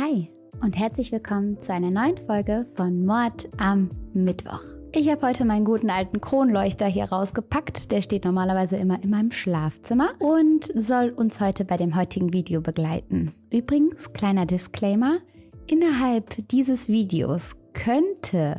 Hi 0.00 0.30
und 0.62 0.78
herzlich 0.78 1.12
willkommen 1.12 1.60
zu 1.60 1.74
einer 1.74 1.90
neuen 1.90 2.16
Folge 2.26 2.66
von 2.74 3.04
Mord 3.04 3.50
am 3.58 3.90
Mittwoch. 4.14 4.62
Ich 4.94 5.10
habe 5.10 5.26
heute 5.26 5.44
meinen 5.44 5.66
guten 5.66 5.90
alten 5.90 6.22
Kronleuchter 6.22 6.86
hier 6.86 7.04
rausgepackt. 7.04 7.92
Der 7.92 8.00
steht 8.00 8.24
normalerweise 8.24 8.78
immer 8.78 9.02
in 9.02 9.10
meinem 9.10 9.30
Schlafzimmer 9.30 10.12
und 10.18 10.72
soll 10.74 11.10
uns 11.10 11.38
heute 11.38 11.66
bei 11.66 11.76
dem 11.76 11.96
heutigen 11.96 12.32
Video 12.32 12.62
begleiten. 12.62 13.34
Übrigens, 13.52 14.14
kleiner 14.14 14.46
Disclaimer, 14.46 15.18
innerhalb 15.66 16.48
dieses 16.48 16.88
Videos 16.88 17.56
könnte 17.74 18.56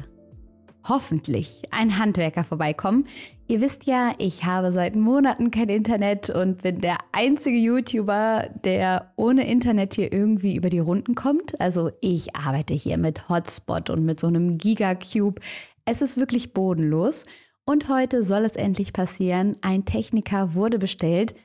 hoffentlich 0.87 1.63
ein 1.71 1.97
Handwerker 1.97 2.43
vorbeikommen. 2.43 3.07
Ihr 3.51 3.59
wisst 3.59 3.85
ja, 3.85 4.13
ich 4.17 4.45
habe 4.45 4.71
seit 4.71 4.95
Monaten 4.95 5.51
kein 5.51 5.67
Internet 5.67 6.29
und 6.29 6.61
bin 6.61 6.79
der 6.79 6.95
einzige 7.11 7.57
YouTuber, 7.57 8.49
der 8.63 9.11
ohne 9.17 9.45
Internet 9.45 9.95
hier 9.95 10.13
irgendwie 10.13 10.55
über 10.55 10.69
die 10.69 10.79
Runden 10.79 11.15
kommt. 11.15 11.59
Also 11.59 11.91
ich 11.99 12.33
arbeite 12.33 12.73
hier 12.73 12.97
mit 12.97 13.27
Hotspot 13.27 13.89
und 13.89 14.05
mit 14.05 14.21
so 14.21 14.27
einem 14.27 14.57
Gigacube. 14.57 15.41
Es 15.83 16.01
ist 16.01 16.17
wirklich 16.17 16.53
bodenlos. 16.53 17.25
Und 17.65 17.89
heute 17.89 18.23
soll 18.23 18.45
es 18.45 18.55
endlich 18.55 18.93
passieren. 18.93 19.57
Ein 19.59 19.83
Techniker 19.83 20.55
wurde 20.55 20.79
bestellt 20.79 21.35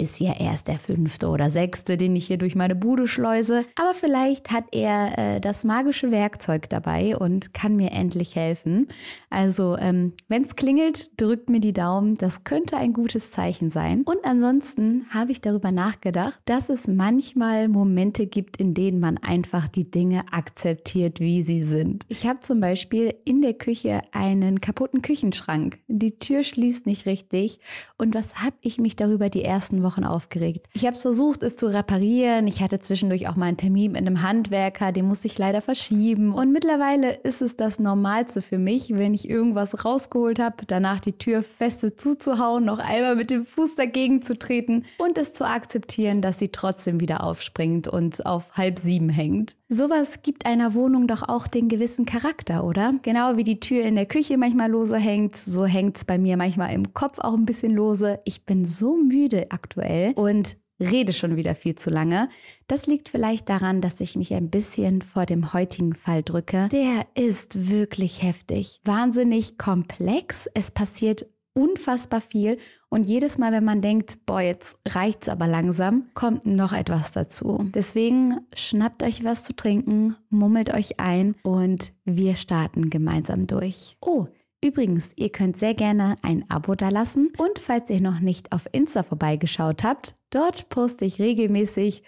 ist 0.00 0.18
ja 0.18 0.32
erst 0.38 0.68
der 0.68 0.78
fünfte 0.78 1.28
oder 1.28 1.50
sechste, 1.50 1.96
den 1.96 2.16
ich 2.16 2.26
hier 2.26 2.38
durch 2.38 2.54
meine 2.54 2.74
Bude 2.74 3.06
schleuse. 3.06 3.64
Aber 3.76 3.94
vielleicht 3.94 4.50
hat 4.50 4.64
er 4.72 5.18
äh, 5.18 5.40
das 5.40 5.64
magische 5.64 6.10
Werkzeug 6.10 6.68
dabei 6.70 7.16
und 7.16 7.52
kann 7.52 7.76
mir 7.76 7.92
endlich 7.92 8.34
helfen. 8.34 8.88
Also, 9.28 9.76
ähm, 9.76 10.14
wenn 10.28 10.42
es 10.42 10.56
klingelt, 10.56 11.20
drückt 11.20 11.50
mir 11.50 11.60
die 11.60 11.72
Daumen. 11.72 12.14
Das 12.14 12.44
könnte 12.44 12.76
ein 12.76 12.92
gutes 12.92 13.30
Zeichen 13.30 13.70
sein. 13.70 14.02
Und 14.04 14.24
ansonsten 14.24 15.06
habe 15.10 15.32
ich 15.32 15.40
darüber 15.40 15.70
nachgedacht, 15.70 16.40
dass 16.46 16.68
es 16.70 16.86
manchmal 16.88 17.68
Momente 17.68 18.26
gibt, 18.26 18.56
in 18.56 18.74
denen 18.74 19.00
man 19.00 19.18
einfach 19.18 19.68
die 19.68 19.90
Dinge 19.90 20.24
akzeptiert, 20.32 21.20
wie 21.20 21.42
sie 21.42 21.62
sind. 21.62 22.04
Ich 22.08 22.26
habe 22.26 22.40
zum 22.40 22.60
Beispiel 22.60 23.14
in 23.24 23.42
der 23.42 23.54
Küche 23.54 24.00
einen 24.12 24.60
kaputten 24.60 25.02
Küchenschrank. 25.02 25.78
Die 25.88 26.18
Tür 26.18 26.42
schließt 26.42 26.86
nicht 26.86 27.06
richtig. 27.06 27.60
Und 27.98 28.14
was 28.14 28.42
habe 28.42 28.56
ich 28.62 28.78
mich 28.78 28.96
darüber 28.96 29.28
die 29.28 29.42
ersten 29.42 29.82
Wochen 29.82 29.89
Wochen 29.90 30.04
aufgeregt. 30.04 30.68
Ich 30.72 30.86
habe 30.86 30.96
versucht, 30.96 31.42
es 31.42 31.56
zu 31.56 31.66
reparieren. 31.66 32.46
Ich 32.46 32.62
hatte 32.62 32.80
zwischendurch 32.80 33.28
auch 33.28 33.36
mal 33.36 33.46
einen 33.46 33.56
Termin 33.56 33.92
mit 33.92 34.00
einem 34.00 34.22
Handwerker, 34.22 34.92
den 34.92 35.06
musste 35.06 35.26
ich 35.26 35.38
leider 35.38 35.60
verschieben. 35.60 36.32
Und 36.32 36.52
mittlerweile 36.52 37.12
ist 37.12 37.42
es 37.42 37.56
das 37.56 37.78
Normalste 37.78 38.42
für 38.42 38.58
mich, 38.58 38.90
wenn 38.90 39.14
ich 39.14 39.28
irgendwas 39.28 39.84
rausgeholt 39.84 40.38
habe, 40.38 40.64
danach 40.66 41.00
die 41.00 41.18
Tür 41.18 41.42
feste 41.42 41.96
zuzuhauen, 41.96 42.64
noch 42.64 42.78
einmal 42.78 43.16
mit 43.16 43.30
dem 43.30 43.46
Fuß 43.46 43.74
dagegen 43.74 44.22
zu 44.22 44.38
treten 44.38 44.84
und 44.98 45.18
es 45.18 45.34
zu 45.34 45.44
akzeptieren, 45.44 46.22
dass 46.22 46.38
sie 46.38 46.48
trotzdem 46.48 47.00
wieder 47.00 47.24
aufspringt 47.24 47.88
und 47.88 48.24
auf 48.26 48.56
halb 48.56 48.78
sieben 48.78 49.08
hängt. 49.08 49.56
Sowas 49.72 50.22
gibt 50.22 50.46
einer 50.46 50.74
Wohnung 50.74 51.06
doch 51.06 51.28
auch 51.28 51.46
den 51.46 51.68
gewissen 51.68 52.04
Charakter, 52.04 52.64
oder? 52.64 52.94
Genau 53.02 53.36
wie 53.36 53.44
die 53.44 53.60
Tür 53.60 53.84
in 53.84 53.94
der 53.94 54.04
Küche 54.04 54.36
manchmal 54.36 54.68
lose 54.68 54.96
hängt, 54.96 55.36
so 55.36 55.64
hängt 55.64 55.96
es 55.96 56.04
bei 56.04 56.18
mir 56.18 56.36
manchmal 56.36 56.74
im 56.74 56.92
Kopf 56.92 57.20
auch 57.20 57.34
ein 57.34 57.46
bisschen 57.46 57.72
lose. 57.72 58.18
Ich 58.24 58.44
bin 58.44 58.64
so 58.64 58.96
müde 58.96 59.46
aktuell 59.52 60.12
und 60.14 60.56
rede 60.80 61.12
schon 61.12 61.36
wieder 61.36 61.54
viel 61.54 61.76
zu 61.76 61.88
lange. 61.88 62.28
Das 62.66 62.88
liegt 62.88 63.10
vielleicht 63.10 63.48
daran, 63.48 63.80
dass 63.80 64.00
ich 64.00 64.16
mich 64.16 64.34
ein 64.34 64.50
bisschen 64.50 65.02
vor 65.02 65.24
dem 65.24 65.52
heutigen 65.52 65.94
Fall 65.94 66.24
drücke. 66.24 66.68
Der 66.72 67.06
ist 67.14 67.70
wirklich 67.70 68.24
heftig, 68.24 68.80
wahnsinnig 68.84 69.56
komplex. 69.56 70.48
Es 70.52 70.72
passiert 70.72 71.26
unfassbar 71.60 72.20
viel 72.20 72.56
und 72.88 73.08
jedes 73.08 73.38
Mal, 73.38 73.52
wenn 73.52 73.64
man 73.64 73.82
denkt, 73.82 74.24
boah, 74.26 74.40
jetzt 74.40 74.76
reicht's 74.88 75.28
aber 75.28 75.46
langsam, 75.46 76.08
kommt 76.14 76.46
noch 76.46 76.72
etwas 76.72 77.12
dazu. 77.12 77.68
Deswegen 77.74 78.40
schnappt 78.54 79.02
euch 79.02 79.24
was 79.24 79.44
zu 79.44 79.54
trinken, 79.54 80.16
mummelt 80.30 80.72
euch 80.72 80.98
ein 80.98 81.34
und 81.42 81.92
wir 82.04 82.34
starten 82.36 82.90
gemeinsam 82.90 83.46
durch. 83.46 83.96
Oh, 84.00 84.26
Übrigens, 84.62 85.12
ihr 85.16 85.30
könnt 85.30 85.56
sehr 85.56 85.72
gerne 85.72 86.18
ein 86.20 86.44
Abo 86.50 86.74
dalassen 86.74 87.32
und 87.38 87.58
falls 87.58 87.88
ihr 87.88 88.02
noch 88.02 88.20
nicht 88.20 88.52
auf 88.52 88.68
Insta 88.72 89.02
vorbeigeschaut 89.02 89.84
habt, 89.84 90.16
dort 90.28 90.68
poste 90.68 91.06
ich 91.06 91.18
regelmäßig 91.18 92.02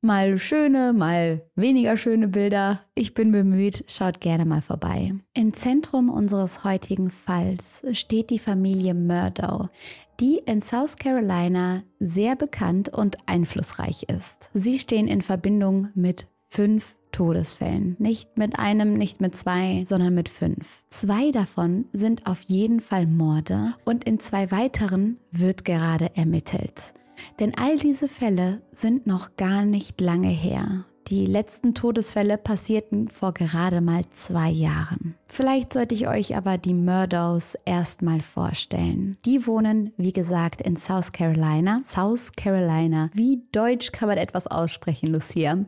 Mal 0.00 0.38
schöne, 0.38 0.92
mal 0.92 1.42
weniger 1.56 1.96
schöne 1.96 2.28
Bilder. 2.28 2.82
Ich 2.94 3.14
bin 3.14 3.32
bemüht, 3.32 3.84
schaut 3.88 4.20
gerne 4.20 4.44
mal 4.44 4.62
vorbei. 4.62 5.12
Im 5.34 5.52
Zentrum 5.52 6.08
unseres 6.08 6.62
heutigen 6.62 7.10
Falls 7.10 7.82
steht 7.92 8.30
die 8.30 8.38
Familie 8.38 8.94
Murdow, 8.94 9.70
die 10.20 10.40
in 10.46 10.62
South 10.62 10.96
Carolina 10.96 11.82
sehr 11.98 12.36
bekannt 12.36 12.90
und 12.90 13.18
einflussreich 13.26 14.04
ist. 14.04 14.50
Sie 14.54 14.78
stehen 14.78 15.08
in 15.08 15.20
Verbindung 15.20 15.88
mit 15.96 16.28
fünf 16.48 16.94
Todesfällen. 17.10 17.96
Nicht 17.98 18.38
mit 18.38 18.56
einem, 18.56 18.94
nicht 18.94 19.20
mit 19.20 19.34
zwei, 19.34 19.82
sondern 19.84 20.14
mit 20.14 20.28
fünf. 20.28 20.84
Zwei 20.90 21.32
davon 21.32 21.86
sind 21.92 22.26
auf 22.26 22.42
jeden 22.42 22.80
Fall 22.80 23.06
Morde 23.06 23.74
und 23.84 24.04
in 24.04 24.20
zwei 24.20 24.52
weiteren 24.52 25.18
wird 25.32 25.64
gerade 25.64 26.14
ermittelt. 26.14 26.94
Denn 27.40 27.54
all 27.56 27.76
diese 27.76 28.08
Fälle 28.08 28.62
sind 28.72 29.06
noch 29.06 29.36
gar 29.36 29.64
nicht 29.64 30.00
lange 30.00 30.28
her. 30.28 30.84
Die 31.08 31.24
letzten 31.24 31.72
Todesfälle 31.72 32.36
passierten 32.36 33.08
vor 33.08 33.32
gerade 33.32 33.80
mal 33.80 34.02
zwei 34.10 34.50
Jahren. 34.50 35.14
Vielleicht 35.26 35.72
sollte 35.72 35.94
ich 35.94 36.06
euch 36.06 36.36
aber 36.36 36.58
die 36.58 36.74
Murdows 36.74 37.56
erstmal 37.64 38.20
vorstellen. 38.20 39.16
Die 39.24 39.46
wohnen, 39.46 39.94
wie 39.96 40.12
gesagt, 40.12 40.60
in 40.60 40.76
South 40.76 41.12
Carolina. 41.12 41.80
South 41.82 42.32
Carolina. 42.36 43.08
Wie 43.14 43.42
deutsch 43.52 43.90
kann 43.92 44.08
man 44.08 44.18
etwas 44.18 44.46
aussprechen, 44.46 45.08
Lucia? 45.08 45.64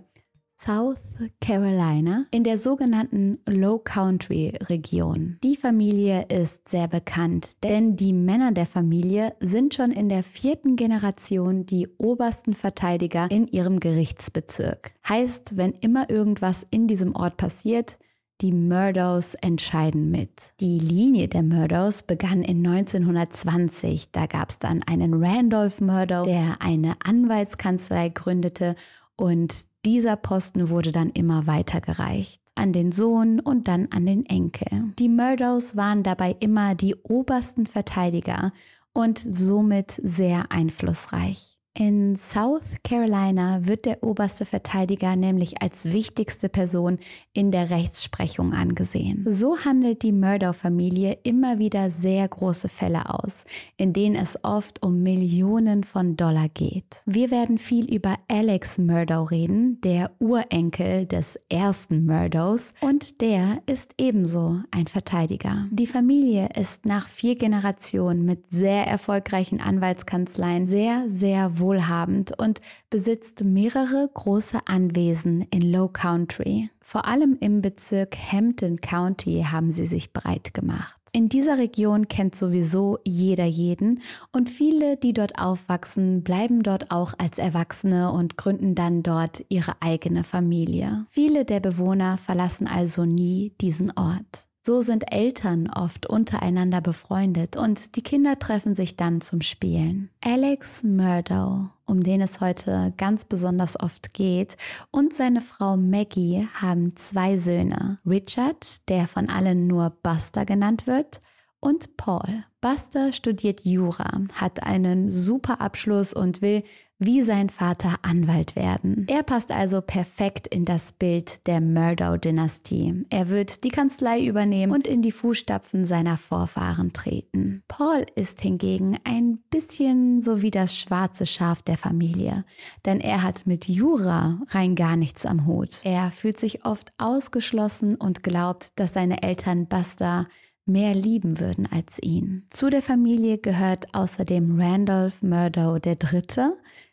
South 0.62 0.98
Carolina 1.40 2.26
in 2.30 2.44
der 2.44 2.58
sogenannten 2.58 3.38
Low 3.48 3.78
Country 3.78 4.52
Region. 4.68 5.38
Die 5.42 5.56
Familie 5.56 6.26
ist 6.28 6.68
sehr 6.68 6.86
bekannt, 6.86 7.64
denn 7.64 7.96
die 7.96 8.12
Männer 8.12 8.52
der 8.52 8.66
Familie 8.66 9.34
sind 9.40 9.74
schon 9.74 9.90
in 9.90 10.10
der 10.10 10.22
vierten 10.22 10.76
Generation 10.76 11.64
die 11.64 11.88
obersten 11.96 12.52
Verteidiger 12.52 13.30
in 13.30 13.46
ihrem 13.46 13.80
Gerichtsbezirk. 13.80 14.92
Heißt, 15.08 15.56
wenn 15.56 15.72
immer 15.72 16.10
irgendwas 16.10 16.66
in 16.70 16.86
diesem 16.86 17.16
Ort 17.16 17.38
passiert, 17.38 17.98
die 18.42 18.52
Murdows 18.52 19.36
entscheiden 19.36 20.10
mit. 20.10 20.52
Die 20.60 20.78
Linie 20.78 21.28
der 21.28 21.42
Murdows 21.42 22.02
begann 22.02 22.42
in 22.42 22.66
1920. 22.66 24.12
Da 24.12 24.26
gab 24.26 24.50
es 24.50 24.58
dann 24.58 24.82
einen 24.82 25.24
Randolph 25.24 25.80
Murdow, 25.80 26.24
der 26.24 26.56
eine 26.60 26.96
Anwaltskanzlei 27.02 28.10
gründete 28.10 28.76
und 29.16 29.69
dieser 29.84 30.16
Posten 30.16 30.68
wurde 30.68 30.92
dann 30.92 31.10
immer 31.10 31.46
weitergereicht 31.46 32.40
an 32.54 32.72
den 32.72 32.92
Sohn 32.92 33.40
und 33.40 33.68
dann 33.68 33.88
an 33.90 34.04
den 34.04 34.26
Enkel. 34.26 34.92
Die 34.98 35.08
Murdows 35.08 35.76
waren 35.76 36.02
dabei 36.02 36.36
immer 36.40 36.74
die 36.74 36.94
obersten 36.94 37.66
Verteidiger 37.66 38.52
und 38.92 39.18
somit 39.18 39.98
sehr 40.02 40.50
einflussreich. 40.50 41.59
In 41.78 42.16
South 42.16 42.78
Carolina 42.82 43.60
wird 43.64 43.84
der 43.84 44.02
oberste 44.02 44.44
Verteidiger 44.44 45.14
nämlich 45.14 45.62
als 45.62 45.84
wichtigste 45.84 46.48
Person 46.48 46.98
in 47.32 47.52
der 47.52 47.70
Rechtsprechung 47.70 48.52
angesehen. 48.52 49.24
So 49.28 49.56
handelt 49.56 50.02
die 50.02 50.10
Murdoch-Familie 50.10 51.18
immer 51.22 51.60
wieder 51.60 51.92
sehr 51.92 52.26
große 52.26 52.68
Fälle 52.68 53.14
aus, 53.14 53.44
in 53.76 53.92
denen 53.92 54.16
es 54.16 54.42
oft 54.42 54.82
um 54.82 55.04
Millionen 55.04 55.84
von 55.84 56.16
Dollar 56.16 56.48
geht. 56.48 57.02
Wir 57.06 57.30
werden 57.30 57.56
viel 57.56 57.92
über 57.94 58.16
Alex 58.26 58.78
Murdoch 58.78 59.30
reden, 59.30 59.80
der 59.82 60.10
Urenkel 60.18 61.06
des 61.06 61.38
ersten 61.48 62.04
Murdochs, 62.04 62.74
und 62.80 63.20
der 63.20 63.62
ist 63.66 63.94
ebenso 63.96 64.60
ein 64.72 64.88
Verteidiger. 64.88 65.66
Die 65.70 65.86
Familie 65.86 66.48
ist 66.60 66.84
nach 66.84 67.06
vier 67.06 67.36
Generationen 67.36 68.24
mit 68.24 68.50
sehr 68.50 68.88
erfolgreichen 68.88 69.60
Anwaltskanzleien 69.60 70.66
sehr, 70.66 71.04
sehr 71.08 71.59
wohlhabend 71.60 72.38
und 72.38 72.60
besitzt 72.90 73.44
mehrere 73.44 74.08
große 74.12 74.58
Anwesen 74.66 75.46
in 75.50 75.70
Low 75.70 75.88
Country. 75.88 76.70
Vor 76.80 77.04
allem 77.06 77.36
im 77.40 77.62
Bezirk 77.62 78.16
Hampton 78.32 78.80
County 78.80 79.46
haben 79.50 79.70
sie 79.70 79.86
sich 79.86 80.12
breit 80.12 80.54
gemacht. 80.54 81.00
In 81.12 81.28
dieser 81.28 81.58
Region 81.58 82.06
kennt 82.06 82.36
sowieso 82.36 82.98
jeder 83.04 83.44
jeden 83.44 84.00
und 84.32 84.48
viele, 84.48 84.96
die 84.96 85.12
dort 85.12 85.38
aufwachsen, 85.40 86.22
bleiben 86.22 86.62
dort 86.62 86.92
auch 86.92 87.14
als 87.18 87.38
Erwachsene 87.38 88.12
und 88.12 88.36
gründen 88.36 88.76
dann 88.76 89.02
dort 89.02 89.44
ihre 89.48 89.74
eigene 89.80 90.22
Familie. 90.22 91.06
Viele 91.10 91.44
der 91.44 91.58
Bewohner 91.58 92.16
verlassen 92.16 92.68
also 92.68 93.04
nie 93.04 93.52
diesen 93.60 93.90
Ort. 93.96 94.49
So 94.62 94.82
sind 94.82 95.10
Eltern 95.10 95.70
oft 95.70 96.04
untereinander 96.04 96.82
befreundet 96.82 97.56
und 97.56 97.96
die 97.96 98.02
Kinder 98.02 98.38
treffen 98.38 98.76
sich 98.76 98.94
dann 98.94 99.22
zum 99.22 99.40
Spielen. 99.40 100.10
Alex 100.22 100.82
Murdow, 100.82 101.70
um 101.86 102.02
den 102.02 102.20
es 102.20 102.42
heute 102.42 102.92
ganz 102.98 103.24
besonders 103.24 103.80
oft 103.80 104.12
geht, 104.12 104.58
und 104.90 105.14
seine 105.14 105.40
Frau 105.40 105.78
Maggie 105.78 106.46
haben 106.52 106.94
zwei 106.94 107.38
Söhne. 107.38 108.00
Richard, 108.04 108.86
der 108.90 109.08
von 109.08 109.30
allen 109.30 109.66
nur 109.66 109.96
Buster 110.02 110.44
genannt 110.44 110.86
wird, 110.86 111.22
und 111.60 111.96
Paul. 111.96 112.44
Buster 112.60 113.12
studiert 113.12 113.64
Jura, 113.64 114.20
hat 114.34 114.62
einen 114.62 115.10
super 115.10 115.60
Abschluss 115.60 116.12
und 116.12 116.42
will 116.42 116.62
wie 117.02 117.22
sein 117.22 117.48
Vater 117.48 117.96
Anwalt 118.02 118.54
werden. 118.54 119.06
Er 119.08 119.22
passt 119.22 119.50
also 119.50 119.80
perfekt 119.80 120.46
in 120.46 120.66
das 120.66 120.92
Bild 120.92 121.46
der 121.46 121.62
Murdoch-Dynastie. 121.62 123.06
Er 123.08 123.30
wird 123.30 123.64
die 123.64 123.70
Kanzlei 123.70 124.22
übernehmen 124.22 124.72
und 124.72 124.86
in 124.86 125.00
die 125.00 125.10
Fußstapfen 125.10 125.86
seiner 125.86 126.18
Vorfahren 126.18 126.92
treten. 126.92 127.62
Paul 127.68 128.04
ist 128.14 128.42
hingegen 128.42 128.98
ein 129.04 129.38
bisschen 129.48 130.20
so 130.20 130.42
wie 130.42 130.50
das 130.50 130.76
schwarze 130.76 131.24
Schaf 131.24 131.62
der 131.62 131.78
Familie, 131.78 132.44
denn 132.84 133.00
er 133.00 133.22
hat 133.22 133.46
mit 133.46 133.66
Jura 133.66 134.38
rein 134.48 134.74
gar 134.74 134.96
nichts 134.96 135.24
am 135.24 135.46
Hut. 135.46 135.80
Er 135.84 136.10
fühlt 136.10 136.38
sich 136.38 136.66
oft 136.66 136.92
ausgeschlossen 136.98 137.96
und 137.96 138.22
glaubt, 138.22 138.78
dass 138.78 138.92
seine 138.92 139.22
Eltern 139.22 139.68
Buster 139.68 140.26
mehr 140.66 140.94
lieben 140.94 141.40
würden 141.40 141.68
als 141.70 142.02
ihn. 142.02 142.46
Zu 142.50 142.70
der 142.70 142.82
Familie 142.82 143.38
gehört 143.38 143.94
außerdem 143.94 144.60
Randolph 144.60 145.22
Murdoch 145.22 145.78
III., 145.84 146.52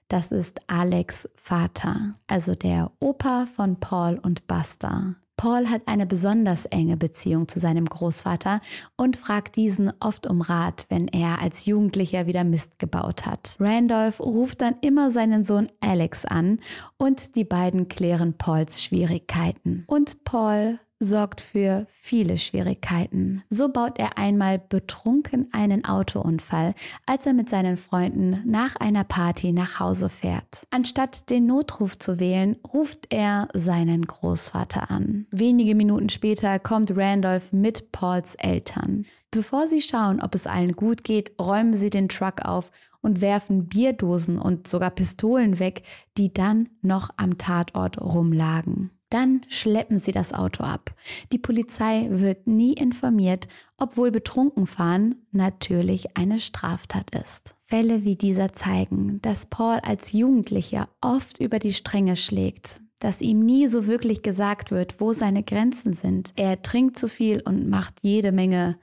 das 0.10 0.32
ist 0.32 0.62
Alex 0.68 1.28
Vater, 1.36 2.16
also 2.28 2.56
der 2.56 2.92
Opa 3.02 3.46
von 3.46 3.78
Paul 3.78 4.18
und 4.24 4.48
Buster. 4.48 5.18
Paul 5.38 5.70
hat 5.70 5.84
eine 5.86 6.08
besonders 6.08 6.66
enge 6.66 6.98
Beziehung 6.98 7.48
zu 7.48 7.60
seinem 7.60 7.86
Großvater 7.86 8.60
und 8.96 9.18
fragt 9.18 9.56
diesen 9.56 9.94
oft 10.00 10.26
um 10.26 10.42
Rat, 10.42 10.88
wenn 10.90 11.08
er 11.08 11.40
als 11.42 11.68
Jugendlicher 11.68 12.26
wieder 12.26 12.44
Mist 12.44 12.80
gebaut 12.80 13.28
hat. 13.28 13.56
Randolph 13.60 14.20
ruft 14.20 14.62
dann 14.62 14.78
immer 14.82 15.12
seinen 15.12 15.44
Sohn 15.44 15.70
Alex 15.80 16.26
an 16.26 16.60
und 16.98 17.36
die 17.36 17.44
beiden 17.44 17.88
klären 17.88 18.36
Pauls 18.40 18.84
Schwierigkeiten. 18.84 19.84
Und 19.86 20.24
Paul 20.24 20.80
sorgt 21.00 21.42
für 21.42 21.86
viele 21.92 22.38
Schwierigkeiten. 22.38 23.44
So 23.50 23.70
baut 23.70 24.00
er 24.00 24.18
einmal 24.18 24.60
betrunken 24.60 25.48
einen 25.52 25.86
Autounfall, 25.86 26.74
als 27.06 27.26
er 27.26 27.34
mit 27.34 27.50
seinen 27.50 27.78
Freunden 27.78 28.42
nach 28.46 28.76
einer 28.76 29.04
Party 29.04 29.52
nach 29.52 29.80
Hause 29.80 30.10
fährt. 30.10 30.66
Anstatt 30.72 31.30
den 31.30 31.46
Notruf 31.46 31.98
zu 31.98 32.20
wählen, 32.20 32.56
ruft 32.74 33.08
er 33.10 33.48
seinen 33.54 34.06
Großvater 34.06 34.90
an. 34.90 35.28
Wenige 35.32 35.76
Minuten 35.76 36.10
später 36.10 36.60
kommt 36.60 36.96
Randolph 36.96 37.54
mit 37.54 37.92
Pauls 37.92 38.36
Eltern. 38.36 39.06
Bevor 39.30 39.68
sie 39.68 39.82
schauen, 39.82 40.22
ob 40.22 40.36
es 40.36 40.48
allen 40.48 40.74
gut 40.74 41.04
geht, 41.04 41.34
räumen 41.40 41.74
sie 41.74 41.90
den 41.90 42.10
Truck 42.10 42.44
auf 42.44 42.72
und 43.02 43.22
werfen 43.22 43.68
Bierdosen 43.68 44.40
und 44.40 44.68
sogar 44.68 44.90
Pistolen 44.90 45.60
weg, 45.60 45.84
die 46.18 46.34
dann 46.34 46.70
noch 46.82 47.10
am 47.18 47.38
Tatort 47.38 48.02
rumlagen. 48.02 48.92
Dann 49.10 49.46
schleppen 49.48 50.00
sie 50.00 50.12
das 50.12 50.34
Auto 50.34 50.64
ab. 50.64 50.94
Die 51.32 51.38
Polizei 51.38 52.08
wird 52.10 52.46
nie 52.46 52.74
informiert, 52.74 53.48
obwohl 53.78 54.12
betrunken 54.12 54.68
fahren 54.68 55.16
natürlich 55.32 56.18
eine 56.18 56.40
Straftat 56.40 57.16
ist. 57.16 57.56
Fälle 57.66 58.04
wie 58.04 58.18
dieser 58.18 58.52
zeigen, 58.52 59.22
dass 59.22 59.46
Paul 59.46 59.80
als 59.84 60.12
Jugendlicher 60.12 60.90
oft 61.00 61.40
über 61.40 61.60
die 61.60 61.74
Stränge 61.74 62.18
schlägt, 62.18 62.82
dass 63.00 63.22
ihm 63.22 63.46
nie 63.46 63.68
so 63.68 63.88
wirklich 63.88 64.24
gesagt 64.24 64.72
wird, 64.72 65.00
wo 65.00 65.14
seine 65.14 65.44
Grenzen 65.44 65.94
sind. 65.94 66.34
Er 66.36 66.62
trinkt 66.62 67.00
zu 67.00 67.08
viel 67.08 67.42
und 67.42 67.70
macht 67.70 67.96
jede 68.02 68.34
Menge 68.34 68.78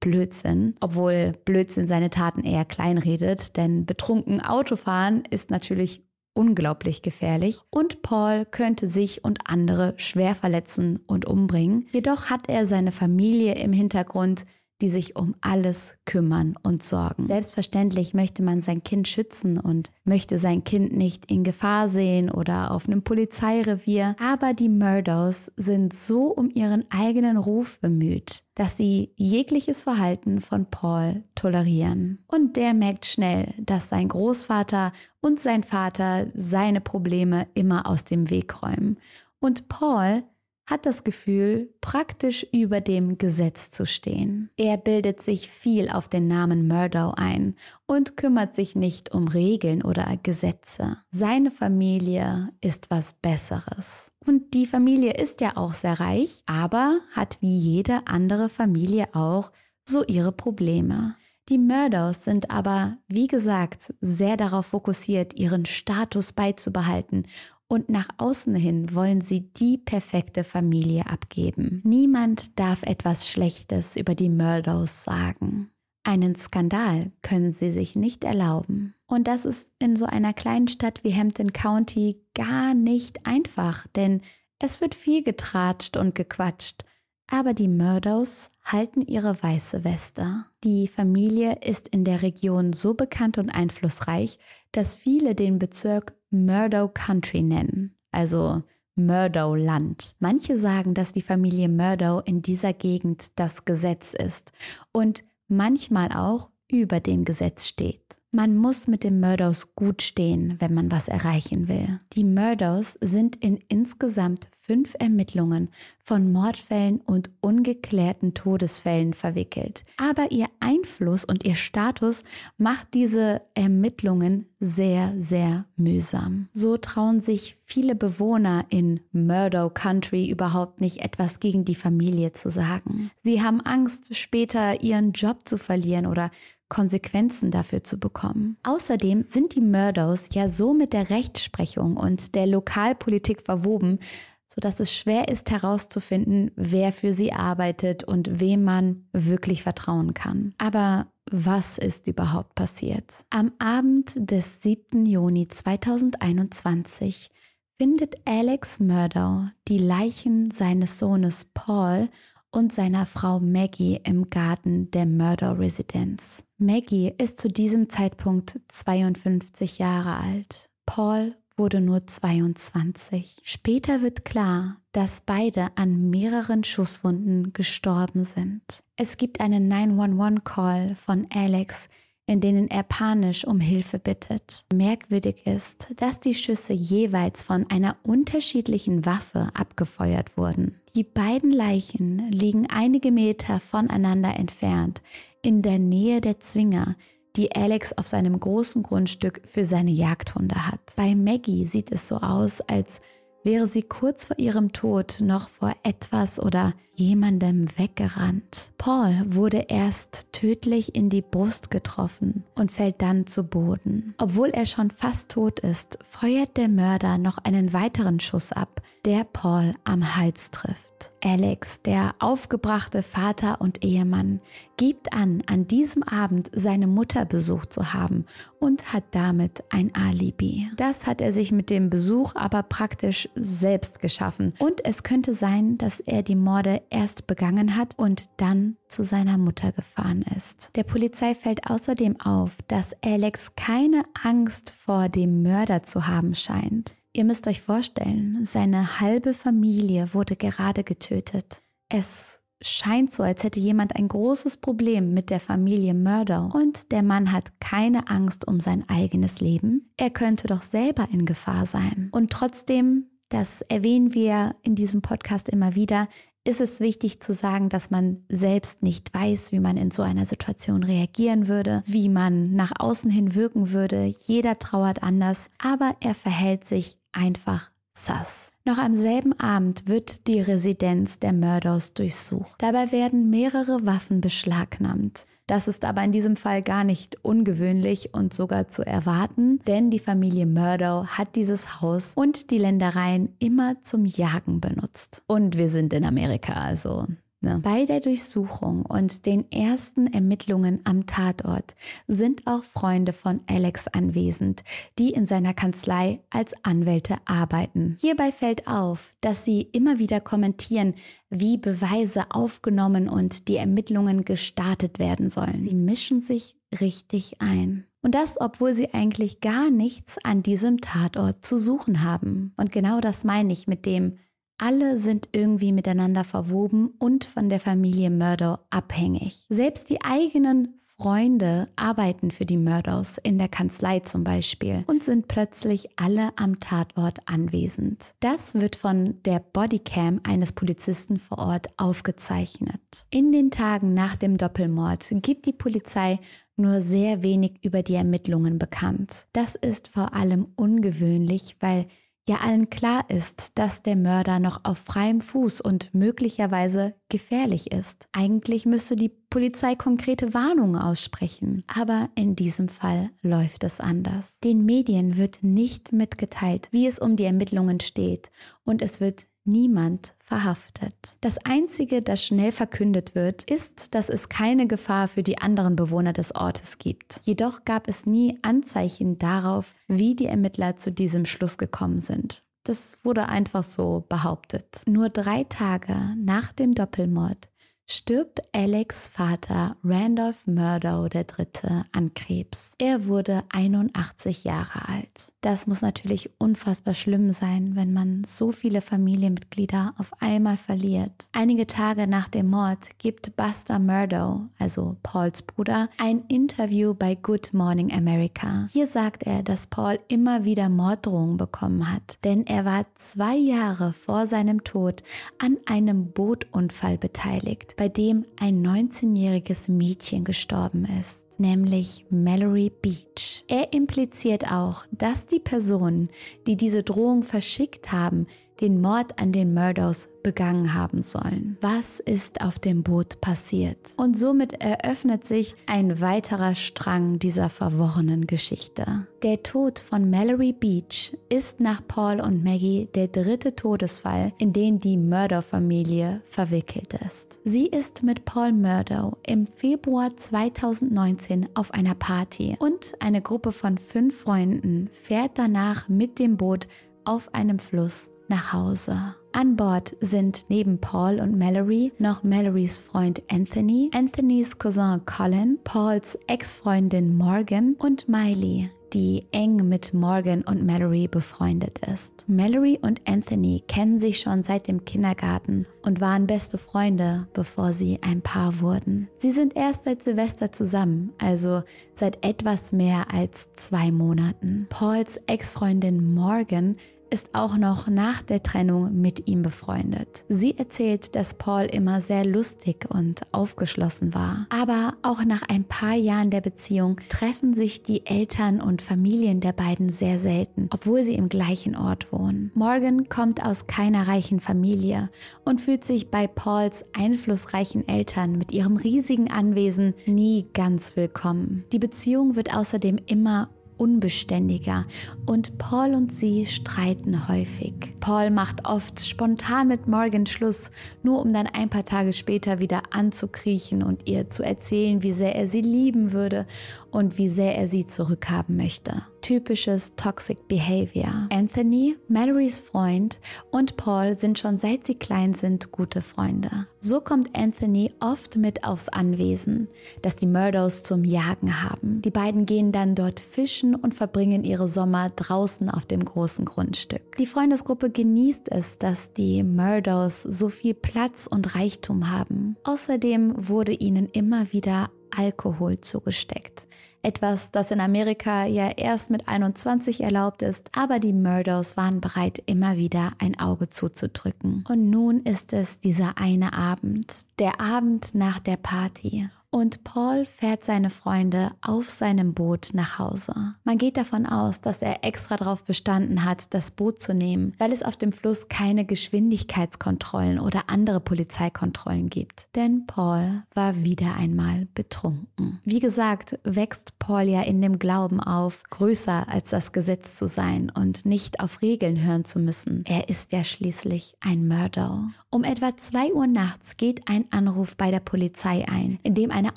Blödsinn, 0.00 0.74
obwohl 0.80 1.34
Blödsinn 1.44 1.86
seine 1.86 2.10
Taten 2.10 2.42
eher 2.42 2.64
kleinredet, 2.64 3.56
denn 3.56 3.84
betrunken 3.86 4.40
Autofahren 4.40 5.22
ist 5.30 5.50
natürlich 5.50 6.02
unglaublich 6.34 7.02
gefährlich 7.02 7.60
und 7.70 8.02
Paul 8.02 8.44
könnte 8.44 8.88
sich 8.88 9.24
und 9.24 9.40
andere 9.44 9.94
schwer 9.96 10.34
verletzen 10.34 11.00
und 11.06 11.26
umbringen. 11.26 11.86
Jedoch 11.92 12.30
hat 12.30 12.48
er 12.48 12.66
seine 12.66 12.92
Familie 12.92 13.54
im 13.54 13.72
Hintergrund, 13.72 14.44
die 14.80 14.88
sich 14.88 15.16
um 15.16 15.34
alles 15.40 15.96
kümmern 16.04 16.54
und 16.62 16.82
sorgen. 16.82 17.26
Selbstverständlich 17.26 18.14
möchte 18.14 18.42
man 18.42 18.62
sein 18.62 18.82
Kind 18.82 19.08
schützen 19.08 19.58
und 19.58 19.90
möchte 20.04 20.38
sein 20.38 20.64
Kind 20.64 20.92
nicht 20.96 21.30
in 21.30 21.44
Gefahr 21.44 21.88
sehen 21.88 22.30
oder 22.30 22.70
auf 22.70 22.86
einem 22.86 23.02
Polizeirevier, 23.02 24.16
aber 24.18 24.54
die 24.54 24.68
Murdows 24.68 25.52
sind 25.56 25.92
so 25.92 26.26
um 26.26 26.50
ihren 26.50 26.84
eigenen 26.90 27.36
Ruf 27.36 27.78
bemüht, 27.80 28.42
dass 28.54 28.76
sie 28.76 29.12
jegliches 29.16 29.82
Verhalten 29.82 30.40
von 30.40 30.66
Paul 30.66 31.24
tolerieren. 31.34 32.24
Und 32.26 32.56
der 32.56 32.74
merkt 32.74 33.06
schnell, 33.06 33.54
dass 33.58 33.88
sein 33.88 34.08
Großvater 34.08 34.92
und 35.20 35.40
sein 35.40 35.62
Vater 35.62 36.28
seine 36.34 36.80
Probleme 36.80 37.46
immer 37.54 37.86
aus 37.86 38.04
dem 38.04 38.30
Weg 38.30 38.62
räumen. 38.62 38.98
Und 39.38 39.68
Paul 39.68 40.22
hat 40.70 40.86
das 40.86 41.02
Gefühl, 41.02 41.74
praktisch 41.80 42.46
über 42.52 42.80
dem 42.80 43.18
Gesetz 43.18 43.72
zu 43.72 43.84
stehen. 43.86 44.50
Er 44.56 44.76
bildet 44.76 45.20
sich 45.20 45.50
viel 45.50 45.90
auf 45.90 46.08
den 46.08 46.28
Namen 46.28 46.68
Murdoch 46.68 47.14
ein 47.14 47.56
und 47.86 48.16
kümmert 48.16 48.54
sich 48.54 48.76
nicht 48.76 49.12
um 49.12 49.26
Regeln 49.26 49.82
oder 49.82 50.16
Gesetze. 50.22 50.98
Seine 51.10 51.50
Familie 51.50 52.50
ist 52.60 52.88
was 52.90 53.14
Besseres. 53.14 54.12
Und 54.24 54.54
die 54.54 54.66
Familie 54.66 55.14
ist 55.14 55.40
ja 55.40 55.56
auch 55.56 55.74
sehr 55.74 55.98
reich, 55.98 56.42
aber 56.46 57.00
hat 57.12 57.38
wie 57.40 57.58
jede 57.58 58.06
andere 58.06 58.48
Familie 58.48 59.08
auch 59.12 59.50
so 59.84 60.04
ihre 60.04 60.32
Probleme. 60.32 61.16
Die 61.48 61.58
Murdochs 61.58 62.22
sind 62.24 62.52
aber, 62.52 62.98
wie 63.08 63.26
gesagt, 63.26 63.92
sehr 64.00 64.36
darauf 64.36 64.66
fokussiert, 64.66 65.36
ihren 65.36 65.66
Status 65.66 66.32
beizubehalten 66.32 67.26
und 67.70 67.88
nach 67.88 68.08
außen 68.18 68.56
hin 68.56 68.96
wollen 68.96 69.20
sie 69.20 69.52
die 69.52 69.78
perfekte 69.78 70.42
Familie 70.42 71.06
abgeben. 71.06 71.80
Niemand 71.84 72.58
darf 72.58 72.82
etwas 72.82 73.28
Schlechtes 73.28 73.94
über 73.94 74.16
die 74.16 74.28
Murdows 74.28 75.04
sagen. 75.04 75.70
Einen 76.02 76.34
Skandal 76.34 77.12
können 77.22 77.52
sie 77.52 77.70
sich 77.70 77.94
nicht 77.94 78.24
erlauben. 78.24 78.94
Und 79.06 79.28
das 79.28 79.44
ist 79.44 79.70
in 79.78 79.94
so 79.94 80.06
einer 80.06 80.32
kleinen 80.32 80.66
Stadt 80.66 81.04
wie 81.04 81.14
Hampton 81.14 81.52
County 81.52 82.20
gar 82.34 82.74
nicht 82.74 83.24
einfach, 83.24 83.86
denn 83.94 84.22
es 84.58 84.80
wird 84.80 84.96
viel 84.96 85.22
getratscht 85.22 85.96
und 85.96 86.16
gequatscht. 86.16 86.84
Aber 87.28 87.54
die 87.54 87.68
Murdows 87.68 88.50
halten 88.64 89.02
ihre 89.02 89.40
weiße 89.40 89.84
Weste. 89.84 90.44
Die 90.64 90.88
Familie 90.88 91.60
ist 91.64 91.86
in 91.86 92.04
der 92.04 92.22
Region 92.22 92.72
so 92.72 92.94
bekannt 92.94 93.38
und 93.38 93.50
einflussreich, 93.50 94.40
dass 94.72 94.94
viele 94.94 95.34
den 95.34 95.58
Bezirk 95.58 96.14
Murdo 96.30 96.88
Country 96.88 97.42
nennen, 97.42 97.96
also 98.12 98.62
Murdo 98.94 99.54
Land. 99.54 100.14
Manche 100.18 100.58
sagen, 100.58 100.94
dass 100.94 101.12
die 101.12 101.22
Familie 101.22 101.68
Murdo 101.68 102.20
in 102.20 102.42
dieser 102.42 102.72
Gegend 102.72 103.38
das 103.38 103.64
Gesetz 103.64 104.14
ist 104.14 104.52
und 104.92 105.24
manchmal 105.48 106.12
auch 106.12 106.50
über 106.70 107.00
dem 107.00 107.24
Gesetz 107.24 107.66
steht. 107.66 108.19
Man 108.32 108.56
muss 108.56 108.86
mit 108.86 109.02
den 109.02 109.18
Murdows 109.18 109.74
gut 109.74 110.02
stehen, 110.02 110.54
wenn 110.60 110.72
man 110.72 110.92
was 110.92 111.08
erreichen 111.08 111.66
will. 111.66 111.98
Die 112.12 112.22
Murdows 112.22 112.96
sind 113.00 113.34
in 113.44 113.58
insgesamt 113.68 114.48
fünf 114.60 114.94
Ermittlungen 115.00 115.68
von 116.04 116.30
Mordfällen 116.30 117.00
und 117.00 117.28
ungeklärten 117.40 118.32
Todesfällen 118.32 119.14
verwickelt. 119.14 119.84
Aber 119.96 120.30
ihr 120.30 120.46
Einfluss 120.60 121.24
und 121.24 121.44
ihr 121.44 121.56
Status 121.56 122.22
macht 122.56 122.94
diese 122.94 123.42
Ermittlungen 123.54 124.46
sehr, 124.60 125.12
sehr 125.18 125.64
mühsam. 125.76 126.48
So 126.52 126.76
trauen 126.76 127.20
sich 127.20 127.56
viele 127.64 127.96
Bewohner 127.96 128.64
in 128.68 129.00
Murdo 129.10 129.70
Country 129.70 130.30
überhaupt 130.30 130.80
nicht 130.80 130.98
etwas 130.98 131.40
gegen 131.40 131.64
die 131.64 131.74
Familie 131.74 132.32
zu 132.32 132.48
sagen. 132.48 133.10
Sie 133.18 133.42
haben 133.42 133.60
Angst, 133.60 134.14
später 134.14 134.82
ihren 134.82 135.12
Job 135.12 135.48
zu 135.48 135.58
verlieren 135.58 136.06
oder 136.06 136.30
Konsequenzen 136.70 137.50
dafür 137.50 137.84
zu 137.84 138.00
bekommen. 138.00 138.56
Außerdem 138.62 139.24
sind 139.26 139.54
die 139.54 139.60
Murdos 139.60 140.30
ja 140.32 140.48
so 140.48 140.72
mit 140.72 140.94
der 140.94 141.10
Rechtsprechung 141.10 141.98
und 141.98 142.34
der 142.34 142.46
Lokalpolitik 142.46 143.42
verwoben, 143.42 143.98
sodass 144.46 144.80
es 144.80 144.96
schwer 144.96 145.28
ist 145.28 145.50
herauszufinden, 145.50 146.50
wer 146.56 146.92
für 146.92 147.12
sie 147.12 147.32
arbeitet 147.32 148.04
und 148.04 148.40
wem 148.40 148.64
man 148.64 149.04
wirklich 149.12 149.62
vertrauen 149.62 150.14
kann. 150.14 150.54
Aber 150.56 151.06
was 151.30 151.78
ist 151.78 152.08
überhaupt 152.08 152.54
passiert? 152.54 153.24
Am 153.30 153.52
Abend 153.58 154.12
des 154.16 154.62
7. 154.62 155.06
Juni 155.06 155.46
2021 155.46 157.30
findet 157.78 158.16
Alex 158.24 158.80
Murdoch 158.80 159.44
die 159.68 159.78
Leichen 159.78 160.50
seines 160.50 160.98
Sohnes 160.98 161.44
Paul 161.44 162.08
und 162.50 162.72
seiner 162.72 163.06
Frau 163.06 163.38
Maggie 163.38 164.00
im 164.02 164.28
Garten 164.30 164.90
der 164.90 165.06
Murder 165.06 165.58
Residence. 165.58 166.44
Maggie 166.62 167.14
ist 167.16 167.40
zu 167.40 167.48
diesem 167.48 167.88
Zeitpunkt 167.88 168.60
52 168.68 169.78
Jahre 169.78 170.18
alt. 170.18 170.68
Paul 170.84 171.34
wurde 171.56 171.80
nur 171.80 172.06
22. 172.06 173.38
Später 173.44 174.02
wird 174.02 174.26
klar, 174.26 174.76
dass 174.92 175.22
beide 175.22 175.68
an 175.76 176.10
mehreren 176.10 176.62
Schusswunden 176.62 177.54
gestorben 177.54 178.26
sind. 178.26 178.82
Es 178.96 179.16
gibt 179.16 179.40
einen 179.40 179.72
911-Call 179.72 180.96
von 180.96 181.26
Alex, 181.32 181.88
in 182.26 182.42
denen 182.42 182.68
er 182.68 182.82
panisch 182.82 183.46
um 183.46 183.58
Hilfe 183.58 183.98
bittet. 183.98 184.66
Merkwürdig 184.72 185.46
ist, 185.46 185.94
dass 185.96 186.20
die 186.20 186.34
Schüsse 186.34 186.74
jeweils 186.74 187.42
von 187.42 187.70
einer 187.70 187.96
unterschiedlichen 188.02 189.06
Waffe 189.06 189.48
abgefeuert 189.54 190.36
wurden. 190.36 190.78
Die 190.94 191.04
beiden 191.04 191.52
Leichen 191.52 192.30
liegen 192.30 192.68
einige 192.68 193.10
Meter 193.12 193.60
voneinander 193.60 194.36
entfernt, 194.36 195.00
in 195.42 195.62
der 195.62 195.78
Nähe 195.78 196.20
der 196.20 196.40
Zwinger, 196.40 196.96
die 197.36 197.54
Alex 197.54 197.92
auf 197.96 198.06
seinem 198.06 198.38
großen 198.38 198.82
Grundstück 198.82 199.42
für 199.44 199.64
seine 199.64 199.90
Jagdhunde 199.90 200.66
hat. 200.66 200.80
Bei 200.96 201.14
Maggie 201.14 201.66
sieht 201.66 201.92
es 201.92 202.08
so 202.08 202.16
aus, 202.16 202.60
als 202.60 203.00
wäre 203.44 203.66
sie 203.66 203.82
kurz 203.82 204.26
vor 204.26 204.38
ihrem 204.38 204.72
Tod 204.72 205.18
noch 205.20 205.48
vor 205.48 205.72
etwas 205.82 206.40
oder 206.40 206.74
jemandem 207.00 207.66
weggerannt. 207.76 208.70
Paul 208.78 209.14
wurde 209.26 209.66
erst 209.68 210.32
tödlich 210.32 210.94
in 210.94 211.10
die 211.10 211.22
Brust 211.22 211.70
getroffen 211.70 212.44
und 212.54 212.70
fällt 212.70 213.02
dann 213.02 213.26
zu 213.26 213.44
Boden. 213.44 214.14
Obwohl 214.18 214.50
er 214.50 214.66
schon 214.66 214.90
fast 214.90 215.30
tot 215.30 215.60
ist, 215.60 215.98
feuert 216.08 216.56
der 216.56 216.68
Mörder 216.68 217.18
noch 217.18 217.38
einen 217.38 217.72
weiteren 217.72 218.20
Schuss 218.20 218.52
ab, 218.52 218.82
der 219.04 219.24
Paul 219.24 219.74
am 219.84 220.16
Hals 220.16 220.50
trifft. 220.50 221.12
Alex, 221.22 221.82
der 221.82 222.14
aufgebrachte 222.18 223.02
Vater 223.02 223.60
und 223.60 223.84
Ehemann, 223.84 224.40
gibt 224.76 225.12
an, 225.12 225.42
an 225.46 225.66
diesem 225.66 226.02
Abend 226.02 226.50
seine 226.54 226.86
Mutter 226.86 227.24
besucht 227.24 227.72
zu 227.72 227.92
haben 227.92 228.24
und 228.58 228.92
hat 228.92 229.04
damit 229.10 229.62
ein 229.70 229.94
Alibi. 229.94 230.70
Das 230.76 231.06
hat 231.06 231.20
er 231.20 231.32
sich 231.32 231.52
mit 231.52 231.70
dem 231.70 231.90
Besuch 231.90 232.34
aber 232.34 232.62
praktisch 232.62 233.28
selbst 233.34 234.00
geschaffen 234.00 234.54
und 234.58 234.84
es 234.84 235.02
könnte 235.02 235.34
sein, 235.34 235.78
dass 235.78 236.00
er 236.00 236.22
die 236.22 236.36
Morde 236.36 236.82
erst 236.90 237.26
begangen 237.26 237.76
hat 237.76 237.98
und 237.98 238.24
dann 238.36 238.76
zu 238.88 239.04
seiner 239.04 239.38
Mutter 239.38 239.72
gefahren 239.72 240.24
ist. 240.36 240.70
Der 240.76 240.84
Polizei 240.84 241.34
fällt 241.34 241.70
außerdem 241.70 242.20
auf, 242.20 242.58
dass 242.68 242.94
Alex 243.02 243.54
keine 243.56 244.04
Angst 244.22 244.70
vor 244.70 245.08
dem 245.08 245.42
Mörder 245.42 245.82
zu 245.82 246.06
haben 246.06 246.34
scheint. 246.34 246.96
Ihr 247.12 247.24
müsst 247.24 247.48
euch 247.48 247.62
vorstellen, 247.62 248.44
seine 248.44 249.00
halbe 249.00 249.34
Familie 249.34 250.14
wurde 250.14 250.36
gerade 250.36 250.84
getötet. 250.84 251.62
Es 251.88 252.40
scheint 252.62 253.12
so, 253.12 253.22
als 253.22 253.42
hätte 253.42 253.58
jemand 253.58 253.96
ein 253.96 254.06
großes 254.06 254.58
Problem 254.58 255.12
mit 255.14 255.30
der 255.30 255.40
Familie 255.40 255.94
Murdoch 255.94 256.54
und 256.54 256.92
der 256.92 257.02
Mann 257.02 257.32
hat 257.32 257.60
keine 257.60 258.08
Angst 258.08 258.46
um 258.46 258.60
sein 258.60 258.84
eigenes 258.88 259.40
Leben. 259.40 259.90
Er 259.96 260.10
könnte 260.10 260.46
doch 260.46 260.62
selber 260.62 261.08
in 261.10 261.24
Gefahr 261.24 261.66
sein. 261.66 262.10
Und 262.12 262.30
trotzdem, 262.30 263.06
das 263.28 263.62
erwähnen 263.62 264.14
wir 264.14 264.56
in 264.62 264.74
diesem 264.74 265.02
Podcast 265.02 265.48
immer 265.48 265.74
wieder, 265.74 266.08
ist 266.44 266.60
es 266.60 266.80
wichtig 266.80 267.20
zu 267.20 267.34
sagen, 267.34 267.68
dass 267.68 267.90
man 267.90 268.24
selbst 268.28 268.82
nicht 268.82 269.12
weiß, 269.12 269.52
wie 269.52 269.60
man 269.60 269.76
in 269.76 269.90
so 269.90 270.02
einer 270.02 270.26
Situation 270.26 270.82
reagieren 270.82 271.48
würde, 271.48 271.82
wie 271.86 272.08
man 272.08 272.54
nach 272.54 272.72
außen 272.78 273.10
hin 273.10 273.34
wirken 273.34 273.72
würde. 273.72 274.04
Jeder 274.04 274.58
trauert 274.58 275.02
anders, 275.02 275.50
aber 275.58 275.96
er 276.00 276.14
verhält 276.14 276.66
sich 276.66 276.98
einfach 277.12 277.70
sass. 277.92 278.50
Noch 278.70 278.78
am 278.78 278.94
selben 278.94 279.32
Abend 279.40 279.88
wird 279.88 280.28
die 280.28 280.40
Residenz 280.40 281.18
der 281.18 281.32
Murdochs 281.32 281.92
durchsucht. 281.92 282.54
Dabei 282.58 282.92
werden 282.92 283.28
mehrere 283.28 283.84
Waffen 283.84 284.20
beschlagnahmt. 284.20 285.26
Das 285.48 285.66
ist 285.66 285.84
aber 285.84 286.04
in 286.04 286.12
diesem 286.12 286.36
Fall 286.36 286.62
gar 286.62 286.84
nicht 286.84 287.16
ungewöhnlich 287.24 288.14
und 288.14 288.32
sogar 288.32 288.68
zu 288.68 288.86
erwarten, 288.86 289.58
denn 289.66 289.90
die 289.90 289.98
Familie 289.98 290.46
Murdoch 290.46 291.08
hat 291.08 291.34
dieses 291.34 291.80
Haus 291.80 292.14
und 292.14 292.52
die 292.52 292.58
Ländereien 292.58 293.34
immer 293.40 293.82
zum 293.82 294.04
Jagen 294.04 294.60
benutzt. 294.60 295.24
Und 295.26 295.56
wir 295.56 295.68
sind 295.68 295.92
in 295.92 296.04
Amerika, 296.04 296.52
also 296.52 297.06
Ne? 297.40 297.58
Bei 297.62 297.86
der 297.86 298.00
Durchsuchung 298.00 298.84
und 298.84 299.24
den 299.24 299.50
ersten 299.50 300.06
Ermittlungen 300.12 300.80
am 300.84 301.06
Tatort 301.06 301.74
sind 302.06 302.46
auch 302.46 302.64
Freunde 302.64 303.12
von 303.12 303.40
Alex 303.46 303.88
anwesend, 303.88 304.62
die 304.98 305.10
in 305.10 305.26
seiner 305.26 305.54
Kanzlei 305.54 306.20
als 306.28 306.52
Anwälte 306.62 307.16
arbeiten. 307.24 307.96
Hierbei 308.00 308.30
fällt 308.30 308.66
auf, 308.66 309.14
dass 309.22 309.44
sie 309.44 309.62
immer 309.72 309.98
wieder 309.98 310.20
kommentieren, 310.20 310.94
wie 311.30 311.56
Beweise 311.56 312.26
aufgenommen 312.30 313.08
und 313.08 313.48
die 313.48 313.56
Ermittlungen 313.56 314.24
gestartet 314.24 314.98
werden 314.98 315.30
sollen. 315.30 315.62
Sie 315.62 315.74
mischen 315.74 316.20
sich 316.20 316.56
richtig 316.80 317.40
ein. 317.40 317.86
Und 318.02 318.14
das, 318.14 318.40
obwohl 318.40 318.72
sie 318.72 318.92
eigentlich 318.94 319.40
gar 319.40 319.70
nichts 319.70 320.16
an 320.24 320.42
diesem 320.42 320.80
Tatort 320.80 321.44
zu 321.44 321.58
suchen 321.58 322.02
haben. 322.02 322.52
Und 322.56 322.72
genau 322.72 323.00
das 323.00 323.24
meine 323.24 323.52
ich 323.52 323.66
mit 323.66 323.84
dem 323.86 324.16
alle 324.60 324.98
sind 324.98 325.28
irgendwie 325.32 325.72
miteinander 325.72 326.22
verwoben 326.22 326.92
und 326.98 327.24
von 327.24 327.48
der 327.48 327.60
Familie 327.60 328.10
Murdoch 328.10 328.58
abhängig. 328.68 329.46
Selbst 329.48 329.88
die 329.88 330.02
eigenen 330.02 330.80
Freunde 331.00 331.68
arbeiten 331.76 332.30
für 332.30 332.44
die 332.44 332.58
Murdochs 332.58 333.16
in 333.16 333.38
der 333.38 333.48
Kanzlei 333.48 334.00
zum 334.00 334.22
Beispiel 334.22 334.84
und 334.86 335.02
sind 335.02 335.28
plötzlich 335.28 335.88
alle 335.96 336.36
am 336.36 336.60
Tatort 336.60 337.20
anwesend. 337.24 338.14
Das 338.20 338.54
wird 338.54 338.76
von 338.76 339.22
der 339.24 339.38
Bodycam 339.38 340.20
eines 340.24 340.52
Polizisten 340.52 341.18
vor 341.18 341.38
Ort 341.38 341.68
aufgezeichnet. 341.78 343.06
In 343.08 343.32
den 343.32 343.50
Tagen 343.50 343.94
nach 343.94 344.14
dem 344.14 344.36
Doppelmord 344.36 345.06
gibt 345.22 345.46
die 345.46 345.54
Polizei 345.54 346.18
nur 346.56 346.82
sehr 346.82 347.22
wenig 347.22 347.64
über 347.64 347.82
die 347.82 347.94
Ermittlungen 347.94 348.58
bekannt. 348.58 349.26
Das 349.32 349.54
ist 349.54 349.88
vor 349.88 350.12
allem 350.12 350.48
ungewöhnlich, 350.56 351.56
weil 351.60 351.86
ja 352.30 352.36
allen 352.42 352.70
klar 352.70 353.04
ist, 353.08 353.58
dass 353.58 353.82
der 353.82 353.96
Mörder 353.96 354.38
noch 354.38 354.60
auf 354.62 354.78
freiem 354.78 355.20
Fuß 355.20 355.60
und 355.60 355.92
möglicherweise 355.92 356.94
gefährlich 357.08 357.72
ist. 357.72 358.08
Eigentlich 358.12 358.66
müsste 358.66 358.94
die 358.94 359.08
Polizei 359.08 359.74
konkrete 359.74 360.32
Warnungen 360.32 360.80
aussprechen, 360.80 361.64
aber 361.66 362.08
in 362.14 362.36
diesem 362.36 362.68
Fall 362.68 363.10
läuft 363.22 363.64
es 363.64 363.80
anders. 363.80 364.38
Den 364.44 364.64
Medien 364.64 365.16
wird 365.16 365.42
nicht 365.42 365.92
mitgeteilt, 365.92 366.68
wie 366.70 366.86
es 366.86 367.00
um 367.00 367.16
die 367.16 367.24
Ermittlungen 367.24 367.80
steht 367.80 368.30
und 368.64 368.80
es 368.80 369.00
wird 369.00 369.26
niemand 369.44 370.14
verhaftet. 370.18 371.16
Das 371.20 371.38
Einzige, 371.44 372.02
das 372.02 372.24
schnell 372.24 372.52
verkündet 372.52 373.14
wird, 373.14 373.42
ist, 373.44 373.94
dass 373.94 374.08
es 374.08 374.28
keine 374.28 374.66
Gefahr 374.66 375.08
für 375.08 375.22
die 375.22 375.38
anderen 375.38 375.76
Bewohner 375.76 376.12
des 376.12 376.34
Ortes 376.34 376.78
gibt. 376.78 377.20
Jedoch 377.24 377.64
gab 377.64 377.88
es 377.88 378.06
nie 378.06 378.38
Anzeichen 378.42 379.18
darauf, 379.18 379.74
wie 379.88 380.14
die 380.14 380.26
Ermittler 380.26 380.76
zu 380.76 380.92
diesem 380.92 381.26
Schluss 381.26 381.58
gekommen 381.58 382.00
sind. 382.00 382.42
Das 382.64 382.98
wurde 383.02 383.28
einfach 383.28 383.64
so 383.64 384.04
behauptet. 384.08 384.82
Nur 384.86 385.08
drei 385.08 385.44
Tage 385.44 385.96
nach 386.16 386.52
dem 386.52 386.74
Doppelmord 386.74 387.49
stirbt 387.90 388.40
Alex 388.52 389.08
Vater 389.08 389.76
Randolph 389.82 390.46
Murdoch 390.46 391.08
III. 391.12 391.82
an 391.90 392.14
Krebs. 392.14 392.74
Er 392.78 393.06
wurde 393.06 393.42
81 393.48 394.44
Jahre 394.44 394.88
alt. 394.88 395.32
Das 395.40 395.66
muss 395.66 395.82
natürlich 395.82 396.30
unfassbar 396.38 396.94
schlimm 396.94 397.32
sein, 397.32 397.72
wenn 397.74 397.92
man 397.92 398.22
so 398.24 398.52
viele 398.52 398.80
Familienmitglieder 398.80 399.94
auf 399.98 400.12
einmal 400.20 400.56
verliert. 400.56 401.10
Einige 401.32 401.66
Tage 401.66 402.06
nach 402.06 402.28
dem 402.28 402.48
Mord 402.48 402.90
gibt 402.98 403.34
Buster 403.34 403.80
Murdoch, 403.80 404.42
also 404.58 404.96
Pauls 405.02 405.42
Bruder, 405.42 405.88
ein 405.98 406.22
Interview 406.28 406.94
bei 406.94 407.16
Good 407.16 407.52
Morning 407.52 407.92
America. 407.92 408.68
Hier 408.72 408.86
sagt 408.86 409.24
er, 409.24 409.42
dass 409.42 409.66
Paul 409.66 409.98
immer 410.06 410.44
wieder 410.44 410.68
Morddrohungen 410.68 411.36
bekommen 411.36 411.92
hat, 411.92 412.18
denn 412.22 412.46
er 412.46 412.64
war 412.64 412.86
zwei 412.94 413.34
Jahre 413.34 413.94
vor 413.94 414.28
seinem 414.28 414.62
Tod 414.62 415.02
an 415.38 415.56
einem 415.66 416.12
Bootunfall 416.12 416.96
beteiligt 416.96 417.79
bei 417.80 417.88
dem 417.88 418.26
ein 418.38 418.62
19-jähriges 418.62 419.70
Mädchen 419.70 420.22
gestorben 420.22 420.86
ist 421.00 421.30
nämlich 421.40 422.04
Mallory 422.10 422.70
Beach. 422.70 423.44
Er 423.48 423.72
impliziert 423.72 424.52
auch, 424.52 424.84
dass 424.92 425.24
die 425.24 425.40
Personen, 425.40 426.10
die 426.46 426.58
diese 426.58 426.82
Drohung 426.82 427.22
verschickt 427.22 427.90
haben, 427.90 428.26
den 428.60 428.80
Mord 428.80 429.18
an 429.20 429.32
den 429.32 429.54
Murdochs 429.54 430.08
begangen 430.22 430.74
haben 430.74 431.02
sollen. 431.02 431.56
Was 431.60 432.00
ist 432.00 432.42
auf 432.42 432.58
dem 432.58 432.82
Boot 432.82 433.20
passiert? 433.20 433.78
Und 433.96 434.18
somit 434.18 434.52
eröffnet 434.62 435.24
sich 435.24 435.54
ein 435.66 436.00
weiterer 436.00 436.54
Strang 436.54 437.18
dieser 437.18 437.48
verworrenen 437.48 438.26
Geschichte. 438.26 439.06
Der 439.22 439.42
Tod 439.42 439.78
von 439.78 440.10
Mallory 440.10 440.52
Beach 440.52 441.16
ist 441.28 441.60
nach 441.60 441.80
Paul 441.86 442.20
und 442.20 442.44
Maggie 442.44 442.88
der 442.94 443.08
dritte 443.08 443.56
Todesfall, 443.56 444.32
in 444.38 444.52
den 444.52 444.80
die 444.80 444.96
Murdoch-Familie 444.96 446.22
verwickelt 446.28 446.94
ist. 447.06 447.40
Sie 447.44 447.66
ist 447.66 448.02
mit 448.02 448.24
Paul 448.24 448.52
Murdoch 448.52 449.16
im 449.26 449.46
Februar 449.46 450.16
2019 450.16 451.48
auf 451.54 451.72
einer 451.72 451.94
Party 451.94 452.56
und 452.58 452.94
eine 453.00 453.22
Gruppe 453.22 453.52
von 453.52 453.78
fünf 453.78 454.20
Freunden 454.20 454.90
fährt 454.92 455.32
danach 455.34 455.88
mit 455.88 456.18
dem 456.18 456.36
Boot 456.36 456.68
auf 457.04 457.34
einem 457.34 457.58
Fluss 457.58 458.10
nach 458.30 458.54
Hause. 458.54 458.96
An 459.32 459.56
Bord 459.56 459.94
sind 460.00 460.46
neben 460.48 460.78
Paul 460.78 461.20
und 461.20 461.38
Mallory 461.38 461.92
noch 461.98 462.22
Mallorys 462.22 462.78
Freund 462.78 463.22
Anthony, 463.30 463.90
Anthonys 463.94 464.58
Cousin 464.58 465.02
Colin, 465.04 465.58
Pauls 465.62 466.18
Ex-Freundin 466.26 467.16
Morgan 467.16 467.76
und 467.78 468.08
Miley, 468.08 468.70
die 468.92 469.26
eng 469.30 469.68
mit 469.68 469.94
Morgan 469.94 470.42
und 470.42 470.66
Mallory 470.66 471.06
befreundet 471.06 471.78
ist. 471.86 472.28
Mallory 472.28 472.78
und 472.82 473.00
Anthony 473.08 473.62
kennen 473.68 474.00
sich 474.00 474.20
schon 474.20 474.42
seit 474.42 474.66
dem 474.66 474.84
Kindergarten 474.84 475.66
und 475.82 476.00
waren 476.00 476.26
beste 476.26 476.58
Freunde, 476.58 477.28
bevor 477.32 477.72
sie 477.72 478.00
ein 478.02 478.22
Paar 478.22 478.60
wurden. 478.60 479.08
Sie 479.16 479.30
sind 479.30 479.56
erst 479.56 479.84
seit 479.84 480.02
Silvester 480.02 480.50
zusammen, 480.50 481.12
also 481.18 481.62
seit 481.94 482.24
etwas 482.26 482.72
mehr 482.72 483.12
als 483.14 483.52
zwei 483.54 483.92
Monaten. 483.92 484.66
Pauls 484.70 485.20
Ex-Freundin 485.28 486.14
Morgan 486.14 486.76
ist 487.10 487.34
auch 487.34 487.56
noch 487.56 487.88
nach 487.88 488.22
der 488.22 488.42
Trennung 488.42 489.00
mit 489.00 489.28
ihm 489.28 489.42
befreundet. 489.42 490.24
Sie 490.28 490.56
erzählt, 490.56 491.14
dass 491.16 491.34
Paul 491.34 491.62
immer 491.62 492.00
sehr 492.00 492.24
lustig 492.24 492.86
und 492.88 493.22
aufgeschlossen 493.32 494.14
war. 494.14 494.46
Aber 494.50 494.94
auch 495.02 495.24
nach 495.24 495.42
ein 495.48 495.64
paar 495.64 495.94
Jahren 495.94 496.30
der 496.30 496.40
Beziehung 496.40 496.96
treffen 497.08 497.54
sich 497.54 497.82
die 497.82 498.06
Eltern 498.06 498.60
und 498.60 498.82
Familien 498.82 499.40
der 499.40 499.52
beiden 499.52 499.90
sehr 499.90 500.18
selten, 500.18 500.68
obwohl 500.72 501.02
sie 501.02 501.14
im 501.14 501.28
gleichen 501.28 501.76
Ort 501.76 502.12
wohnen. 502.12 502.52
Morgan 502.54 503.08
kommt 503.08 503.44
aus 503.44 503.66
keiner 503.66 504.08
reichen 504.08 504.40
Familie 504.40 505.10
und 505.44 505.60
fühlt 505.60 505.84
sich 505.84 506.10
bei 506.10 506.26
Pauls 506.26 506.84
einflussreichen 506.92 507.86
Eltern 507.88 508.38
mit 508.38 508.52
ihrem 508.52 508.76
riesigen 508.76 509.30
Anwesen 509.30 509.94
nie 510.06 510.46
ganz 510.54 510.96
willkommen. 510.96 511.64
Die 511.72 511.78
Beziehung 511.78 512.36
wird 512.36 512.54
außerdem 512.54 512.98
immer 513.06 513.50
unbeständiger 513.80 514.84
und 515.24 515.56
Paul 515.56 515.94
und 515.94 516.12
sie 516.12 516.44
streiten 516.44 517.28
häufig. 517.28 517.94
Paul 517.98 518.30
macht 518.30 518.66
oft 518.66 519.00
spontan 519.00 519.68
mit 519.68 519.88
Morgan 519.88 520.26
Schluss, 520.26 520.70
nur 521.02 521.20
um 521.20 521.32
dann 521.32 521.46
ein 521.46 521.70
paar 521.70 521.84
Tage 521.84 522.12
später 522.12 522.60
wieder 522.60 522.82
anzukriechen 522.90 523.82
und 523.82 524.06
ihr 524.06 524.28
zu 524.28 524.42
erzählen, 524.42 525.02
wie 525.02 525.12
sehr 525.12 525.34
er 525.34 525.48
sie 525.48 525.62
lieben 525.62 526.12
würde 526.12 526.46
und 526.90 527.16
wie 527.16 527.30
sehr 527.30 527.56
er 527.56 527.68
sie 527.68 527.86
zurückhaben 527.86 528.56
möchte. 528.56 529.02
Typisches 529.20 529.94
Toxic 529.96 530.48
Behavior. 530.48 531.28
Anthony, 531.30 531.96
Malorys 532.08 532.60
Freund 532.60 533.20
und 533.50 533.76
Paul 533.76 534.16
sind 534.16 534.38
schon 534.38 534.58
seit 534.58 534.86
sie 534.86 534.94
klein 534.94 535.34
sind 535.34 535.72
gute 535.72 536.02
Freunde. 536.02 536.50
So 536.78 537.00
kommt 537.00 537.36
Anthony 537.36 537.92
oft 538.00 538.36
mit 538.36 538.64
aufs 538.64 538.88
Anwesen, 538.88 539.68
das 540.02 540.16
die 540.16 540.26
Murdos 540.26 540.82
zum 540.82 541.04
Jagen 541.04 541.62
haben. 541.62 542.00
Die 542.02 542.10
beiden 542.10 542.46
gehen 542.46 542.72
dann 542.72 542.94
dort 542.94 543.20
fischen 543.20 543.74
und 543.74 543.94
verbringen 543.94 544.44
ihre 544.44 544.68
Sommer 544.68 545.10
draußen 545.10 545.68
auf 545.70 545.86
dem 545.86 546.04
großen 546.04 546.44
Grundstück. 546.44 547.16
Die 547.16 547.26
Freundesgruppe 547.26 547.90
genießt 547.90 548.50
es, 548.50 548.78
dass 548.78 549.12
die 549.12 549.42
Murdos 549.42 550.22
so 550.22 550.48
viel 550.48 550.74
Platz 550.74 551.26
und 551.26 551.54
Reichtum 551.54 552.10
haben. 552.10 552.56
Außerdem 552.64 553.34
wurde 553.36 553.72
ihnen 553.72 554.06
immer 554.06 554.52
wieder 554.52 554.90
Alkohol 555.10 555.80
zugesteckt. 555.80 556.66
Etwas, 557.02 557.50
das 557.50 557.70
in 557.70 557.80
Amerika 557.80 558.44
ja 558.44 558.70
erst 558.76 559.10
mit 559.10 559.26
21 559.26 560.02
erlaubt 560.02 560.42
ist, 560.42 560.70
aber 560.76 560.98
die 560.98 561.12
Murdos 561.12 561.76
waren 561.76 562.00
bereit, 562.00 562.42
immer 562.46 562.76
wieder 562.76 563.12
ein 563.18 563.38
Auge 563.38 563.68
zuzudrücken. 563.68 564.64
Und 564.68 564.90
nun 564.90 565.20
ist 565.20 565.52
es 565.52 565.80
dieser 565.80 566.18
eine 566.18 566.52
Abend, 566.52 567.26
der 567.38 567.60
Abend 567.60 568.14
nach 568.14 568.38
der 568.38 568.56
Party. 568.56 569.28
Und 569.52 569.82
Paul 569.82 570.26
fährt 570.26 570.62
seine 570.62 570.90
Freunde 570.90 571.50
auf 571.60 571.90
seinem 571.90 572.34
Boot 572.34 572.70
nach 572.72 573.00
Hause. 573.00 573.34
Man 573.64 573.78
geht 573.78 573.96
davon 573.96 574.24
aus, 574.24 574.60
dass 574.60 574.80
er 574.80 575.04
extra 575.04 575.36
darauf 575.36 575.64
bestanden 575.64 576.24
hat, 576.24 576.54
das 576.54 576.70
Boot 576.70 577.02
zu 577.02 577.14
nehmen, 577.14 577.52
weil 577.58 577.72
es 577.72 577.82
auf 577.82 577.96
dem 577.96 578.12
Fluss 578.12 578.48
keine 578.48 578.84
Geschwindigkeitskontrollen 578.84 580.38
oder 580.38 580.64
andere 580.68 581.00
Polizeikontrollen 581.00 582.10
gibt. 582.10 582.46
Denn 582.54 582.86
Paul 582.86 583.42
war 583.52 583.82
wieder 583.82 584.14
einmal 584.14 584.68
betrunken. 584.72 585.58
Wie 585.64 585.80
gesagt, 585.80 586.38
wächst 586.44 587.00
Paul 587.00 587.22
ja 587.22 587.42
in 587.42 587.60
dem 587.60 587.80
Glauben 587.80 588.20
auf, 588.20 588.62
größer 588.70 589.28
als 589.28 589.50
das 589.50 589.72
Gesetz 589.72 590.14
zu 590.14 590.28
sein 590.28 590.70
und 590.70 591.04
nicht 591.04 591.40
auf 591.40 591.60
Regeln 591.60 592.00
hören 592.00 592.24
zu 592.24 592.38
müssen. 592.38 592.84
Er 592.86 593.08
ist 593.08 593.32
ja 593.32 593.42
schließlich 593.42 594.14
ein 594.20 594.46
Mörder. 594.46 595.08
Um 595.28 595.42
etwa 595.42 595.76
2 595.76 596.12
Uhr 596.12 596.28
nachts 596.28 596.76
geht 596.76 597.08
ein 597.08 597.24
Anruf 597.30 597.76
bei 597.76 597.90
der 597.90 598.00
Polizei 598.00 598.64
ein, 598.68 599.00
in 599.02 599.14
dem 599.14 599.30
eine 599.40 599.56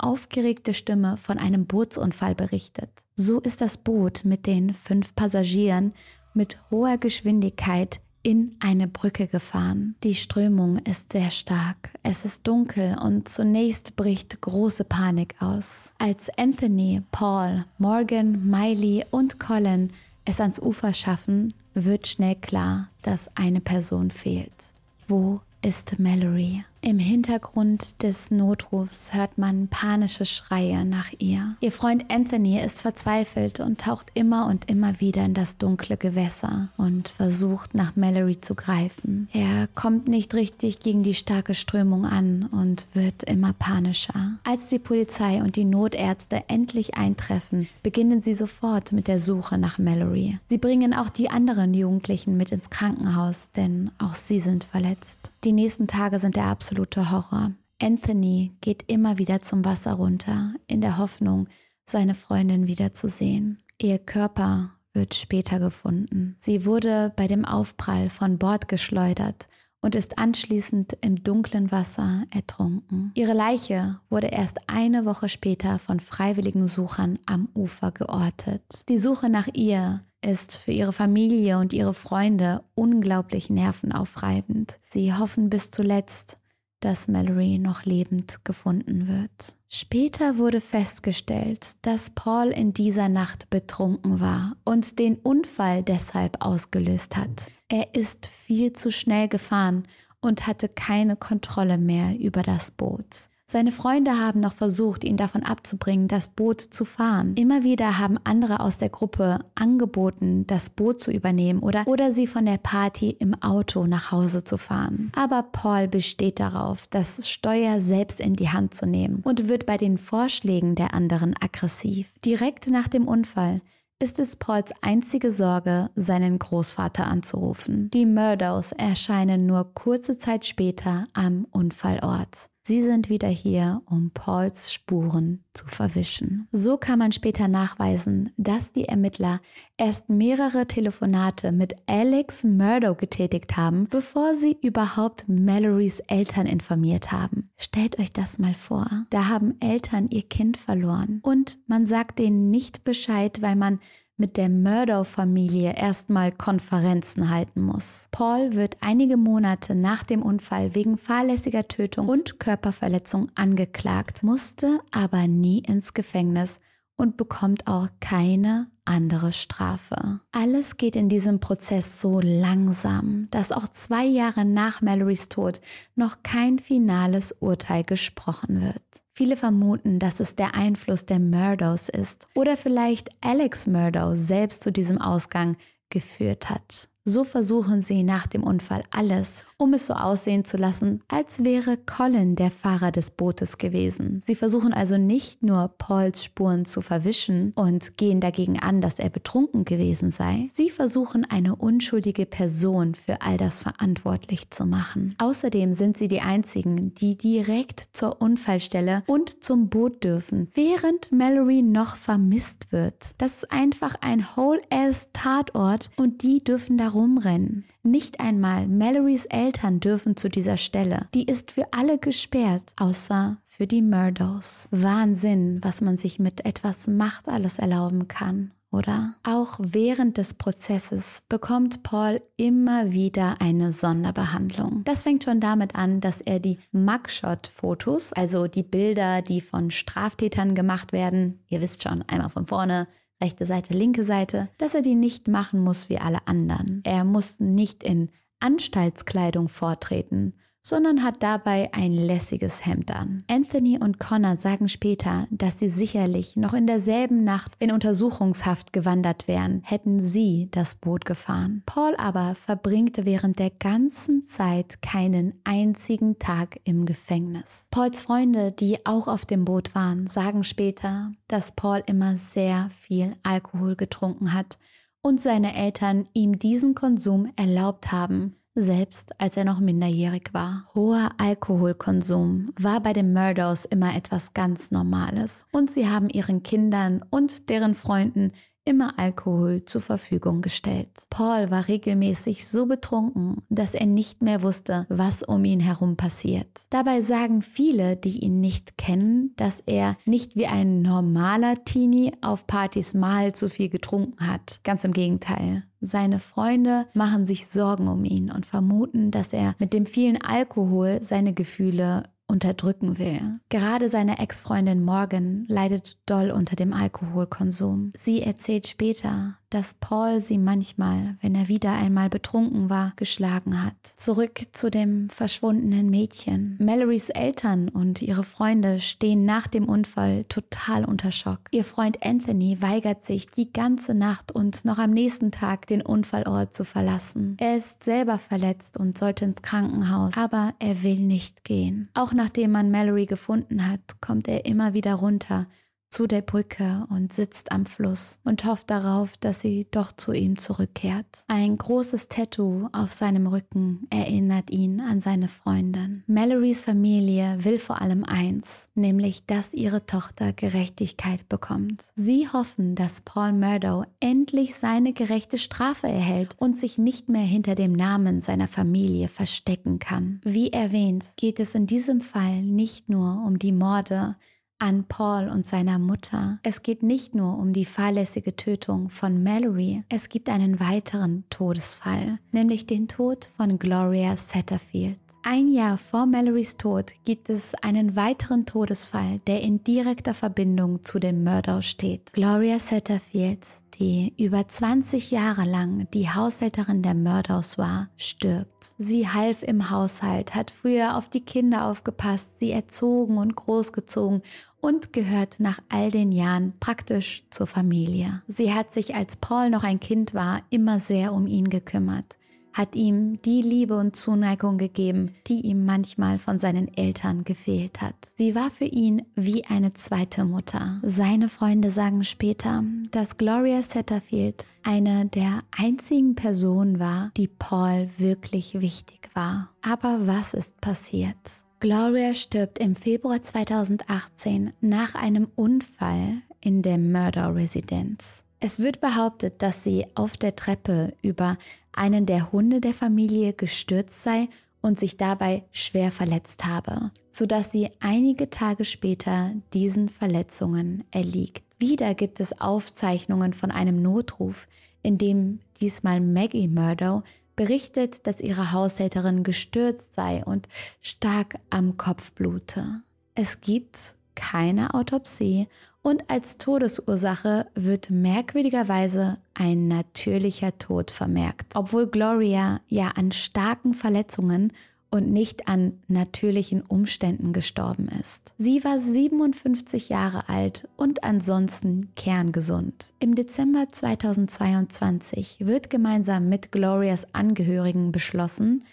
aufgeregte 0.00 0.72
Stimme 0.72 1.18
von 1.18 1.36
einem 1.36 1.66
Bootsunfall 1.66 2.34
berichtet. 2.34 2.88
So 3.16 3.38
ist 3.40 3.60
das 3.60 3.76
Boot 3.76 4.24
mit 4.24 4.46
den 4.46 4.72
fünf 4.72 5.14
Passagieren 5.14 5.92
mit 6.32 6.56
hoher 6.70 6.96
Geschwindigkeit 6.96 8.00
in 8.22 8.56
eine 8.60 8.88
Brücke 8.88 9.26
gefahren. 9.26 9.94
Die 10.02 10.14
Strömung 10.14 10.78
ist 10.78 11.12
sehr 11.12 11.30
stark. 11.30 11.90
Es 12.02 12.24
ist 12.24 12.46
dunkel 12.46 12.96
und 12.98 13.28
zunächst 13.28 13.94
bricht 13.96 14.40
große 14.40 14.84
Panik 14.84 15.34
aus. 15.40 15.92
Als 15.98 16.30
Anthony, 16.38 17.02
Paul, 17.12 17.66
Morgan, 17.76 18.48
Miley 18.48 19.04
und 19.10 19.38
Colin 19.38 19.92
es 20.24 20.40
ans 20.40 20.58
Ufer 20.58 20.94
schaffen, 20.94 21.52
wird 21.74 22.06
schnell 22.06 22.36
klar, 22.36 22.88
dass 23.02 23.28
eine 23.36 23.60
Person 23.60 24.10
fehlt. 24.10 24.72
Wo 25.06 25.42
ist 25.60 25.98
Mallory. 25.98 26.64
Im 26.86 26.98
Hintergrund 26.98 28.02
des 28.02 28.30
Notrufs 28.30 29.14
hört 29.14 29.38
man 29.38 29.68
panische 29.68 30.26
Schreie 30.26 30.84
nach 30.84 31.12
ihr. 31.18 31.56
Ihr 31.60 31.72
Freund 31.72 32.12
Anthony 32.12 32.60
ist 32.60 32.82
verzweifelt 32.82 33.58
und 33.58 33.80
taucht 33.80 34.08
immer 34.12 34.48
und 34.48 34.70
immer 34.70 35.00
wieder 35.00 35.24
in 35.24 35.32
das 35.32 35.56
dunkle 35.56 35.96
Gewässer 35.96 36.68
und 36.76 37.08
versucht 37.08 37.74
nach 37.74 37.96
Mallory 37.96 38.38
zu 38.38 38.54
greifen. 38.54 39.30
Er 39.32 39.66
kommt 39.74 40.08
nicht 40.08 40.34
richtig 40.34 40.80
gegen 40.80 41.02
die 41.02 41.14
starke 41.14 41.54
Strömung 41.54 42.04
an 42.04 42.50
und 42.52 42.86
wird 42.92 43.22
immer 43.22 43.54
panischer. 43.54 44.34
Als 44.44 44.68
die 44.68 44.78
Polizei 44.78 45.40
und 45.40 45.56
die 45.56 45.64
Notärzte 45.64 46.44
endlich 46.48 46.98
eintreffen, 46.98 47.66
beginnen 47.82 48.20
sie 48.20 48.34
sofort 48.34 48.92
mit 48.92 49.08
der 49.08 49.20
Suche 49.20 49.56
nach 49.56 49.78
Mallory. 49.78 50.38
Sie 50.48 50.58
bringen 50.58 50.92
auch 50.92 51.08
die 51.08 51.30
anderen 51.30 51.72
Jugendlichen 51.72 52.36
mit 52.36 52.52
ins 52.52 52.68
Krankenhaus, 52.68 53.52
denn 53.52 53.90
auch 53.96 54.14
sie 54.14 54.40
sind 54.40 54.64
verletzt. 54.64 55.30
Die 55.44 55.52
nächsten 55.52 55.86
Tage 55.86 56.18
sind 56.18 56.36
der 56.36 56.44
absolute 56.44 56.73
absolute 56.74 57.12
Horror. 57.12 57.52
Anthony 57.80 58.52
geht 58.60 58.90
immer 58.90 59.18
wieder 59.18 59.40
zum 59.42 59.64
Wasser 59.64 59.92
runter, 59.92 60.54
in 60.66 60.80
der 60.80 60.98
Hoffnung, 60.98 61.46
seine 61.84 62.16
Freundin 62.16 62.66
wiederzusehen. 62.66 63.62
Ihr 63.80 63.98
Körper 63.98 64.70
wird 64.92 65.14
später 65.14 65.60
gefunden. 65.60 66.34
Sie 66.36 66.64
wurde 66.64 67.12
bei 67.14 67.28
dem 67.28 67.44
Aufprall 67.44 68.08
von 68.08 68.38
Bord 68.38 68.66
geschleudert 68.66 69.48
und 69.82 69.94
ist 69.94 70.18
anschließend 70.18 70.96
im 71.00 71.22
dunklen 71.22 71.70
Wasser 71.70 72.24
ertrunken. 72.30 73.12
Ihre 73.14 73.34
Leiche 73.34 74.00
wurde 74.10 74.28
erst 74.28 74.58
eine 74.68 75.04
Woche 75.04 75.28
später 75.28 75.78
von 75.78 76.00
freiwilligen 76.00 76.66
Suchern 76.66 77.20
am 77.26 77.48
Ufer 77.54 77.92
geortet. 77.92 78.84
Die 78.88 78.98
Suche 78.98 79.28
nach 79.28 79.48
ihr 79.52 80.02
ist 80.24 80.56
für 80.56 80.72
ihre 80.72 80.92
Familie 80.92 81.58
und 81.58 81.72
ihre 81.72 81.94
Freunde 81.94 82.64
unglaublich 82.74 83.50
nervenaufreibend. 83.50 84.80
Sie 84.82 85.12
hoffen 85.12 85.50
bis 85.50 85.70
zuletzt, 85.70 86.38
dass 86.84 87.08
Mallory 87.08 87.58
noch 87.58 87.84
lebend 87.84 88.44
gefunden 88.44 89.08
wird. 89.08 89.56
Später 89.68 90.36
wurde 90.36 90.60
festgestellt, 90.60 91.76
dass 91.82 92.10
Paul 92.10 92.48
in 92.48 92.74
dieser 92.74 93.08
Nacht 93.08 93.48
betrunken 93.48 94.20
war 94.20 94.56
und 94.64 94.98
den 94.98 95.16
Unfall 95.16 95.82
deshalb 95.82 96.44
ausgelöst 96.44 97.16
hat. 97.16 97.48
Er 97.68 97.94
ist 97.94 98.26
viel 98.26 98.74
zu 98.74 98.92
schnell 98.92 99.28
gefahren 99.28 99.84
und 100.20 100.46
hatte 100.46 100.68
keine 100.68 101.16
Kontrolle 101.16 101.78
mehr 101.78 102.18
über 102.18 102.42
das 102.42 102.70
Boot. 102.70 103.30
Seine 103.46 103.72
Freunde 103.72 104.18
haben 104.18 104.40
noch 104.40 104.54
versucht, 104.54 105.04
ihn 105.04 105.18
davon 105.18 105.42
abzubringen, 105.42 106.08
das 106.08 106.28
Boot 106.28 106.62
zu 106.62 106.86
fahren. 106.86 107.34
Immer 107.36 107.62
wieder 107.62 107.98
haben 107.98 108.18
andere 108.24 108.60
aus 108.60 108.78
der 108.78 108.88
Gruppe 108.88 109.40
angeboten, 109.54 110.46
das 110.46 110.70
Boot 110.70 111.00
zu 111.00 111.12
übernehmen 111.12 111.60
oder, 111.60 111.86
oder 111.86 112.10
sie 112.10 112.26
von 112.26 112.46
der 112.46 112.56
Party 112.56 113.10
im 113.10 113.34
Auto 113.42 113.86
nach 113.86 114.10
Hause 114.10 114.44
zu 114.44 114.56
fahren. 114.56 115.12
Aber 115.14 115.42
Paul 115.42 115.88
besteht 115.88 116.40
darauf, 116.40 116.86
das 116.86 117.28
Steuer 117.28 117.82
selbst 117.82 118.18
in 118.18 118.34
die 118.34 118.48
Hand 118.48 118.74
zu 118.74 118.86
nehmen 118.86 119.20
und 119.24 119.46
wird 119.46 119.66
bei 119.66 119.76
den 119.76 119.98
Vorschlägen 119.98 120.74
der 120.74 120.94
anderen 120.94 121.34
aggressiv. 121.38 122.14
Direkt 122.24 122.70
nach 122.70 122.88
dem 122.88 123.06
Unfall 123.06 123.60
ist 124.02 124.18
es 124.20 124.36
Pauls 124.36 124.72
einzige 124.80 125.30
Sorge, 125.30 125.90
seinen 125.94 126.38
Großvater 126.38 127.06
anzurufen. 127.06 127.90
Die 127.92 128.06
Murdows 128.06 128.72
erscheinen 128.72 129.46
nur 129.46 129.72
kurze 129.74 130.16
Zeit 130.18 130.46
später 130.46 131.06
am 131.12 131.46
Unfallort. 131.50 132.48
Sie 132.66 132.82
sind 132.82 133.10
wieder 133.10 133.28
hier, 133.28 133.82
um 133.84 134.10
Pauls 134.12 134.72
Spuren 134.72 135.44
zu 135.52 135.66
verwischen. 135.66 136.48
So 136.50 136.78
kann 136.78 136.98
man 136.98 137.12
später 137.12 137.46
nachweisen, 137.46 138.32
dass 138.38 138.72
die 138.72 138.86
Ermittler 138.86 139.40
erst 139.76 140.08
mehrere 140.08 140.66
Telefonate 140.66 141.52
mit 141.52 141.76
Alex 141.86 142.42
Murdo 142.42 142.94
getätigt 142.94 143.58
haben, 143.58 143.86
bevor 143.90 144.34
sie 144.34 144.56
überhaupt 144.62 145.28
Mallorys 145.28 146.00
Eltern 146.06 146.46
informiert 146.46 147.12
haben. 147.12 147.50
Stellt 147.58 147.98
euch 147.98 148.12
das 148.12 148.38
mal 148.38 148.54
vor. 148.54 148.88
Da 149.10 149.28
haben 149.28 149.60
Eltern 149.60 150.08
ihr 150.08 150.22
Kind 150.22 150.56
verloren 150.56 151.20
und 151.22 151.58
man 151.66 151.84
sagt 151.84 152.18
denen 152.18 152.50
nicht 152.50 152.82
Bescheid, 152.82 153.42
weil 153.42 153.56
man 153.56 153.78
mit 154.16 154.36
der 154.36 154.48
Murdoch-Familie 154.48 155.74
erstmal 155.74 156.32
Konferenzen 156.32 157.30
halten 157.30 157.60
muss. 157.60 158.08
Paul 158.12 158.54
wird 158.54 158.76
einige 158.80 159.16
Monate 159.16 159.74
nach 159.74 160.04
dem 160.04 160.22
Unfall 160.22 160.74
wegen 160.74 160.98
fahrlässiger 160.98 161.68
Tötung 161.68 162.08
und 162.08 162.38
Körperverletzung 162.38 163.28
angeklagt, 163.34 164.22
musste 164.22 164.80
aber 164.92 165.26
nie 165.26 165.60
ins 165.60 165.94
Gefängnis 165.94 166.60
und 166.96 167.16
bekommt 167.16 167.66
auch 167.66 167.88
keine 168.00 168.68
andere 168.84 169.32
Strafe. 169.32 170.20
Alles 170.32 170.76
geht 170.76 170.94
in 170.94 171.08
diesem 171.08 171.40
Prozess 171.40 172.00
so 172.00 172.20
langsam, 172.20 173.28
dass 173.30 173.50
auch 173.50 173.68
zwei 173.68 174.04
Jahre 174.04 174.44
nach 174.44 174.82
Malorys 174.82 175.28
Tod 175.28 175.60
noch 175.96 176.22
kein 176.22 176.58
finales 176.58 177.32
Urteil 177.32 177.82
gesprochen 177.82 178.60
wird. 178.60 178.82
Viele 179.16 179.36
vermuten, 179.36 180.00
dass 180.00 180.18
es 180.18 180.34
der 180.34 180.56
Einfluss 180.56 181.06
der 181.06 181.20
Murdows 181.20 181.88
ist 181.88 182.26
oder 182.34 182.56
vielleicht 182.56 183.10
Alex 183.20 183.68
Murdow 183.68 184.16
selbst 184.16 184.64
zu 184.64 184.72
diesem 184.72 185.00
Ausgang 185.00 185.56
geführt 185.88 186.50
hat. 186.50 186.88
So 187.06 187.22
versuchen 187.22 187.82
sie 187.82 188.02
nach 188.02 188.26
dem 188.26 188.42
Unfall 188.42 188.82
alles, 188.90 189.44
um 189.58 189.74
es 189.74 189.86
so 189.86 189.92
aussehen 189.92 190.46
zu 190.46 190.56
lassen, 190.56 191.02
als 191.06 191.44
wäre 191.44 191.76
Colin 191.76 192.34
der 192.34 192.50
Fahrer 192.50 192.92
des 192.92 193.10
Bootes 193.10 193.58
gewesen. 193.58 194.22
Sie 194.24 194.34
versuchen 194.34 194.72
also 194.72 194.96
nicht 194.96 195.42
nur 195.42 195.68
Pauls 195.76 196.24
Spuren 196.24 196.64
zu 196.64 196.80
verwischen 196.80 197.52
und 197.56 197.98
gehen 197.98 198.20
dagegen 198.20 198.58
an, 198.58 198.80
dass 198.80 198.98
er 198.98 199.10
betrunken 199.10 199.66
gewesen 199.66 200.10
sei, 200.10 200.48
sie 200.54 200.70
versuchen 200.70 201.26
eine 201.26 201.56
unschuldige 201.56 202.24
Person 202.24 202.94
für 202.94 203.20
all 203.20 203.36
das 203.36 203.60
verantwortlich 203.60 204.50
zu 204.50 204.64
machen. 204.64 205.14
Außerdem 205.18 205.74
sind 205.74 205.98
sie 205.98 206.08
die 206.08 206.22
einzigen, 206.22 206.94
die 206.94 207.18
direkt 207.18 207.84
zur 207.92 208.22
Unfallstelle 208.22 209.02
und 209.06 209.44
zum 209.44 209.68
Boot 209.68 210.02
dürfen, 210.04 210.48
während 210.54 211.12
Mallory 211.12 211.60
noch 211.60 211.96
vermisst 211.96 212.72
wird. 212.72 213.10
Das 213.18 213.42
ist 213.42 213.52
einfach 213.52 213.94
ein 214.00 214.36
whole-ass 214.36 215.10
Tatort 215.12 215.90
und 215.98 216.22
die 216.22 216.42
dürfen 216.42 216.78
da 216.78 216.93
herumrennen. 216.94 217.64
Nicht 217.82 218.20
einmal 218.20 218.66
Mallorys 218.66 219.26
Eltern 219.26 219.80
dürfen 219.80 220.16
zu 220.16 220.28
dieser 220.30 220.56
Stelle. 220.56 221.08
Die 221.14 221.24
ist 221.24 221.50
für 221.50 221.72
alle 221.72 221.98
gesperrt, 221.98 222.72
außer 222.76 223.36
für 223.44 223.66
die 223.66 223.82
Murdows. 223.82 224.68
Wahnsinn, 224.70 225.58
was 225.62 225.80
man 225.80 225.96
sich 225.96 226.18
mit 226.18 226.46
etwas 226.46 226.86
Macht 226.86 227.28
alles 227.28 227.58
erlauben 227.58 228.08
kann 228.08 228.52
oder? 228.74 229.14
Auch 229.22 229.58
während 229.60 230.18
des 230.18 230.34
Prozesses 230.34 231.22
bekommt 231.28 231.84
Paul 231.84 232.20
immer 232.36 232.90
wieder 232.90 233.36
eine 233.40 233.70
Sonderbehandlung. 233.70 234.82
Das 234.84 235.04
fängt 235.04 235.22
schon 235.22 235.38
damit 235.38 235.76
an, 235.76 236.00
dass 236.00 236.20
er 236.20 236.40
die 236.40 236.58
Mugshot-Fotos, 236.72 238.12
also 238.12 238.48
die 238.48 238.64
Bilder, 238.64 239.22
die 239.22 239.40
von 239.40 239.70
Straftätern 239.70 240.56
gemacht 240.56 240.92
werden, 240.92 241.44
ihr 241.46 241.60
wisst 241.60 241.84
schon, 241.84 242.02
einmal 242.08 242.30
von 242.30 242.48
vorne, 242.48 242.88
rechte 243.22 243.46
Seite, 243.46 243.74
linke 243.74 244.04
Seite, 244.04 244.48
dass 244.58 244.74
er 244.74 244.82
die 244.82 244.94
nicht 244.94 245.28
machen 245.28 245.60
muss 245.60 245.88
wie 245.88 245.98
alle 245.98 246.26
anderen. 246.26 246.82
Er 246.84 247.04
muss 247.04 247.40
nicht 247.40 247.82
in 247.82 248.10
Anstaltskleidung 248.40 249.48
vortreten, 249.48 250.34
sondern 250.66 251.04
hat 251.04 251.22
dabei 251.22 251.68
ein 251.72 251.92
lässiges 251.92 252.64
Hemd 252.64 252.90
an. 252.90 253.22
Anthony 253.28 253.78
und 253.78 254.00
Connor 254.00 254.38
sagen 254.38 254.68
später, 254.68 255.26
dass 255.30 255.58
sie 255.58 255.68
sicherlich 255.68 256.36
noch 256.36 256.54
in 256.54 256.66
derselben 256.66 257.22
Nacht 257.22 257.52
in 257.58 257.70
Untersuchungshaft 257.70 258.72
gewandert 258.72 259.28
wären, 259.28 259.60
hätten 259.62 260.00
sie 260.00 260.48
das 260.50 260.74
Boot 260.74 261.04
gefahren. 261.04 261.62
Paul 261.66 261.94
aber 261.96 262.34
verbringt 262.34 263.04
während 263.04 263.38
der 263.38 263.50
ganzen 263.50 264.22
Zeit 264.22 264.80
keinen 264.80 265.38
einzigen 265.44 266.18
Tag 266.18 266.58
im 266.64 266.86
Gefängnis. 266.86 267.66
Pauls 267.70 268.00
Freunde, 268.00 268.50
die 268.50 268.86
auch 268.86 269.06
auf 269.06 269.26
dem 269.26 269.44
Boot 269.44 269.74
waren, 269.74 270.06
sagen 270.06 270.44
später, 270.44 271.12
dass 271.28 271.52
Paul 271.52 271.82
immer 271.84 272.16
sehr 272.16 272.70
viel 272.70 273.16
Alkohol 273.22 273.76
getrunken 273.76 274.32
hat 274.32 274.58
und 275.02 275.20
seine 275.20 275.54
Eltern 275.54 276.08
ihm 276.14 276.38
diesen 276.38 276.74
Konsum 276.74 277.30
erlaubt 277.36 277.92
haben, 277.92 278.36
selbst 278.54 279.20
als 279.20 279.36
er 279.36 279.44
noch 279.44 279.60
minderjährig 279.60 280.30
war. 280.32 280.66
Hoher 280.74 281.10
Alkoholkonsum 281.18 282.52
war 282.58 282.80
bei 282.80 282.92
den 282.92 283.12
Murdows 283.12 283.64
immer 283.64 283.96
etwas 283.96 284.34
ganz 284.34 284.70
Normales 284.70 285.46
und 285.52 285.70
sie 285.70 285.88
haben 285.88 286.08
ihren 286.08 286.42
Kindern 286.42 287.04
und 287.10 287.48
deren 287.48 287.74
Freunden 287.74 288.32
immer 288.64 288.98
Alkohol 288.98 289.64
zur 289.64 289.80
Verfügung 289.80 290.40
gestellt. 290.40 290.88
Paul 291.10 291.50
war 291.50 291.68
regelmäßig 291.68 292.48
so 292.48 292.66
betrunken, 292.66 293.42
dass 293.48 293.74
er 293.74 293.86
nicht 293.86 294.22
mehr 294.22 294.42
wusste, 294.42 294.86
was 294.88 295.22
um 295.22 295.44
ihn 295.44 295.60
herum 295.60 295.96
passiert. 295.96 296.48
Dabei 296.70 297.02
sagen 297.02 297.42
viele, 297.42 297.96
die 297.96 298.20
ihn 298.20 298.40
nicht 298.40 298.78
kennen, 298.78 299.34
dass 299.36 299.60
er 299.66 299.96
nicht 300.06 300.34
wie 300.34 300.46
ein 300.46 300.82
normaler 300.82 301.54
Teenie 301.64 302.12
auf 302.22 302.46
Partys 302.46 302.94
mal 302.94 303.34
zu 303.34 303.48
viel 303.48 303.68
getrunken 303.68 304.26
hat. 304.26 304.60
Ganz 304.64 304.84
im 304.84 304.92
Gegenteil. 304.92 305.64
Seine 305.84 306.18
Freunde 306.18 306.86
machen 306.94 307.26
sich 307.26 307.46
Sorgen 307.46 307.88
um 307.88 308.04
ihn 308.04 308.30
und 308.30 308.46
vermuten, 308.46 309.10
dass 309.10 309.32
er 309.32 309.54
mit 309.58 309.72
dem 309.72 309.86
vielen 309.86 310.20
Alkohol 310.20 311.00
seine 311.02 311.32
Gefühle 311.32 312.04
unterdrücken 312.26 312.98
will. 312.98 313.38
Gerade 313.48 313.90
seine 313.90 314.18
Ex-Freundin 314.18 314.82
Morgan 314.82 315.44
leidet 315.48 315.98
doll 316.06 316.30
unter 316.30 316.56
dem 316.56 316.72
Alkoholkonsum. 316.72 317.92
Sie 317.96 318.22
erzählt 318.22 318.66
später, 318.66 319.38
dass 319.54 319.74
Paul 319.74 320.20
sie 320.20 320.36
manchmal, 320.36 321.16
wenn 321.20 321.36
er 321.36 321.48
wieder 321.48 321.72
einmal 321.72 322.08
betrunken 322.08 322.70
war, 322.70 322.92
geschlagen 322.96 323.64
hat. 323.64 323.76
Zurück 323.96 324.40
zu 324.50 324.68
dem 324.68 325.08
verschwundenen 325.10 325.90
Mädchen. 325.90 326.56
Mallorys 326.60 327.08
Eltern 327.08 327.68
und 327.68 328.02
ihre 328.02 328.24
Freunde 328.24 328.80
stehen 328.80 329.24
nach 329.24 329.46
dem 329.46 329.68
Unfall 329.68 330.24
total 330.24 330.84
unter 330.84 331.12
Schock. 331.12 331.38
Ihr 331.52 331.62
Freund 331.62 332.04
Anthony 332.04 332.60
weigert 332.60 333.04
sich 333.04 333.28
die 333.28 333.52
ganze 333.52 333.94
Nacht 333.94 334.32
und 334.32 334.64
noch 334.64 334.78
am 334.78 334.90
nächsten 334.90 335.30
Tag 335.30 335.68
den 335.68 335.82
Unfallort 335.82 336.56
zu 336.56 336.64
verlassen. 336.64 337.36
Er 337.38 337.56
ist 337.56 337.84
selber 337.84 338.18
verletzt 338.18 338.76
und 338.76 338.98
sollte 338.98 339.24
ins 339.24 339.42
Krankenhaus, 339.42 340.16
aber 340.16 340.54
er 340.58 340.82
will 340.82 340.98
nicht 340.98 341.44
gehen. 341.44 341.90
Auch 341.94 342.12
nachdem 342.12 342.50
man 342.50 342.72
Mallory 342.72 343.06
gefunden 343.06 343.70
hat, 343.70 344.00
kommt 344.00 344.26
er 344.26 344.46
immer 344.46 344.74
wieder 344.74 344.94
runter 344.94 345.46
zu 345.94 346.08
der 346.08 346.22
Brücke 346.22 346.88
und 346.90 347.12
sitzt 347.12 347.52
am 347.52 347.66
Fluss 347.66 348.18
und 348.24 348.44
hofft 348.44 348.68
darauf, 348.68 349.16
dass 349.16 349.38
sie 349.38 349.68
doch 349.70 349.92
zu 349.92 350.10
ihm 350.10 350.36
zurückkehrt. 350.36 351.06
Ein 351.28 351.56
großes 351.56 352.08
Tattoo 352.08 352.68
auf 352.72 352.90
seinem 352.90 353.28
Rücken 353.28 353.86
erinnert 353.90 354.50
ihn 354.50 354.80
an 354.80 355.00
seine 355.00 355.28
Freundin. 355.28 356.02
Mallorys 356.08 356.64
Familie 356.64 357.36
will 357.44 357.60
vor 357.60 357.80
allem 357.80 358.02
eins, 358.02 358.68
nämlich, 358.74 359.24
dass 359.26 359.54
ihre 359.54 359.86
Tochter 359.86 360.32
Gerechtigkeit 360.32 361.28
bekommt. 361.28 361.84
Sie 361.94 362.28
hoffen, 362.28 362.74
dass 362.74 363.00
Paul 363.00 363.32
Murdow 363.32 363.84
endlich 364.00 364.56
seine 364.56 364.94
gerechte 364.94 365.38
Strafe 365.38 365.86
erhält 365.86 366.34
und 366.40 366.56
sich 366.56 366.76
nicht 366.76 367.08
mehr 367.08 367.22
hinter 367.22 367.54
dem 367.54 367.72
Namen 367.72 368.20
seiner 368.20 368.48
Familie 368.48 369.06
verstecken 369.06 369.78
kann. 369.78 370.20
Wie 370.24 370.52
erwähnt, 370.52 371.04
geht 371.14 371.38
es 371.38 371.54
in 371.54 371.68
diesem 371.68 372.00
Fall 372.00 372.42
nicht 372.42 372.88
nur 372.88 373.22
um 373.24 373.38
die 373.38 373.52
Morde, 373.52 374.16
an 374.58 374.84
Paul 374.84 375.28
und 375.28 375.46
seiner 375.46 375.78
Mutter. 375.78 376.38
Es 376.42 376.62
geht 376.62 376.82
nicht 376.82 377.14
nur 377.14 377.38
um 377.38 377.52
die 377.52 377.64
fahrlässige 377.64 378.36
Tötung 378.36 378.90
von 378.90 379.22
Mallory, 379.22 379.84
es 379.88 380.08
gibt 380.08 380.28
einen 380.28 380.60
weiteren 380.60 381.24
Todesfall, 381.30 382.18
nämlich 382.32 382.66
den 382.66 382.88
Tod 382.88 383.28
von 383.36 383.58
Gloria 383.58 384.16
Satterfield. 384.16 385.03
Ein 385.26 385.48
Jahr 385.48 385.78
vor 385.78 386.04
Mallorys 386.04 386.58
Tod 386.58 386.92
gibt 387.06 387.30
es 387.30 387.54
einen 387.62 387.96
weiteren 387.96 388.44
Todesfall, 388.44 389.20
der 389.26 389.40
in 389.40 389.64
direkter 389.64 390.12
Verbindung 390.12 390.84
zu 390.84 390.98
den 390.98 391.24
Murdoch 391.24 391.62
steht. 391.62 392.12
Gloria 392.12 392.58
Satterfield, 392.58 393.40
die 393.80 394.12
über 394.18 394.46
20 394.46 395.10
Jahre 395.10 395.46
lang 395.46 395.88
die 395.94 396.10
Haushälterin 396.10 396.82
der 396.82 396.92
Murdochs 396.92 397.56
war, 397.56 397.88
stirbt. 397.96 398.74
Sie 398.76 399.08
half 399.08 399.42
im 399.42 399.70
Haushalt, 399.70 400.34
hat 400.34 400.50
früher 400.50 400.94
auf 400.94 401.08
die 401.08 401.24
Kinder 401.24 401.64
aufgepasst, 401.64 402.38
sie 402.38 402.50
erzogen 402.50 403.16
und 403.16 403.34
großgezogen 403.34 404.20
und 404.60 404.92
gehört 404.92 405.40
nach 405.40 405.58
all 405.70 405.90
den 405.90 406.12
Jahren 406.12 406.52
praktisch 406.60 407.24
zur 407.30 407.46
Familie. 407.46 408.22
Sie 408.28 408.52
hat 408.52 408.74
sich, 408.74 408.94
als 408.94 409.16
Paul 409.16 409.48
noch 409.48 409.64
ein 409.64 409.80
Kind 409.80 410.12
war, 410.12 410.42
immer 410.50 410.80
sehr 410.80 411.14
um 411.14 411.26
ihn 411.26 411.48
gekümmert 411.48 412.18
hat 412.54 412.76
ihm 412.76 413.20
die 413.22 413.42
Liebe 413.42 413.76
und 413.76 413.96
Zuneigung 413.96 414.56
gegeben, 414.56 415.14
die 415.26 415.40
ihm 415.40 415.66
manchmal 415.66 416.18
von 416.18 416.38
seinen 416.38 416.72
Eltern 416.72 417.24
gefehlt 417.24 417.82
hat. 417.82 417.96
Sie 418.14 418.34
war 418.34 418.50
für 418.50 418.64
ihn 418.64 419.02
wie 419.16 419.44
eine 419.44 419.74
zweite 419.74 420.24
Mutter. 420.24 420.80
Seine 420.82 421.28
Freunde 421.28 421.72
sagen 421.72 422.04
später, 422.04 422.62
dass 422.92 423.16
Gloria 423.16 423.62
Setterfield 423.62 424.46
eine 424.62 425.06
der 425.06 425.40
einzigen 425.50 426.14
Personen 426.14 426.78
war, 426.78 427.10
die 427.16 427.28
Paul 427.28 427.90
wirklich 427.98 428.60
wichtig 428.60 429.10
war. 429.14 429.50
Aber 429.60 430.06
was 430.06 430.32
ist 430.32 430.60
passiert? 430.60 431.16
Gloria 431.58 432.14
stirbt 432.14 432.58
im 432.60 432.76
Februar 432.76 433.20
2018 433.20 434.52
nach 434.60 434.94
einem 434.94 435.28
Unfall 435.34 436.18
in 436.40 436.62
der 436.62 436.78
Murder-Residenz. 436.78 438.22
Es 438.38 438.58
wird 438.58 438.80
behauptet, 438.80 439.40
dass 439.40 439.64
sie 439.64 439.86
auf 439.94 440.18
der 440.18 440.36
Treppe 440.36 440.94
über 441.00 441.38
einen 441.76 442.06
der 442.06 442.32
Hunde 442.32 442.60
der 442.60 442.74
Familie 442.74 443.32
gestürzt 443.32 444.02
sei 444.02 444.28
und 444.60 444.80
sich 444.80 444.96
dabei 444.96 445.44
schwer 445.52 445.90
verletzt 445.90 446.46
habe, 446.46 446.90
sodass 447.10 447.52
sie 447.52 447.70
einige 447.80 448.30
Tage 448.30 448.64
später 448.64 449.32
diesen 449.52 449.88
Verletzungen 449.88 450.84
erliegt. 450.90 451.44
Wieder 451.58 451.94
gibt 451.94 452.18
es 452.20 452.40
Aufzeichnungen 452.40 453.34
von 453.34 453.50
einem 453.50 453.82
Notruf, 453.82 454.48
in 454.82 454.98
dem 454.98 455.40
diesmal 455.60 456.00
Maggie 456.00 456.48
Murdow 456.48 457.02
berichtet, 457.36 458.06
dass 458.06 458.20
ihre 458.20 458.52
Haushälterin 458.52 459.22
gestürzt 459.22 459.94
sei 459.94 460.24
und 460.24 460.48
stark 460.80 461.36
am 461.50 461.76
Kopf 461.76 462.12
blute. 462.12 462.82
Es 463.14 463.40
gibt 463.40 463.96
keine 464.14 464.74
Autopsie 464.74 465.48
und 465.84 466.10
als 466.10 466.38
Todesursache 466.38 467.46
wird 467.54 467.90
merkwürdigerweise 467.90 469.18
ein 469.34 469.68
natürlicher 469.68 470.56
Tod 470.58 470.90
vermerkt, 470.90 471.52
obwohl 471.54 471.86
Gloria 471.86 472.60
ja 472.68 472.88
an 472.96 473.12
starken 473.12 473.74
Verletzungen 473.74 474.52
und 474.90 475.12
nicht 475.12 475.46
an 475.46 475.74
natürlichen 475.86 476.62
Umständen 476.62 477.34
gestorben 477.34 477.88
ist. 478.00 478.32
Sie 478.38 478.64
war 478.64 478.80
57 478.80 479.90
Jahre 479.90 480.28
alt 480.28 480.68
und 480.76 481.04
ansonsten 481.04 481.92
kerngesund. 481.96 482.94
Im 482.98 483.14
Dezember 483.14 483.66
2022 483.70 485.38
wird 485.40 485.68
gemeinsam 485.68 486.30
mit 486.30 486.50
Glorias 486.50 487.06
Angehörigen 487.12 487.92
beschlossen, 487.92 488.64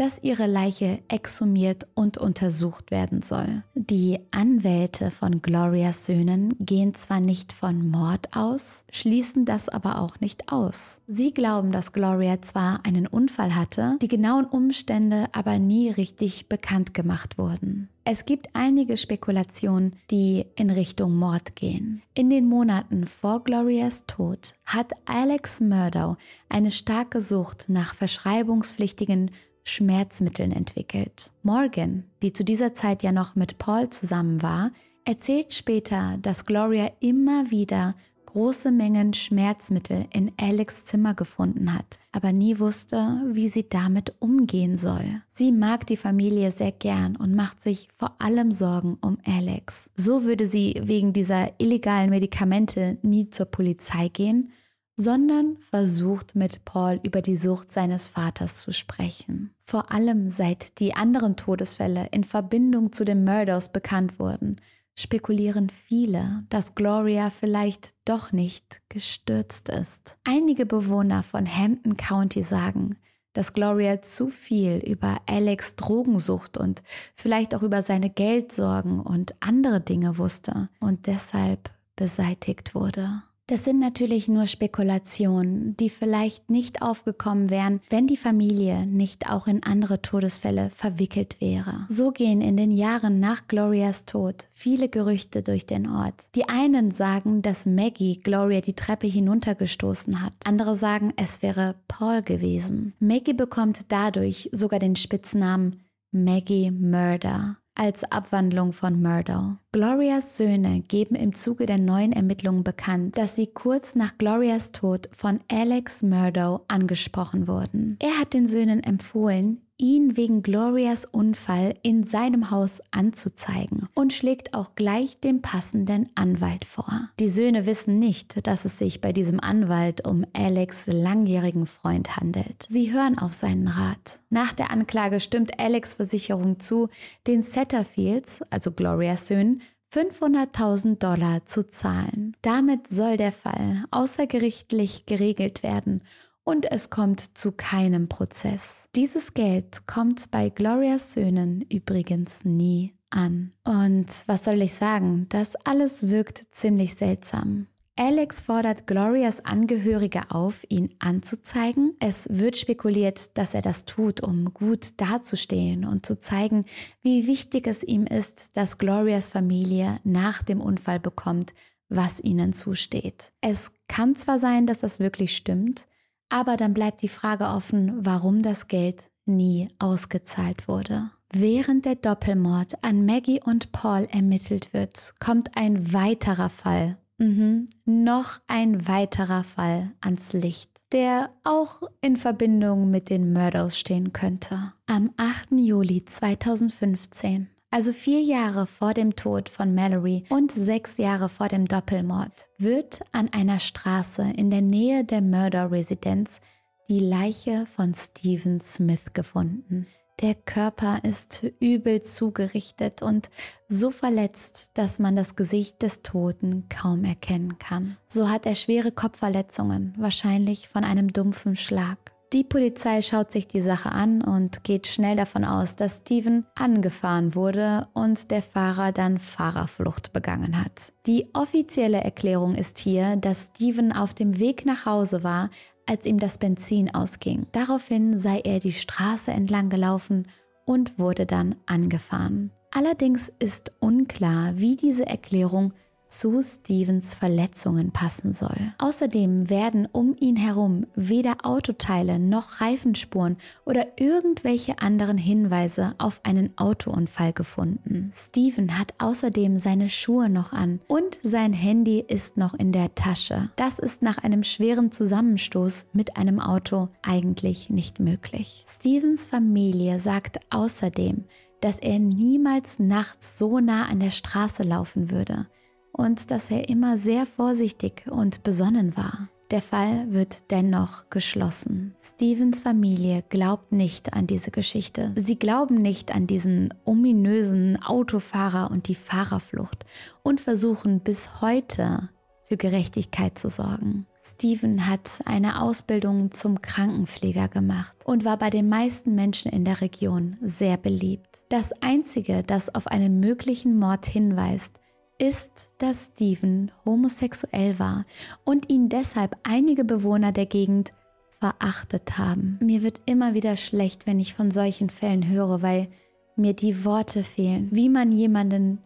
dass 0.00 0.22
ihre 0.22 0.46
Leiche 0.46 1.00
exhumiert 1.08 1.86
und 1.92 2.16
untersucht 2.16 2.90
werden 2.90 3.20
soll. 3.20 3.64
Die 3.74 4.18
Anwälte 4.30 5.10
von 5.10 5.42
Glorias 5.42 6.06
Söhnen 6.06 6.54
gehen 6.58 6.94
zwar 6.94 7.20
nicht 7.20 7.52
von 7.52 7.86
Mord 7.86 8.34
aus, 8.34 8.84
schließen 8.90 9.44
das 9.44 9.68
aber 9.68 10.00
auch 10.00 10.18
nicht 10.18 10.50
aus. 10.50 11.02
Sie 11.06 11.34
glauben, 11.34 11.70
dass 11.70 11.92
Gloria 11.92 12.40
zwar 12.40 12.80
einen 12.86 13.06
Unfall 13.06 13.54
hatte, 13.54 13.98
die 14.00 14.08
genauen 14.08 14.46
Umstände 14.46 15.26
aber 15.32 15.58
nie 15.58 15.90
richtig 15.90 16.48
bekannt 16.48 16.94
gemacht 16.94 17.36
wurden. 17.36 17.90
Es 18.04 18.24
gibt 18.24 18.48
einige 18.54 18.96
Spekulationen, 18.96 19.94
die 20.10 20.46
in 20.56 20.70
Richtung 20.70 21.14
Mord 21.14 21.54
gehen. 21.54 22.02
In 22.14 22.30
den 22.30 22.48
Monaten 22.48 23.06
vor 23.06 23.44
Glorias 23.44 24.06
Tod 24.06 24.54
hat 24.64 24.92
Alex 25.04 25.60
Murdow 25.60 26.16
eine 26.48 26.70
starke 26.70 27.20
Sucht 27.20 27.66
nach 27.68 27.94
verschreibungspflichtigen 27.94 29.30
Schmerzmitteln 29.64 30.52
entwickelt. 30.52 31.32
Morgan, 31.42 32.04
die 32.22 32.32
zu 32.32 32.44
dieser 32.44 32.74
Zeit 32.74 33.02
ja 33.02 33.12
noch 33.12 33.36
mit 33.36 33.58
Paul 33.58 33.88
zusammen 33.90 34.42
war, 34.42 34.70
erzählt 35.04 35.52
später, 35.52 36.18
dass 36.20 36.44
Gloria 36.44 36.90
immer 37.00 37.50
wieder 37.50 37.94
große 38.32 38.70
Mengen 38.70 39.12
Schmerzmittel 39.12 40.06
in 40.12 40.30
Alex 40.36 40.84
Zimmer 40.84 41.14
gefunden 41.14 41.74
hat, 41.74 41.98
aber 42.12 42.32
nie 42.32 42.60
wusste, 42.60 43.22
wie 43.32 43.48
sie 43.48 43.68
damit 43.68 44.14
umgehen 44.20 44.78
soll. 44.78 45.04
Sie 45.30 45.50
mag 45.50 45.86
die 45.86 45.96
Familie 45.96 46.52
sehr 46.52 46.70
gern 46.70 47.16
und 47.16 47.34
macht 47.34 47.60
sich 47.60 47.88
vor 47.96 48.14
allem 48.20 48.52
Sorgen 48.52 48.98
um 49.00 49.18
Alex. 49.24 49.90
So 49.96 50.24
würde 50.24 50.46
sie 50.46 50.80
wegen 50.84 51.12
dieser 51.12 51.60
illegalen 51.60 52.10
Medikamente 52.10 52.98
nie 53.02 53.30
zur 53.30 53.46
Polizei 53.46 54.08
gehen, 54.08 54.52
sondern 55.00 55.56
versucht 55.58 56.36
mit 56.36 56.64
Paul 56.66 57.00
über 57.02 57.22
die 57.22 57.36
Sucht 57.36 57.72
seines 57.72 58.08
Vaters 58.08 58.56
zu 58.56 58.72
sprechen. 58.72 59.54
Vor 59.64 59.90
allem 59.92 60.30
seit 60.30 60.78
die 60.78 60.94
anderen 60.94 61.36
Todesfälle 61.36 62.08
in 62.12 62.24
Verbindung 62.24 62.92
zu 62.92 63.04
den 63.04 63.24
Murders 63.24 63.72
bekannt 63.72 64.18
wurden, 64.18 64.60
spekulieren 64.94 65.70
viele, 65.70 66.44
dass 66.50 66.74
Gloria 66.74 67.30
vielleicht 67.30 67.94
doch 68.04 68.32
nicht 68.32 68.82
gestürzt 68.90 69.70
ist. 69.70 70.18
Einige 70.24 70.66
Bewohner 70.66 71.22
von 71.22 71.46
Hampton 71.46 71.96
County 71.96 72.42
sagen, 72.42 72.96
dass 73.32 73.54
Gloria 73.54 74.02
zu 74.02 74.28
viel 74.28 74.78
über 74.78 75.22
Alex 75.26 75.76
Drogensucht 75.76 76.58
und 76.58 76.82
vielleicht 77.14 77.54
auch 77.54 77.62
über 77.62 77.82
seine 77.82 78.10
Geldsorgen 78.10 79.00
und 79.00 79.34
andere 79.40 79.80
Dinge 79.80 80.18
wusste 80.18 80.68
und 80.78 81.06
deshalb 81.06 81.70
beseitigt 81.96 82.74
wurde. 82.74 83.22
Das 83.50 83.64
sind 83.64 83.80
natürlich 83.80 84.28
nur 84.28 84.46
Spekulationen, 84.46 85.76
die 85.76 85.90
vielleicht 85.90 86.50
nicht 86.50 86.82
aufgekommen 86.82 87.50
wären, 87.50 87.80
wenn 87.90 88.06
die 88.06 88.16
Familie 88.16 88.86
nicht 88.86 89.28
auch 89.28 89.48
in 89.48 89.64
andere 89.64 90.00
Todesfälle 90.00 90.70
verwickelt 90.76 91.40
wäre. 91.40 91.84
So 91.88 92.12
gehen 92.12 92.42
in 92.42 92.56
den 92.56 92.70
Jahren 92.70 93.18
nach 93.18 93.48
Glorias 93.48 94.04
Tod 94.04 94.46
viele 94.52 94.88
Gerüchte 94.88 95.42
durch 95.42 95.66
den 95.66 95.88
Ort. 95.90 96.14
Die 96.36 96.48
einen 96.48 96.92
sagen, 96.92 97.42
dass 97.42 97.66
Maggie 97.66 98.20
Gloria 98.20 98.60
die 98.60 98.74
Treppe 98.76 99.08
hinuntergestoßen 99.08 100.22
hat. 100.22 100.32
Andere 100.44 100.76
sagen, 100.76 101.12
es 101.16 101.42
wäre 101.42 101.74
Paul 101.88 102.22
gewesen. 102.22 102.94
Maggie 103.00 103.34
bekommt 103.34 103.80
dadurch 103.88 104.48
sogar 104.52 104.78
den 104.78 104.94
Spitznamen 104.94 105.82
Maggie 106.12 106.70
Murder 106.70 107.56
als 107.74 108.04
Abwandlung 108.04 108.72
von 108.72 109.00
Murdo. 109.00 109.56
Glorias 109.72 110.36
Söhne 110.36 110.80
geben 110.80 111.14
im 111.14 111.34
Zuge 111.34 111.66
der 111.66 111.78
neuen 111.78 112.12
Ermittlungen 112.12 112.64
bekannt, 112.64 113.16
dass 113.16 113.36
sie 113.36 113.46
kurz 113.46 113.94
nach 113.94 114.18
Glorias 114.18 114.72
Tod 114.72 115.08
von 115.12 115.40
Alex 115.50 116.02
Murdo 116.02 116.64
angesprochen 116.68 117.48
wurden. 117.48 117.96
Er 118.00 118.18
hat 118.18 118.34
den 118.34 118.46
Söhnen 118.46 118.82
empfohlen, 118.82 119.62
ihn 119.80 120.16
wegen 120.16 120.42
Glorias 120.42 121.06
Unfall 121.06 121.74
in 121.82 122.04
seinem 122.04 122.50
Haus 122.50 122.80
anzuzeigen 122.90 123.88
und 123.94 124.12
schlägt 124.12 124.54
auch 124.54 124.74
gleich 124.74 125.18
den 125.18 125.40
passenden 125.40 126.10
Anwalt 126.14 126.64
vor. 126.64 127.08
Die 127.18 127.30
Söhne 127.30 127.66
wissen 127.66 127.98
nicht, 127.98 128.46
dass 128.46 128.64
es 128.64 128.78
sich 128.78 129.00
bei 129.00 129.12
diesem 129.12 129.40
Anwalt 129.40 130.06
um 130.06 130.24
Alex 130.34 130.86
langjährigen 130.86 131.66
Freund 131.66 132.16
handelt. 132.16 132.66
Sie 132.68 132.92
hören 132.92 133.18
auf 133.18 133.32
seinen 133.32 133.68
Rat. 133.68 134.20
Nach 134.28 134.52
der 134.52 134.70
Anklage 134.70 135.18
stimmt 135.18 135.58
Alex 135.58 135.94
Versicherung 135.94 136.60
zu, 136.60 136.88
den 137.26 137.42
Setterfields, 137.42 138.42
also 138.50 138.72
Glorias 138.72 139.26
Söhnen, 139.26 139.62
500.000 139.92 140.98
Dollar 140.98 141.46
zu 141.46 141.66
zahlen. 141.66 142.36
Damit 142.42 142.86
soll 142.86 143.16
der 143.16 143.32
Fall 143.32 143.84
außergerichtlich 143.90 145.06
geregelt 145.06 145.64
werden 145.64 146.02
und 146.50 146.70
es 146.72 146.90
kommt 146.90 147.38
zu 147.38 147.52
keinem 147.52 148.08
Prozess. 148.08 148.88
Dieses 148.96 149.34
Geld 149.34 149.86
kommt 149.86 150.32
bei 150.32 150.48
Glorias 150.48 151.12
Söhnen 151.12 151.62
übrigens 151.70 152.44
nie 152.44 152.92
an. 153.08 153.52
Und 153.62 154.24
was 154.26 154.44
soll 154.44 154.60
ich 154.60 154.74
sagen? 154.74 155.26
Das 155.28 155.54
alles 155.64 156.08
wirkt 156.08 156.44
ziemlich 156.50 156.96
seltsam. 156.96 157.68
Alex 157.96 158.42
fordert 158.42 158.88
Glorias 158.88 159.44
Angehörige 159.44 160.32
auf, 160.32 160.64
ihn 160.68 160.92
anzuzeigen. 160.98 161.94
Es 162.00 162.26
wird 162.28 162.56
spekuliert, 162.56 163.38
dass 163.38 163.54
er 163.54 163.62
das 163.62 163.84
tut, 163.84 164.20
um 164.20 164.52
gut 164.52 164.94
dazustehen 164.96 165.84
und 165.84 166.04
zu 166.04 166.18
zeigen, 166.18 166.64
wie 167.00 167.28
wichtig 167.28 167.68
es 167.68 167.84
ihm 167.84 168.06
ist, 168.06 168.56
dass 168.56 168.78
Glorias 168.78 169.30
Familie 169.30 169.98
nach 170.02 170.42
dem 170.42 170.60
Unfall 170.60 170.98
bekommt, 170.98 171.52
was 171.88 172.18
ihnen 172.18 172.52
zusteht. 172.52 173.32
Es 173.40 173.70
kann 173.86 174.16
zwar 174.16 174.40
sein, 174.40 174.66
dass 174.66 174.80
das 174.80 174.98
wirklich 174.98 175.36
stimmt, 175.36 175.86
aber 176.30 176.56
dann 176.56 176.72
bleibt 176.72 177.02
die 177.02 177.08
Frage 177.08 177.44
offen, 177.44 178.04
warum 178.04 178.42
das 178.42 178.68
Geld 178.68 179.10
nie 179.26 179.68
ausgezahlt 179.78 180.68
wurde. 180.68 181.10
Während 181.32 181.84
der 181.84 181.94
Doppelmord 181.94 182.82
an 182.82 183.06
Maggie 183.06 183.40
und 183.44 183.70
Paul 183.70 184.08
ermittelt 184.10 184.72
wird, 184.72 185.14
kommt 185.20 185.56
ein 185.56 185.92
weiterer 185.92 186.48
Fall, 186.50 186.98
mhm, 187.18 187.68
noch 187.84 188.40
ein 188.48 188.88
weiterer 188.88 189.44
Fall 189.44 189.92
ans 190.00 190.32
Licht, 190.32 190.70
der 190.90 191.30
auch 191.44 191.82
in 192.00 192.16
Verbindung 192.16 192.90
mit 192.90 193.10
den 193.10 193.32
Murders 193.32 193.78
stehen 193.78 194.12
könnte. 194.12 194.72
Am 194.86 195.10
8. 195.16 195.52
Juli 195.52 196.04
2015 196.04 197.48
also 197.70 197.92
vier 197.92 198.20
Jahre 198.20 198.66
vor 198.66 198.94
dem 198.94 199.16
Tod 199.16 199.48
von 199.48 199.74
Mallory 199.74 200.24
und 200.28 200.50
sechs 200.50 200.98
Jahre 200.98 201.28
vor 201.28 201.48
dem 201.48 201.66
Doppelmord, 201.66 202.48
wird 202.58 203.00
an 203.12 203.28
einer 203.32 203.60
Straße 203.60 204.22
in 204.36 204.50
der 204.50 204.62
Nähe 204.62 205.04
der 205.04 205.22
Murder-Residenz 205.22 206.40
die 206.88 206.98
Leiche 206.98 207.66
von 207.66 207.94
Stephen 207.94 208.60
Smith 208.60 209.12
gefunden. 209.14 209.86
Der 210.20 210.34
Körper 210.34 211.00
ist 211.02 211.44
übel 211.60 212.02
zugerichtet 212.02 213.00
und 213.00 213.30
so 213.68 213.90
verletzt, 213.90 214.72
dass 214.74 214.98
man 214.98 215.16
das 215.16 215.34
Gesicht 215.34 215.80
des 215.80 216.02
Toten 216.02 216.68
kaum 216.68 217.04
erkennen 217.04 217.58
kann. 217.58 217.96
So 218.06 218.28
hat 218.28 218.44
er 218.44 218.54
schwere 218.54 218.92
Kopfverletzungen, 218.92 219.94
wahrscheinlich 219.96 220.68
von 220.68 220.84
einem 220.84 221.08
dumpfen 221.08 221.56
Schlag. 221.56 222.12
Die 222.32 222.44
Polizei 222.44 223.02
schaut 223.02 223.32
sich 223.32 223.48
die 223.48 223.60
Sache 223.60 223.90
an 223.90 224.22
und 224.22 224.62
geht 224.62 224.86
schnell 224.86 225.16
davon 225.16 225.44
aus, 225.44 225.74
dass 225.74 225.98
Steven 225.98 226.46
angefahren 226.54 227.34
wurde 227.34 227.88
und 227.92 228.30
der 228.30 228.40
Fahrer 228.40 228.92
dann 228.92 229.18
Fahrerflucht 229.18 230.12
begangen 230.12 230.62
hat. 230.62 230.92
Die 231.06 231.26
offizielle 231.34 232.00
Erklärung 232.00 232.54
ist 232.54 232.78
hier, 232.78 233.16
dass 233.16 233.50
Steven 233.56 233.92
auf 233.92 234.14
dem 234.14 234.38
Weg 234.38 234.64
nach 234.64 234.86
Hause 234.86 235.24
war, 235.24 235.50
als 235.86 236.06
ihm 236.06 236.20
das 236.20 236.38
Benzin 236.38 236.94
ausging. 236.94 237.48
Daraufhin 237.50 238.16
sei 238.16 238.38
er 238.44 238.60
die 238.60 238.72
Straße 238.72 239.32
entlang 239.32 239.68
gelaufen 239.68 240.28
und 240.64 241.00
wurde 241.00 241.26
dann 241.26 241.56
angefahren. 241.66 242.52
Allerdings 242.70 243.32
ist 243.40 243.72
unklar, 243.80 244.52
wie 244.54 244.76
diese 244.76 245.04
Erklärung 245.04 245.72
zu 246.10 246.42
Stevens 246.42 247.14
Verletzungen 247.14 247.92
passen 247.92 248.32
soll. 248.32 248.56
Außerdem 248.78 249.48
werden 249.48 249.86
um 249.90 250.16
ihn 250.18 250.36
herum 250.36 250.86
weder 250.96 251.38
Autoteile 251.44 252.18
noch 252.18 252.60
Reifenspuren 252.60 253.36
oder 253.64 253.86
irgendwelche 253.96 254.80
anderen 254.80 255.16
Hinweise 255.16 255.94
auf 255.98 256.20
einen 256.24 256.50
Autounfall 256.58 257.32
gefunden. 257.32 258.12
Steven 258.14 258.78
hat 258.78 258.92
außerdem 258.98 259.58
seine 259.58 259.88
Schuhe 259.88 260.28
noch 260.28 260.52
an 260.52 260.80
und 260.88 261.18
sein 261.22 261.52
Handy 261.52 262.04
ist 262.06 262.36
noch 262.36 262.54
in 262.54 262.72
der 262.72 262.94
Tasche. 262.94 263.50
Das 263.56 263.78
ist 263.78 264.02
nach 264.02 264.18
einem 264.18 264.42
schweren 264.42 264.90
Zusammenstoß 264.90 265.86
mit 265.92 266.16
einem 266.16 266.40
Auto 266.40 266.88
eigentlich 267.02 267.70
nicht 267.70 268.00
möglich. 268.00 268.64
Stevens 268.66 269.26
Familie 269.26 270.00
sagt 270.00 270.40
außerdem, 270.50 271.24
dass 271.60 271.78
er 271.78 271.98
niemals 271.98 272.78
nachts 272.78 273.38
so 273.38 273.60
nah 273.60 273.86
an 273.86 274.00
der 274.00 274.10
Straße 274.10 274.62
laufen 274.62 275.10
würde 275.10 275.46
und 275.92 276.30
dass 276.30 276.50
er 276.50 276.68
immer 276.68 276.98
sehr 276.98 277.26
vorsichtig 277.26 278.04
und 278.10 278.42
besonnen 278.42 278.96
war. 278.96 279.28
Der 279.50 279.62
Fall 279.62 280.12
wird 280.12 280.52
dennoch 280.52 281.10
geschlossen. 281.10 281.96
Stevens 282.00 282.60
Familie 282.60 283.24
glaubt 283.30 283.72
nicht 283.72 284.12
an 284.12 284.28
diese 284.28 284.52
Geschichte. 284.52 285.12
Sie 285.16 285.40
glauben 285.40 285.82
nicht 285.82 286.14
an 286.14 286.28
diesen 286.28 286.72
ominösen 286.84 287.82
Autofahrer 287.82 288.70
und 288.70 288.86
die 288.86 288.94
Fahrerflucht 288.94 289.84
und 290.22 290.40
versuchen 290.40 291.00
bis 291.00 291.40
heute 291.40 292.10
für 292.44 292.56
Gerechtigkeit 292.56 293.38
zu 293.38 293.48
sorgen. 293.48 294.06
Steven 294.22 294.86
hat 294.88 295.20
eine 295.24 295.62
Ausbildung 295.62 296.30
zum 296.30 296.62
Krankenpfleger 296.62 297.48
gemacht 297.48 297.96
und 298.04 298.24
war 298.24 298.36
bei 298.36 298.50
den 298.50 298.68
meisten 298.68 299.14
Menschen 299.14 299.50
in 299.50 299.64
der 299.64 299.80
Region 299.80 300.36
sehr 300.42 300.76
beliebt. 300.76 301.26
Das 301.48 301.72
Einzige, 301.80 302.42
das 302.44 302.74
auf 302.74 302.86
einen 302.86 303.18
möglichen 303.18 303.78
Mord 303.78 304.06
hinweist, 304.06 304.79
ist, 305.20 305.68
dass 305.78 306.10
Stephen 306.14 306.72
homosexuell 306.84 307.78
war 307.78 308.04
und 308.44 308.70
ihn 308.70 308.88
deshalb 308.88 309.36
einige 309.42 309.84
Bewohner 309.84 310.32
der 310.32 310.46
Gegend 310.46 310.92
verachtet 311.38 312.18
haben. 312.18 312.58
Mir 312.60 312.82
wird 312.82 313.00
immer 313.06 313.34
wieder 313.34 313.56
schlecht, 313.56 314.06
wenn 314.06 314.18
ich 314.18 314.34
von 314.34 314.50
solchen 314.50 314.90
Fällen 314.90 315.28
höre, 315.28 315.62
weil 315.62 315.88
mir 316.36 316.54
die 316.54 316.84
Worte 316.84 317.22
fehlen, 317.22 317.68
wie 317.72 317.88
man 317.88 318.12
jemanden 318.12 318.78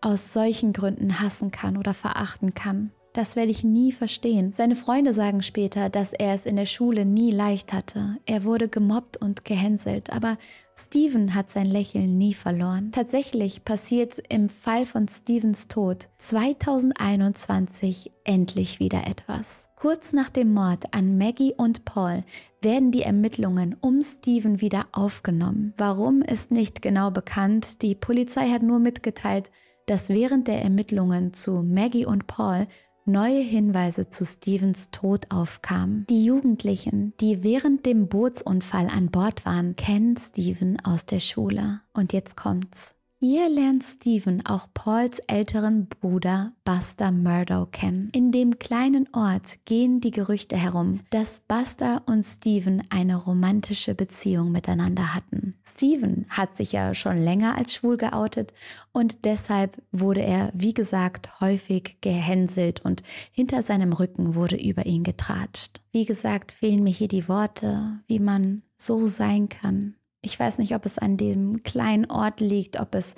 aus 0.00 0.32
solchen 0.32 0.72
Gründen 0.72 1.20
hassen 1.20 1.50
kann 1.50 1.76
oder 1.76 1.94
verachten 1.94 2.54
kann. 2.54 2.92
Das 3.12 3.34
werde 3.34 3.50
ich 3.50 3.64
nie 3.64 3.90
verstehen. 3.90 4.52
Seine 4.52 4.76
Freunde 4.76 5.12
sagen 5.12 5.42
später, 5.42 5.88
dass 5.88 6.12
er 6.12 6.34
es 6.34 6.46
in 6.46 6.54
der 6.54 6.66
Schule 6.66 7.04
nie 7.04 7.32
leicht 7.32 7.72
hatte. 7.72 8.16
Er 8.24 8.44
wurde 8.44 8.68
gemobbt 8.68 9.16
und 9.16 9.44
gehänselt, 9.44 10.12
aber 10.12 10.38
Steven 10.76 11.34
hat 11.34 11.50
sein 11.50 11.66
Lächeln 11.66 12.18
nie 12.18 12.34
verloren. 12.34 12.92
Tatsächlich 12.92 13.64
passiert 13.64 14.22
im 14.28 14.48
Fall 14.48 14.86
von 14.86 15.08
Stevens 15.08 15.66
Tod 15.66 16.08
2021 16.18 18.12
endlich 18.24 18.78
wieder 18.78 19.08
etwas. 19.08 19.66
Kurz 19.74 20.12
nach 20.12 20.30
dem 20.30 20.52
Mord 20.54 20.94
an 20.94 21.18
Maggie 21.18 21.54
und 21.56 21.84
Paul 21.84 22.22
werden 22.62 22.92
die 22.92 23.02
Ermittlungen 23.02 23.74
um 23.80 24.02
Steven 24.02 24.60
wieder 24.60 24.86
aufgenommen. 24.92 25.74
Warum 25.78 26.22
ist 26.22 26.52
nicht 26.52 26.80
genau 26.80 27.10
bekannt. 27.10 27.82
Die 27.82 27.94
Polizei 27.94 28.50
hat 28.50 28.62
nur 28.62 28.78
mitgeteilt, 28.78 29.50
dass 29.86 30.08
während 30.08 30.46
der 30.46 30.62
Ermittlungen 30.62 31.32
zu 31.32 31.62
Maggie 31.62 32.06
und 32.06 32.26
Paul 32.26 32.68
neue 33.10 33.40
Hinweise 33.40 34.08
zu 34.08 34.24
Stevens 34.24 34.90
Tod 34.90 35.26
aufkamen. 35.30 36.06
Die 36.08 36.24
Jugendlichen, 36.24 37.12
die 37.20 37.42
während 37.42 37.86
dem 37.86 38.08
Bootsunfall 38.08 38.88
an 38.88 39.10
Bord 39.10 39.44
waren, 39.44 39.76
kennen 39.76 40.16
Steven 40.16 40.78
aus 40.84 41.06
der 41.06 41.20
Schule. 41.20 41.80
Und 41.92 42.12
jetzt 42.12 42.36
kommt's. 42.36 42.94
Hier 43.22 43.50
lernt 43.50 43.84
Stephen 43.84 44.46
auch 44.46 44.68
Pauls 44.72 45.18
älteren 45.26 45.88
Bruder 45.88 46.54
Buster 46.64 47.12
Murdoch 47.12 47.70
kennen. 47.70 48.08
In 48.14 48.32
dem 48.32 48.58
kleinen 48.58 49.10
Ort 49.12 49.58
gehen 49.66 50.00
die 50.00 50.10
Gerüchte 50.10 50.56
herum, 50.56 51.00
dass 51.10 51.40
Buster 51.40 52.02
und 52.06 52.24
Stephen 52.24 52.82
eine 52.88 53.16
romantische 53.16 53.94
Beziehung 53.94 54.52
miteinander 54.52 55.14
hatten. 55.14 55.58
Stephen 55.66 56.24
hat 56.30 56.56
sich 56.56 56.72
ja 56.72 56.94
schon 56.94 57.22
länger 57.22 57.58
als 57.58 57.74
schwul 57.74 57.98
geoutet 57.98 58.54
und 58.92 59.26
deshalb 59.26 59.82
wurde 59.92 60.22
er, 60.22 60.50
wie 60.54 60.72
gesagt, 60.72 61.42
häufig 61.42 61.98
gehänselt 62.00 62.82
und 62.82 63.02
hinter 63.32 63.62
seinem 63.62 63.92
Rücken 63.92 64.34
wurde 64.34 64.56
über 64.56 64.86
ihn 64.86 65.04
getratscht. 65.04 65.82
Wie 65.92 66.06
gesagt, 66.06 66.52
fehlen 66.52 66.82
mir 66.82 66.94
hier 66.94 67.08
die 67.08 67.28
Worte, 67.28 68.00
wie 68.06 68.18
man 68.18 68.62
so 68.78 69.08
sein 69.08 69.50
kann, 69.50 69.96
ich 70.22 70.38
weiß 70.38 70.58
nicht, 70.58 70.74
ob 70.74 70.86
es 70.86 70.98
an 70.98 71.16
dem 71.16 71.62
kleinen 71.62 72.10
Ort 72.10 72.40
liegt, 72.40 72.78
ob 72.78 72.94
es 72.94 73.14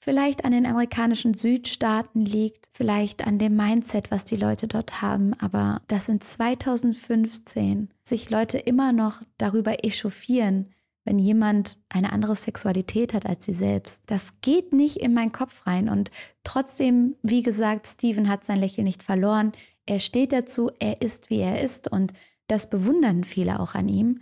vielleicht 0.00 0.44
an 0.44 0.52
den 0.52 0.66
amerikanischen 0.66 1.34
Südstaaten 1.34 2.24
liegt, 2.24 2.68
vielleicht 2.72 3.26
an 3.26 3.38
dem 3.38 3.56
Mindset, 3.56 4.10
was 4.10 4.24
die 4.24 4.36
Leute 4.36 4.68
dort 4.68 5.02
haben, 5.02 5.34
aber 5.34 5.82
dass 5.88 6.08
in 6.08 6.20
2015 6.20 7.90
sich 8.00 8.30
Leute 8.30 8.58
immer 8.58 8.92
noch 8.92 9.22
darüber 9.36 9.84
echauffieren, 9.84 10.70
wenn 11.04 11.18
jemand 11.18 11.78
eine 11.88 12.12
andere 12.12 12.36
Sexualität 12.36 13.14
hat 13.14 13.26
als 13.26 13.44
sie 13.44 13.54
selbst. 13.54 14.04
Das 14.06 14.40
geht 14.40 14.72
nicht 14.72 14.98
in 14.98 15.14
meinen 15.14 15.32
Kopf 15.32 15.66
rein 15.66 15.88
und 15.88 16.10
trotzdem, 16.44 17.16
wie 17.22 17.42
gesagt, 17.42 17.86
Steven 17.86 18.28
hat 18.28 18.44
sein 18.44 18.60
Lächeln 18.60 18.84
nicht 18.84 19.02
verloren. 19.02 19.52
Er 19.86 20.00
steht 20.00 20.32
dazu, 20.32 20.70
er 20.78 21.00
ist, 21.00 21.30
wie 21.30 21.40
er 21.40 21.62
ist 21.62 21.90
und 21.90 22.12
das 22.46 22.70
bewundern 22.70 23.24
viele 23.24 23.60
auch 23.60 23.74
an 23.74 23.88
ihm. 23.88 24.20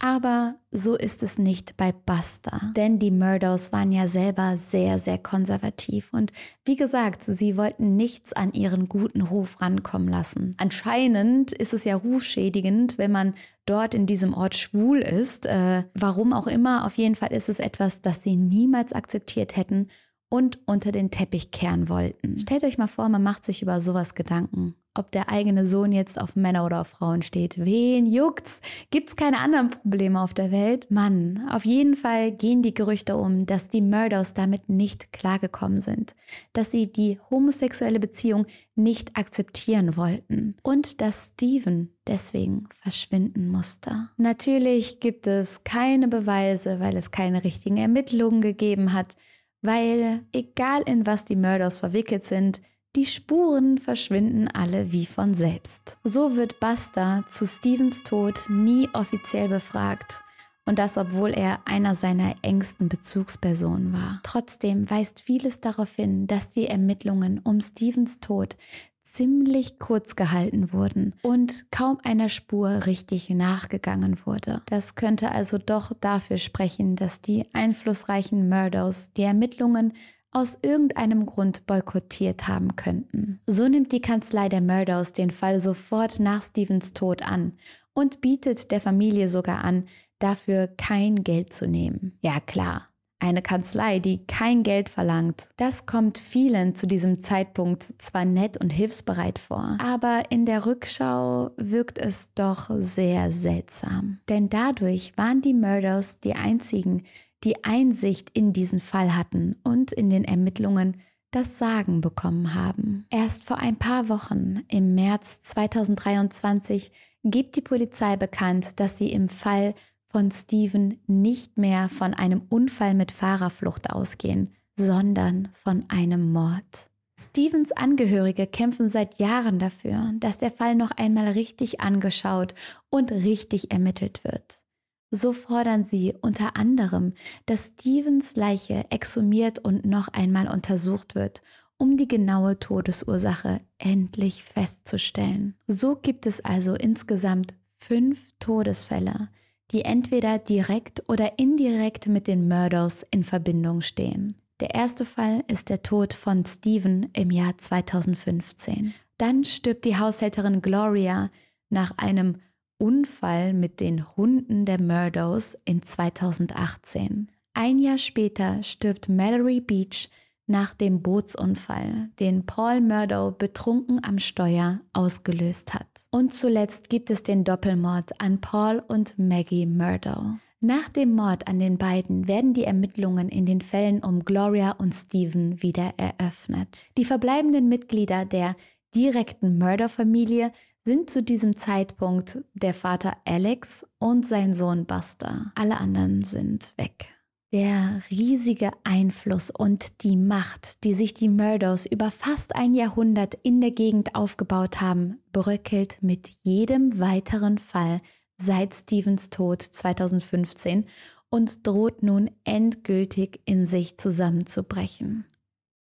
Aber 0.00 0.54
so 0.70 0.94
ist 0.94 1.24
es 1.24 1.38
nicht 1.38 1.76
bei 1.76 1.90
Buster, 1.90 2.60
denn 2.76 3.00
die 3.00 3.10
Murdows 3.10 3.72
waren 3.72 3.90
ja 3.90 4.06
selber 4.06 4.56
sehr, 4.56 5.00
sehr 5.00 5.18
konservativ 5.18 6.12
und 6.12 6.32
wie 6.64 6.76
gesagt, 6.76 7.24
sie 7.24 7.56
wollten 7.56 7.96
nichts 7.96 8.32
an 8.32 8.52
ihren 8.52 8.88
guten 8.88 9.22
Ruf 9.22 9.60
rankommen 9.60 10.08
lassen. 10.08 10.54
Anscheinend 10.58 11.50
ist 11.50 11.74
es 11.74 11.84
ja 11.84 11.96
rufschädigend, 11.96 12.96
wenn 12.96 13.10
man 13.10 13.34
dort 13.66 13.92
in 13.92 14.06
diesem 14.06 14.34
Ort 14.34 14.54
schwul 14.54 14.98
ist. 14.98 15.46
Äh, 15.46 15.82
warum 15.94 16.32
auch 16.32 16.46
immer, 16.46 16.86
auf 16.86 16.96
jeden 16.96 17.16
Fall 17.16 17.32
ist 17.32 17.48
es 17.48 17.58
etwas, 17.58 18.00
das 18.00 18.22
sie 18.22 18.36
niemals 18.36 18.92
akzeptiert 18.92 19.56
hätten 19.56 19.88
und 20.28 20.60
unter 20.66 20.92
den 20.92 21.10
Teppich 21.10 21.50
kehren 21.50 21.88
wollten. 21.88 22.38
Stellt 22.38 22.62
euch 22.62 22.78
mal 22.78 22.86
vor, 22.86 23.08
man 23.08 23.22
macht 23.22 23.44
sich 23.44 23.62
über 23.62 23.80
sowas 23.80 24.14
Gedanken 24.14 24.76
ob 24.98 25.10
der 25.12 25.30
eigene 25.30 25.64
Sohn 25.66 25.92
jetzt 25.92 26.20
auf 26.20 26.36
Männer 26.36 26.64
oder 26.66 26.80
auf 26.80 26.88
Frauen 26.88 27.22
steht. 27.22 27.56
Wen 27.64 28.06
juckt's? 28.06 28.60
Gibt's 28.90 29.16
keine 29.16 29.38
anderen 29.38 29.70
Probleme 29.70 30.20
auf 30.20 30.34
der 30.34 30.50
Welt? 30.50 30.90
Mann, 30.90 31.48
auf 31.50 31.64
jeden 31.64 31.96
Fall 31.96 32.32
gehen 32.32 32.62
die 32.62 32.74
Gerüchte 32.74 33.16
um, 33.16 33.46
dass 33.46 33.68
die 33.68 33.80
Murdows 33.80 34.34
damit 34.34 34.68
nicht 34.68 35.12
klargekommen 35.12 35.80
sind, 35.80 36.14
dass 36.52 36.70
sie 36.70 36.92
die 36.92 37.18
homosexuelle 37.30 38.00
Beziehung 38.00 38.46
nicht 38.74 39.16
akzeptieren 39.16 39.96
wollten 39.96 40.56
und 40.62 41.00
dass 41.00 41.32
Steven 41.34 41.90
deswegen 42.06 42.68
verschwinden 42.82 43.48
musste. 43.48 44.08
Natürlich 44.16 45.00
gibt 45.00 45.26
es 45.26 45.64
keine 45.64 46.08
Beweise, 46.08 46.80
weil 46.80 46.96
es 46.96 47.10
keine 47.10 47.44
richtigen 47.44 47.76
Ermittlungen 47.76 48.40
gegeben 48.40 48.92
hat, 48.92 49.16
weil 49.62 50.22
egal 50.32 50.82
in 50.86 51.06
was 51.06 51.24
die 51.24 51.36
Murdows 51.36 51.80
verwickelt 51.80 52.24
sind, 52.24 52.60
die 52.98 53.06
Spuren 53.06 53.78
verschwinden 53.78 54.48
alle 54.48 54.90
wie 54.90 55.06
von 55.06 55.32
selbst. 55.32 55.98
So 56.02 56.34
wird 56.34 56.58
Buster 56.58 57.24
zu 57.28 57.46
Stevens 57.46 58.02
Tod 58.02 58.46
nie 58.48 58.88
offiziell 58.92 59.48
befragt. 59.48 60.24
Und 60.64 60.80
das, 60.80 60.98
obwohl 60.98 61.30
er 61.30 61.60
einer 61.64 61.94
seiner 61.94 62.34
engsten 62.42 62.88
Bezugspersonen 62.88 63.92
war. 63.92 64.18
Trotzdem 64.24 64.90
weist 64.90 65.20
vieles 65.20 65.60
darauf 65.60 65.94
hin, 65.94 66.26
dass 66.26 66.50
die 66.50 66.66
Ermittlungen 66.66 67.38
um 67.38 67.60
Stevens 67.60 68.18
Tod 68.18 68.56
ziemlich 69.04 69.78
kurz 69.78 70.16
gehalten 70.16 70.72
wurden 70.72 71.14
und 71.22 71.70
kaum 71.70 71.98
einer 72.02 72.28
Spur 72.28 72.84
richtig 72.86 73.30
nachgegangen 73.30 74.18
wurde. 74.26 74.62
Das 74.66 74.96
könnte 74.96 75.30
also 75.30 75.58
doch 75.58 75.92
dafür 76.00 76.36
sprechen, 76.36 76.96
dass 76.96 77.20
die 77.20 77.46
einflussreichen 77.52 78.48
Murdos 78.48 79.12
die 79.12 79.22
Ermittlungen 79.22 79.92
aus 80.30 80.58
irgendeinem 80.62 81.26
Grund 81.26 81.66
boykottiert 81.66 82.48
haben 82.48 82.76
könnten. 82.76 83.40
So 83.46 83.68
nimmt 83.68 83.92
die 83.92 84.00
Kanzlei 84.00 84.48
der 84.48 84.60
Murdows 84.60 85.12
den 85.12 85.30
Fall 85.30 85.60
sofort 85.60 86.20
nach 86.20 86.42
Stevens 86.42 86.92
Tod 86.92 87.22
an 87.22 87.54
und 87.94 88.20
bietet 88.20 88.70
der 88.70 88.80
Familie 88.80 89.28
sogar 89.28 89.64
an, 89.64 89.86
dafür 90.18 90.66
kein 90.66 91.24
Geld 91.24 91.52
zu 91.52 91.66
nehmen. 91.66 92.18
Ja 92.22 92.40
klar, 92.40 92.88
eine 93.20 93.42
Kanzlei, 93.42 93.98
die 93.98 94.26
kein 94.26 94.62
Geld 94.62 94.88
verlangt. 94.88 95.48
Das 95.56 95.86
kommt 95.86 96.18
vielen 96.18 96.74
zu 96.74 96.86
diesem 96.86 97.22
Zeitpunkt 97.22 97.94
zwar 97.98 98.24
nett 98.24 98.56
und 98.56 98.72
hilfsbereit 98.72 99.38
vor, 99.38 99.76
aber 99.80 100.22
in 100.30 100.46
der 100.46 100.66
Rückschau 100.66 101.50
wirkt 101.56 101.98
es 101.98 102.32
doch 102.34 102.70
sehr 102.78 103.32
seltsam. 103.32 104.18
Denn 104.28 104.48
dadurch 104.48 105.12
waren 105.16 105.42
die 105.42 105.54
Murdows 105.54 106.20
die 106.20 106.34
einzigen, 106.34 107.04
die 107.44 107.64
Einsicht 107.64 108.30
in 108.34 108.52
diesen 108.52 108.80
Fall 108.80 109.16
hatten 109.16 109.56
und 109.62 109.92
in 109.92 110.10
den 110.10 110.24
Ermittlungen 110.24 111.00
das 111.30 111.58
Sagen 111.58 112.00
bekommen 112.00 112.54
haben. 112.54 113.06
Erst 113.10 113.44
vor 113.44 113.58
ein 113.58 113.76
paar 113.76 114.08
Wochen, 114.08 114.64
im 114.68 114.94
März 114.94 115.42
2023, 115.42 116.90
gibt 117.24 117.56
die 117.56 117.60
Polizei 117.60 118.16
bekannt, 118.16 118.80
dass 118.80 118.96
sie 118.96 119.12
im 119.12 119.28
Fall 119.28 119.74
von 120.06 120.30
Steven 120.30 120.98
nicht 121.06 121.58
mehr 121.58 121.88
von 121.88 122.14
einem 122.14 122.42
Unfall 122.48 122.94
mit 122.94 123.12
Fahrerflucht 123.12 123.90
ausgehen, 123.90 124.54
sondern 124.76 125.48
von 125.52 125.84
einem 125.88 126.32
Mord. 126.32 126.88
Stevens 127.20 127.72
Angehörige 127.72 128.46
kämpfen 128.46 128.88
seit 128.88 129.18
Jahren 129.18 129.58
dafür, 129.58 130.12
dass 130.20 130.38
der 130.38 130.52
Fall 130.52 130.76
noch 130.76 130.92
einmal 130.92 131.28
richtig 131.28 131.80
angeschaut 131.80 132.54
und 132.90 133.10
richtig 133.10 133.72
ermittelt 133.72 134.22
wird. 134.22 134.62
So 135.10 135.32
fordern 135.32 135.84
sie 135.84 136.14
unter 136.20 136.56
anderem, 136.56 137.14
dass 137.46 137.72
Stevens 137.78 138.36
Leiche 138.36 138.84
exhumiert 138.90 139.58
und 139.58 139.86
noch 139.86 140.08
einmal 140.08 140.48
untersucht 140.48 141.14
wird, 141.14 141.42
um 141.78 141.96
die 141.96 142.08
genaue 142.08 142.58
Todesursache 142.58 143.60
endlich 143.78 144.44
festzustellen. 144.44 145.54
So 145.66 145.96
gibt 145.96 146.26
es 146.26 146.44
also 146.44 146.74
insgesamt 146.74 147.54
fünf 147.76 148.32
Todesfälle, 148.38 149.28
die 149.70 149.82
entweder 149.82 150.38
direkt 150.38 151.08
oder 151.08 151.38
indirekt 151.38 152.06
mit 152.06 152.26
den 152.26 152.48
Murdos 152.48 153.06
in 153.10 153.24
Verbindung 153.24 153.80
stehen. 153.80 154.34
Der 154.60 154.74
erste 154.74 155.04
Fall 155.04 155.44
ist 155.46 155.68
der 155.68 155.82
Tod 155.82 156.14
von 156.14 156.44
Stephen 156.44 157.10
im 157.12 157.30
Jahr 157.30 157.56
2015. 157.56 158.92
Dann 159.16 159.44
stirbt 159.44 159.84
die 159.84 159.96
Haushälterin 159.96 160.62
Gloria 160.62 161.30
nach 161.70 161.96
einem 161.96 162.38
Unfall 162.78 163.52
mit 163.52 163.80
den 163.80 164.16
Hunden 164.16 164.64
der 164.64 164.80
Murdos 164.80 165.56
in 165.64 165.82
2018. 165.82 167.30
Ein 167.54 167.78
Jahr 167.78 167.98
später 167.98 168.62
stirbt 168.62 169.08
Mallory 169.08 169.60
Beach 169.60 170.08
nach 170.46 170.74
dem 170.74 171.02
Bootsunfall, 171.02 172.08
den 172.18 172.46
Paul 172.46 172.80
Murdo 172.80 173.32
betrunken 173.32 174.02
am 174.02 174.18
Steuer 174.18 174.80
ausgelöst 174.92 175.74
hat. 175.74 175.86
Und 176.10 176.32
zuletzt 176.32 176.88
gibt 176.88 177.10
es 177.10 177.22
den 177.22 177.44
Doppelmord 177.44 178.20
an 178.20 178.40
Paul 178.40 178.82
und 178.88 179.18
Maggie 179.18 179.66
Murdo. 179.66 180.38
Nach 180.60 180.88
dem 180.88 181.14
Mord 181.14 181.46
an 181.46 181.58
den 181.58 181.78
beiden 181.78 182.26
werden 182.26 182.54
die 182.54 182.64
Ermittlungen 182.64 183.28
in 183.28 183.46
den 183.46 183.60
Fällen 183.60 184.02
um 184.02 184.24
Gloria 184.24 184.72
und 184.72 184.92
Stephen 184.92 185.62
wieder 185.62 185.92
eröffnet. 185.98 186.86
Die 186.96 187.04
verbleibenden 187.04 187.68
Mitglieder 187.68 188.24
der 188.24 188.56
direkten 188.94 189.58
Murder-Familie 189.58 190.50
sind 190.84 191.10
zu 191.10 191.22
diesem 191.22 191.56
Zeitpunkt 191.56 192.38
der 192.54 192.74
Vater 192.74 193.16
Alex 193.24 193.86
und 193.98 194.26
sein 194.26 194.54
Sohn 194.54 194.86
Buster. 194.86 195.52
Alle 195.54 195.78
anderen 195.78 196.22
sind 196.22 196.74
weg. 196.76 197.14
Der 197.52 198.02
riesige 198.10 198.72
Einfluss 198.84 199.50
und 199.50 200.02
die 200.02 200.16
Macht, 200.16 200.84
die 200.84 200.92
sich 200.92 201.14
die 201.14 201.30
Murdos 201.30 201.86
über 201.86 202.10
fast 202.10 202.54
ein 202.54 202.74
Jahrhundert 202.74 203.34
in 203.42 203.62
der 203.62 203.70
Gegend 203.70 204.14
aufgebaut 204.14 204.82
haben, 204.82 205.18
bröckelt 205.32 205.98
mit 206.02 206.28
jedem 206.42 207.00
weiteren 207.00 207.56
Fall 207.56 208.02
seit 208.36 208.74
Stevens 208.74 209.30
Tod 209.30 209.62
2015 209.62 210.84
und 211.30 211.66
droht 211.66 212.02
nun 212.02 212.30
endgültig 212.44 213.40
in 213.46 213.64
sich 213.64 213.96
zusammenzubrechen. 213.96 215.26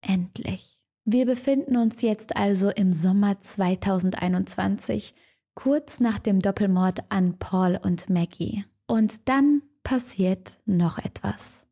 Endlich. 0.03 0.78
Wir 1.11 1.25
befinden 1.25 1.79
uns 1.79 2.03
jetzt 2.03 2.37
also 2.37 2.69
im 2.69 2.93
Sommer 2.93 3.41
2021, 3.41 5.15
kurz 5.55 6.01
nach 6.01 6.19
dem 6.19 6.41
Doppelmord 6.41 6.99
an 7.09 7.39
Paul 7.39 7.81
und 7.83 8.11
Maggie. 8.11 8.67
Und 8.87 9.27
dann 9.27 9.63
passiert 9.83 10.59
noch 10.67 10.99
etwas. 10.99 11.67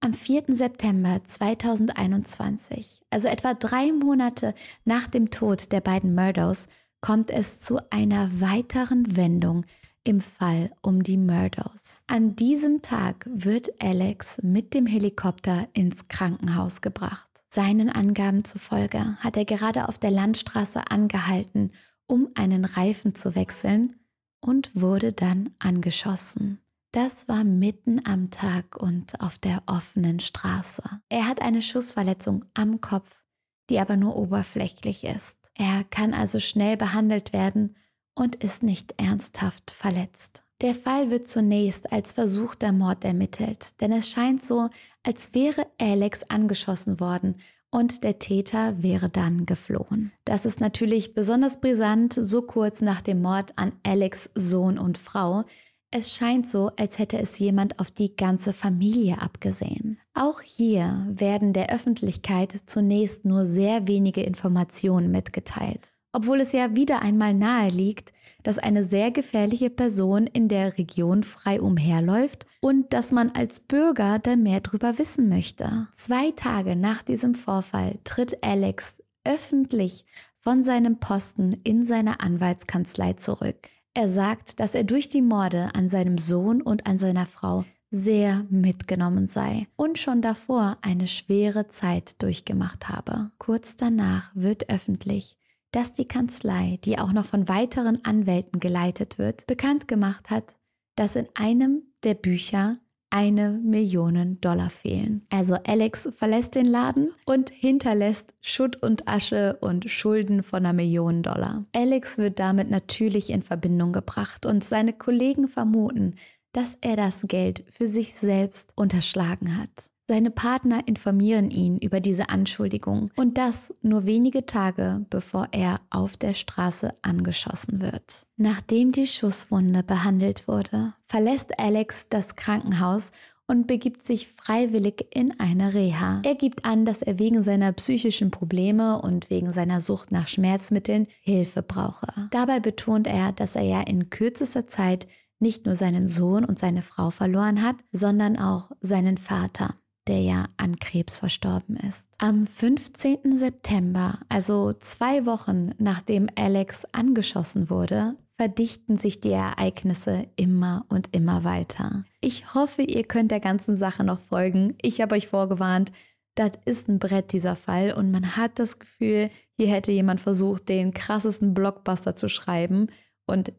Am 0.00 0.14
4. 0.14 0.44
September 0.48 1.20
2021, 1.22 3.02
also 3.10 3.28
etwa 3.28 3.52
drei 3.52 3.92
Monate 3.92 4.54
nach 4.86 5.06
dem 5.06 5.28
Tod 5.28 5.70
der 5.70 5.82
beiden 5.82 6.14
Murdos, 6.14 6.66
kommt 7.02 7.28
es 7.28 7.60
zu 7.60 7.78
einer 7.90 8.40
weiteren 8.40 9.14
Wendung 9.14 9.66
im 10.02 10.22
Fall 10.22 10.70
um 10.80 11.02
die 11.02 11.18
Murdos. 11.18 12.04
An 12.06 12.36
diesem 12.36 12.80
Tag 12.80 13.28
wird 13.30 13.68
Alex 13.82 14.40
mit 14.42 14.72
dem 14.72 14.86
Helikopter 14.86 15.68
ins 15.74 16.08
Krankenhaus 16.08 16.80
gebracht. 16.80 17.27
Seinen 17.50 17.88
Angaben 17.88 18.44
zufolge 18.44 19.16
hat 19.20 19.36
er 19.36 19.44
gerade 19.44 19.88
auf 19.88 19.98
der 19.98 20.10
Landstraße 20.10 20.90
angehalten, 20.90 21.72
um 22.06 22.28
einen 22.34 22.64
Reifen 22.64 23.14
zu 23.14 23.34
wechseln 23.34 23.96
und 24.40 24.70
wurde 24.74 25.12
dann 25.12 25.50
angeschossen. 25.58 26.60
Das 26.92 27.28
war 27.28 27.44
mitten 27.44 28.04
am 28.06 28.30
Tag 28.30 28.76
und 28.76 29.20
auf 29.20 29.38
der 29.38 29.62
offenen 29.66 30.20
Straße. 30.20 30.82
Er 31.08 31.26
hat 31.26 31.42
eine 31.42 31.62
Schussverletzung 31.62 32.44
am 32.54 32.80
Kopf, 32.80 33.22
die 33.68 33.78
aber 33.78 33.96
nur 33.96 34.16
oberflächlich 34.16 35.04
ist. 35.04 35.36
Er 35.54 35.84
kann 35.84 36.14
also 36.14 36.40
schnell 36.40 36.76
behandelt 36.76 37.32
werden 37.32 37.76
und 38.14 38.36
ist 38.36 38.62
nicht 38.62 38.94
ernsthaft 38.98 39.70
verletzt. 39.70 40.44
Der 40.60 40.74
Fall 40.74 41.10
wird 41.10 41.28
zunächst 41.28 41.92
als 41.92 42.12
versuchter 42.12 42.72
Mord 42.72 43.04
ermittelt, 43.04 43.80
denn 43.80 43.92
es 43.92 44.10
scheint 44.10 44.42
so, 44.42 44.68
als 45.04 45.32
wäre 45.32 45.66
Alex 45.80 46.24
angeschossen 46.24 46.98
worden 46.98 47.36
und 47.70 48.02
der 48.02 48.18
Täter 48.18 48.82
wäre 48.82 49.08
dann 49.08 49.46
geflohen. 49.46 50.10
Das 50.24 50.44
ist 50.44 50.60
natürlich 50.60 51.14
besonders 51.14 51.60
brisant, 51.60 52.12
so 52.12 52.42
kurz 52.42 52.80
nach 52.80 53.00
dem 53.00 53.22
Mord 53.22 53.52
an 53.56 53.72
Alex 53.84 54.30
Sohn 54.34 54.78
und 54.78 54.98
Frau, 54.98 55.44
es 55.90 56.14
scheint 56.14 56.46
so, 56.46 56.70
als 56.76 56.98
hätte 56.98 57.18
es 57.18 57.38
jemand 57.38 57.80
auf 57.80 57.90
die 57.90 58.14
ganze 58.14 58.52
Familie 58.52 59.22
abgesehen. 59.22 59.98
Auch 60.12 60.42
hier 60.42 61.06
werden 61.08 61.54
der 61.54 61.72
Öffentlichkeit 61.72 62.54
zunächst 62.66 63.24
nur 63.24 63.46
sehr 63.46 63.88
wenige 63.88 64.22
Informationen 64.22 65.10
mitgeteilt, 65.10 65.92
obwohl 66.12 66.40
es 66.40 66.52
ja 66.52 66.74
wieder 66.76 67.02
einmal 67.02 67.34
nahe 67.34 67.70
liegt, 67.70 68.12
dass 68.42 68.58
eine 68.58 68.84
sehr 68.84 69.10
gefährliche 69.10 69.70
Person 69.70 70.26
in 70.26 70.48
der 70.48 70.78
Region 70.78 71.24
frei 71.24 71.60
umherläuft 71.60 72.46
und 72.60 72.92
dass 72.92 73.12
man 73.12 73.30
als 73.30 73.60
Bürger 73.60 74.18
da 74.18 74.36
mehr 74.36 74.60
drüber 74.60 74.98
wissen 74.98 75.28
möchte. 75.28 75.88
Zwei 75.96 76.30
Tage 76.32 76.76
nach 76.76 77.02
diesem 77.02 77.34
Vorfall 77.34 77.98
tritt 78.04 78.44
Alex 78.44 79.02
öffentlich 79.24 80.04
von 80.38 80.64
seinem 80.64 80.98
Posten 81.00 81.60
in 81.64 81.84
seiner 81.84 82.20
Anwaltskanzlei 82.22 83.14
zurück. 83.14 83.68
Er 83.94 84.08
sagt, 84.08 84.60
dass 84.60 84.74
er 84.74 84.84
durch 84.84 85.08
die 85.08 85.22
Morde 85.22 85.70
an 85.74 85.88
seinem 85.88 86.18
Sohn 86.18 86.62
und 86.62 86.86
an 86.86 86.98
seiner 86.98 87.26
Frau 87.26 87.64
sehr 87.90 88.44
mitgenommen 88.50 89.28
sei 89.28 89.66
und 89.76 89.98
schon 89.98 90.20
davor 90.20 90.78
eine 90.82 91.06
schwere 91.06 91.68
Zeit 91.68 92.22
durchgemacht 92.22 92.88
habe. 92.88 93.30
Kurz 93.38 93.76
danach 93.76 94.30
wird 94.34 94.70
öffentlich, 94.70 95.37
dass 95.72 95.92
die 95.92 96.08
Kanzlei, 96.08 96.78
die 96.84 96.98
auch 96.98 97.12
noch 97.12 97.26
von 97.26 97.48
weiteren 97.48 98.04
Anwälten 98.04 98.60
geleitet 98.60 99.18
wird, 99.18 99.46
bekannt 99.46 99.88
gemacht 99.88 100.30
hat, 100.30 100.56
dass 100.96 101.16
in 101.16 101.28
einem 101.34 101.82
der 102.02 102.14
Bücher 102.14 102.78
eine 103.10 103.60
Million 103.64 104.38
Dollar 104.40 104.70
fehlen. 104.70 105.26
Also 105.30 105.56
Alex 105.66 106.10
verlässt 106.12 106.54
den 106.54 106.66
Laden 106.66 107.10
und 107.24 107.50
hinterlässt 107.50 108.34
Schutt 108.40 108.76
und 108.82 109.08
Asche 109.08 109.56
und 109.60 109.90
Schulden 109.90 110.42
von 110.42 110.58
einer 110.60 110.74
Million 110.74 111.22
Dollar. 111.22 111.64
Alex 111.74 112.18
wird 112.18 112.38
damit 112.38 112.70
natürlich 112.70 113.30
in 113.30 113.42
Verbindung 113.42 113.92
gebracht 113.92 114.44
und 114.44 114.62
seine 114.62 114.92
Kollegen 114.92 115.48
vermuten, 115.48 116.16
dass 116.52 116.76
er 116.80 116.96
das 116.96 117.24
Geld 117.28 117.64
für 117.70 117.86
sich 117.86 118.14
selbst 118.14 118.72
unterschlagen 118.74 119.58
hat. 119.58 119.90
Seine 120.10 120.30
Partner 120.30 120.80
informieren 120.86 121.50
ihn 121.50 121.76
über 121.76 122.00
diese 122.00 122.30
Anschuldigung 122.30 123.10
und 123.14 123.36
das 123.36 123.74
nur 123.82 124.06
wenige 124.06 124.46
Tage 124.46 125.04
bevor 125.10 125.48
er 125.52 125.82
auf 125.90 126.16
der 126.16 126.32
Straße 126.32 126.94
angeschossen 127.02 127.82
wird. 127.82 128.26
Nachdem 128.38 128.90
die 128.90 129.06
Schusswunde 129.06 129.82
behandelt 129.82 130.48
wurde, 130.48 130.94
verlässt 131.08 131.60
Alex 131.60 132.06
das 132.08 132.36
Krankenhaus 132.36 133.12
und 133.46 133.66
begibt 133.66 134.06
sich 134.06 134.28
freiwillig 134.28 135.08
in 135.12 135.38
eine 135.38 135.74
Reha. 135.74 136.22
Er 136.24 136.34
gibt 136.36 136.64
an, 136.64 136.86
dass 136.86 137.02
er 137.02 137.18
wegen 137.18 137.42
seiner 137.42 137.72
psychischen 137.72 138.30
Probleme 138.30 139.02
und 139.02 139.28
wegen 139.28 139.52
seiner 139.52 139.82
Sucht 139.82 140.10
nach 140.10 140.26
Schmerzmitteln 140.26 141.06
Hilfe 141.20 141.62
brauche. 141.62 142.06
Dabei 142.30 142.60
betont 142.60 143.06
er, 143.06 143.32
dass 143.32 143.56
er 143.56 143.64
ja 143.64 143.82
in 143.82 144.08
kürzester 144.08 144.66
Zeit 144.66 145.06
nicht 145.38 145.66
nur 145.66 145.76
seinen 145.76 146.08
Sohn 146.08 146.46
und 146.46 146.58
seine 146.58 146.80
Frau 146.80 147.10
verloren 147.10 147.62
hat, 147.62 147.76
sondern 147.92 148.38
auch 148.38 148.70
seinen 148.80 149.18
Vater 149.18 149.74
der 150.08 150.20
ja 150.20 150.46
an 150.56 150.78
Krebs 150.78 151.18
verstorben 151.18 151.76
ist. 151.76 152.08
Am 152.18 152.46
15. 152.46 153.36
September, 153.36 154.18
also 154.28 154.72
zwei 154.72 155.26
Wochen 155.26 155.70
nachdem 155.78 156.28
Alex 156.34 156.86
angeschossen 156.92 157.70
wurde, 157.70 158.16
verdichten 158.36 158.96
sich 158.96 159.20
die 159.20 159.32
Ereignisse 159.32 160.26
immer 160.36 160.86
und 160.88 161.14
immer 161.14 161.44
weiter. 161.44 162.04
Ich 162.20 162.54
hoffe, 162.54 162.82
ihr 162.82 163.04
könnt 163.04 163.30
der 163.30 163.40
ganzen 163.40 163.76
Sache 163.76 164.04
noch 164.04 164.20
folgen. 164.20 164.76
Ich 164.80 165.00
habe 165.00 165.16
euch 165.16 165.28
vorgewarnt, 165.28 165.92
das 166.34 166.52
ist 166.64 166.88
ein 166.88 167.00
Brett 167.00 167.32
dieser 167.32 167.56
Fall 167.56 167.92
und 167.92 168.12
man 168.12 168.36
hat 168.36 168.60
das 168.60 168.78
Gefühl, 168.78 169.30
hier 169.56 169.68
hätte 169.68 169.90
jemand 169.90 170.20
versucht, 170.20 170.68
den 170.68 170.94
krassesten 170.94 171.52
Blockbuster 171.52 172.14
zu 172.14 172.28
schreiben 172.28 172.86
und 173.26 173.52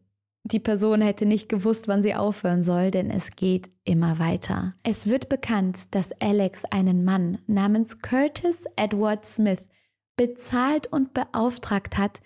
die 0.44 0.60
Person 0.60 1.02
hätte 1.02 1.26
nicht 1.26 1.50
gewusst, 1.50 1.88
wann 1.88 2.02
sie 2.02 2.16
aufhören 2.16 2.64
soll, 2.64 2.92
denn 2.92 3.12
es 3.12 3.36
geht 3.36 3.70
immer 3.84 4.20
weiter. 4.20 4.76
Es 4.84 5.08
wird 5.08 5.30
bekannt, 5.30 5.94
dass 5.94 6.12
Alex 6.22 6.66
einen 6.66 7.04
Mann 7.04 7.40
namens 7.48 8.00
Curtis 8.00 8.64
Edward 8.76 9.26
Smith 9.26 9.68
bezahlt 10.16 10.88
und 10.88 11.14
beauftragt 11.14 11.98
hat, 11.98 12.22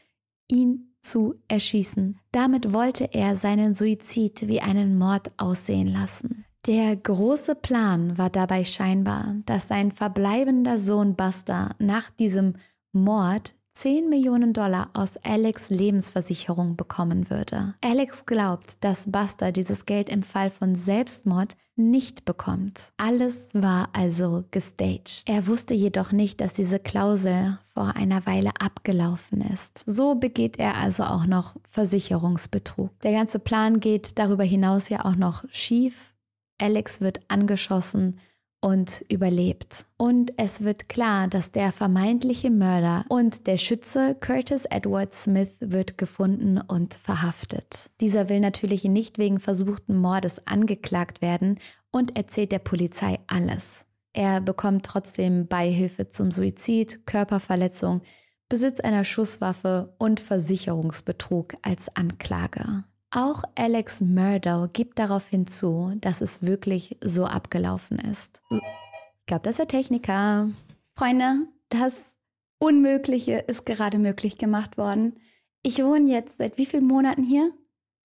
ihn 0.47 0.95
zu 1.01 1.35
erschießen. 1.47 2.19
Damit 2.31 2.71
wollte 2.73 3.13
er 3.13 3.35
seinen 3.35 3.73
Suizid 3.73 4.47
wie 4.47 4.61
einen 4.61 4.97
Mord 4.97 5.31
aussehen 5.37 5.87
lassen. 5.87 6.45
Der 6.65 6.95
große 6.95 7.55
Plan 7.55 8.17
war 8.17 8.29
dabei 8.29 8.63
scheinbar, 8.63 9.35
dass 9.45 9.67
sein 9.67 9.91
verbleibender 9.91 10.79
Sohn 10.79 11.15
Buster 11.15 11.75
nach 11.77 12.09
diesem 12.09 12.53
Mord 12.93 13.53
10 13.73 14.07
Millionen 14.07 14.53
Dollar 14.53 14.91
aus 14.93 15.17
Alex 15.23 15.71
Lebensversicherung 15.71 16.75
bekommen 16.75 17.31
würde. 17.31 17.73
Alex 17.81 18.25
glaubt, 18.27 18.83
dass 18.83 19.11
Buster 19.11 19.51
dieses 19.51 19.87
Geld 19.87 20.09
im 20.09 20.21
Fall 20.21 20.51
von 20.51 20.75
Selbstmord 20.75 21.57
nicht 21.75 22.23
bekommt. 22.23 22.91
Alles 22.97 23.49
war 23.53 23.89
also 23.93 24.43
gestaged. 24.51 25.23
Er 25.27 25.47
wusste 25.47 25.73
jedoch 25.73 26.11
nicht, 26.11 26.39
dass 26.39 26.53
diese 26.53 26.77
Klausel 26.77 27.57
vor 27.73 27.95
einer 27.95 28.27
Weile 28.27 28.51
abgelaufen 28.59 29.41
ist. 29.41 29.83
So 29.87 30.13
begeht 30.13 30.59
er 30.59 30.77
also 30.77 31.03
auch 31.05 31.25
noch 31.25 31.55
Versicherungsbetrug. 31.67 32.91
Der 33.01 33.11
ganze 33.11 33.39
Plan 33.39 33.79
geht 33.79 34.19
darüber 34.19 34.43
hinaus 34.43 34.89
ja 34.89 35.03
auch 35.03 35.15
noch 35.15 35.45
schief. 35.49 36.13
Alex 36.59 37.01
wird 37.01 37.21
angeschossen 37.27 38.19
und 38.63 39.03
überlebt. 39.09 39.85
Und 39.97 40.31
es 40.37 40.63
wird 40.63 40.87
klar, 40.87 41.27
dass 41.27 41.51
der 41.51 41.73
vermeintliche 41.73 42.49
Mörder 42.49 43.03
und 43.09 43.45
der 43.45 43.57
Schütze 43.57 44.15
Curtis 44.15 44.63
Edward 44.63 45.13
Smith 45.13 45.51
wird 45.59 45.97
gefunden 45.97 46.59
und 46.59 46.93
verhaftet. 46.93 47.91
Dieser 47.99 48.29
will 48.29 48.39
natürlich 48.39 48.85
nicht 48.85 49.17
wegen 49.17 49.41
versuchten 49.41 49.97
Mordes 49.97 50.47
angeklagt 50.47 51.21
werden 51.21 51.59
und 51.91 52.15
erzählt 52.15 52.53
der 52.53 52.59
Polizei 52.59 53.19
alles. 53.27 53.85
Er 54.13 54.39
bekommt 54.39 54.85
trotzdem 54.85 55.47
Beihilfe 55.47 56.09
zum 56.09 56.31
Suizid, 56.31 57.05
Körperverletzung, 57.05 58.01
Besitz 58.47 58.79
einer 58.79 59.03
Schusswaffe 59.03 59.93
und 59.97 60.21
Versicherungsbetrug 60.21 61.55
als 61.63 61.93
Anklage. 61.97 62.85
Auch 63.15 63.43
Alex 63.53 64.01
Murdow 64.01 64.67
gibt 64.73 64.97
darauf 64.97 65.27
hinzu, 65.27 65.93
dass 66.01 66.19
es 66.21 66.41
wirklich 66.41 66.97
so 66.99 67.25
abgelaufen 67.25 67.99
ist. 67.99 68.41
Ich 68.49 69.25
glaube, 69.27 69.43
das 69.43 69.51
ist 69.51 69.59
der 69.59 69.67
Techniker. 69.67 70.49
Freunde, 70.97 71.45
das 71.69 72.15
Unmögliche 72.57 73.33
ist 73.33 73.67
gerade 73.67 73.99
möglich 73.99 74.39
gemacht 74.39 74.79
worden. 74.79 75.19
Ich 75.61 75.83
wohne 75.83 76.11
jetzt 76.11 76.39
seit 76.39 76.57
wie 76.57 76.65
vielen 76.65 76.87
Monaten 76.87 77.23
hier? 77.23 77.51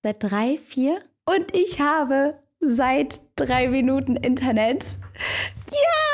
Seit 0.02 0.22
drei, 0.22 0.58
vier? 0.58 1.00
Und 1.24 1.56
ich 1.56 1.80
habe 1.80 2.38
seit 2.60 3.22
drei 3.36 3.68
Minuten 3.68 4.14
Internet. 4.14 4.98
Ja! 5.70 6.08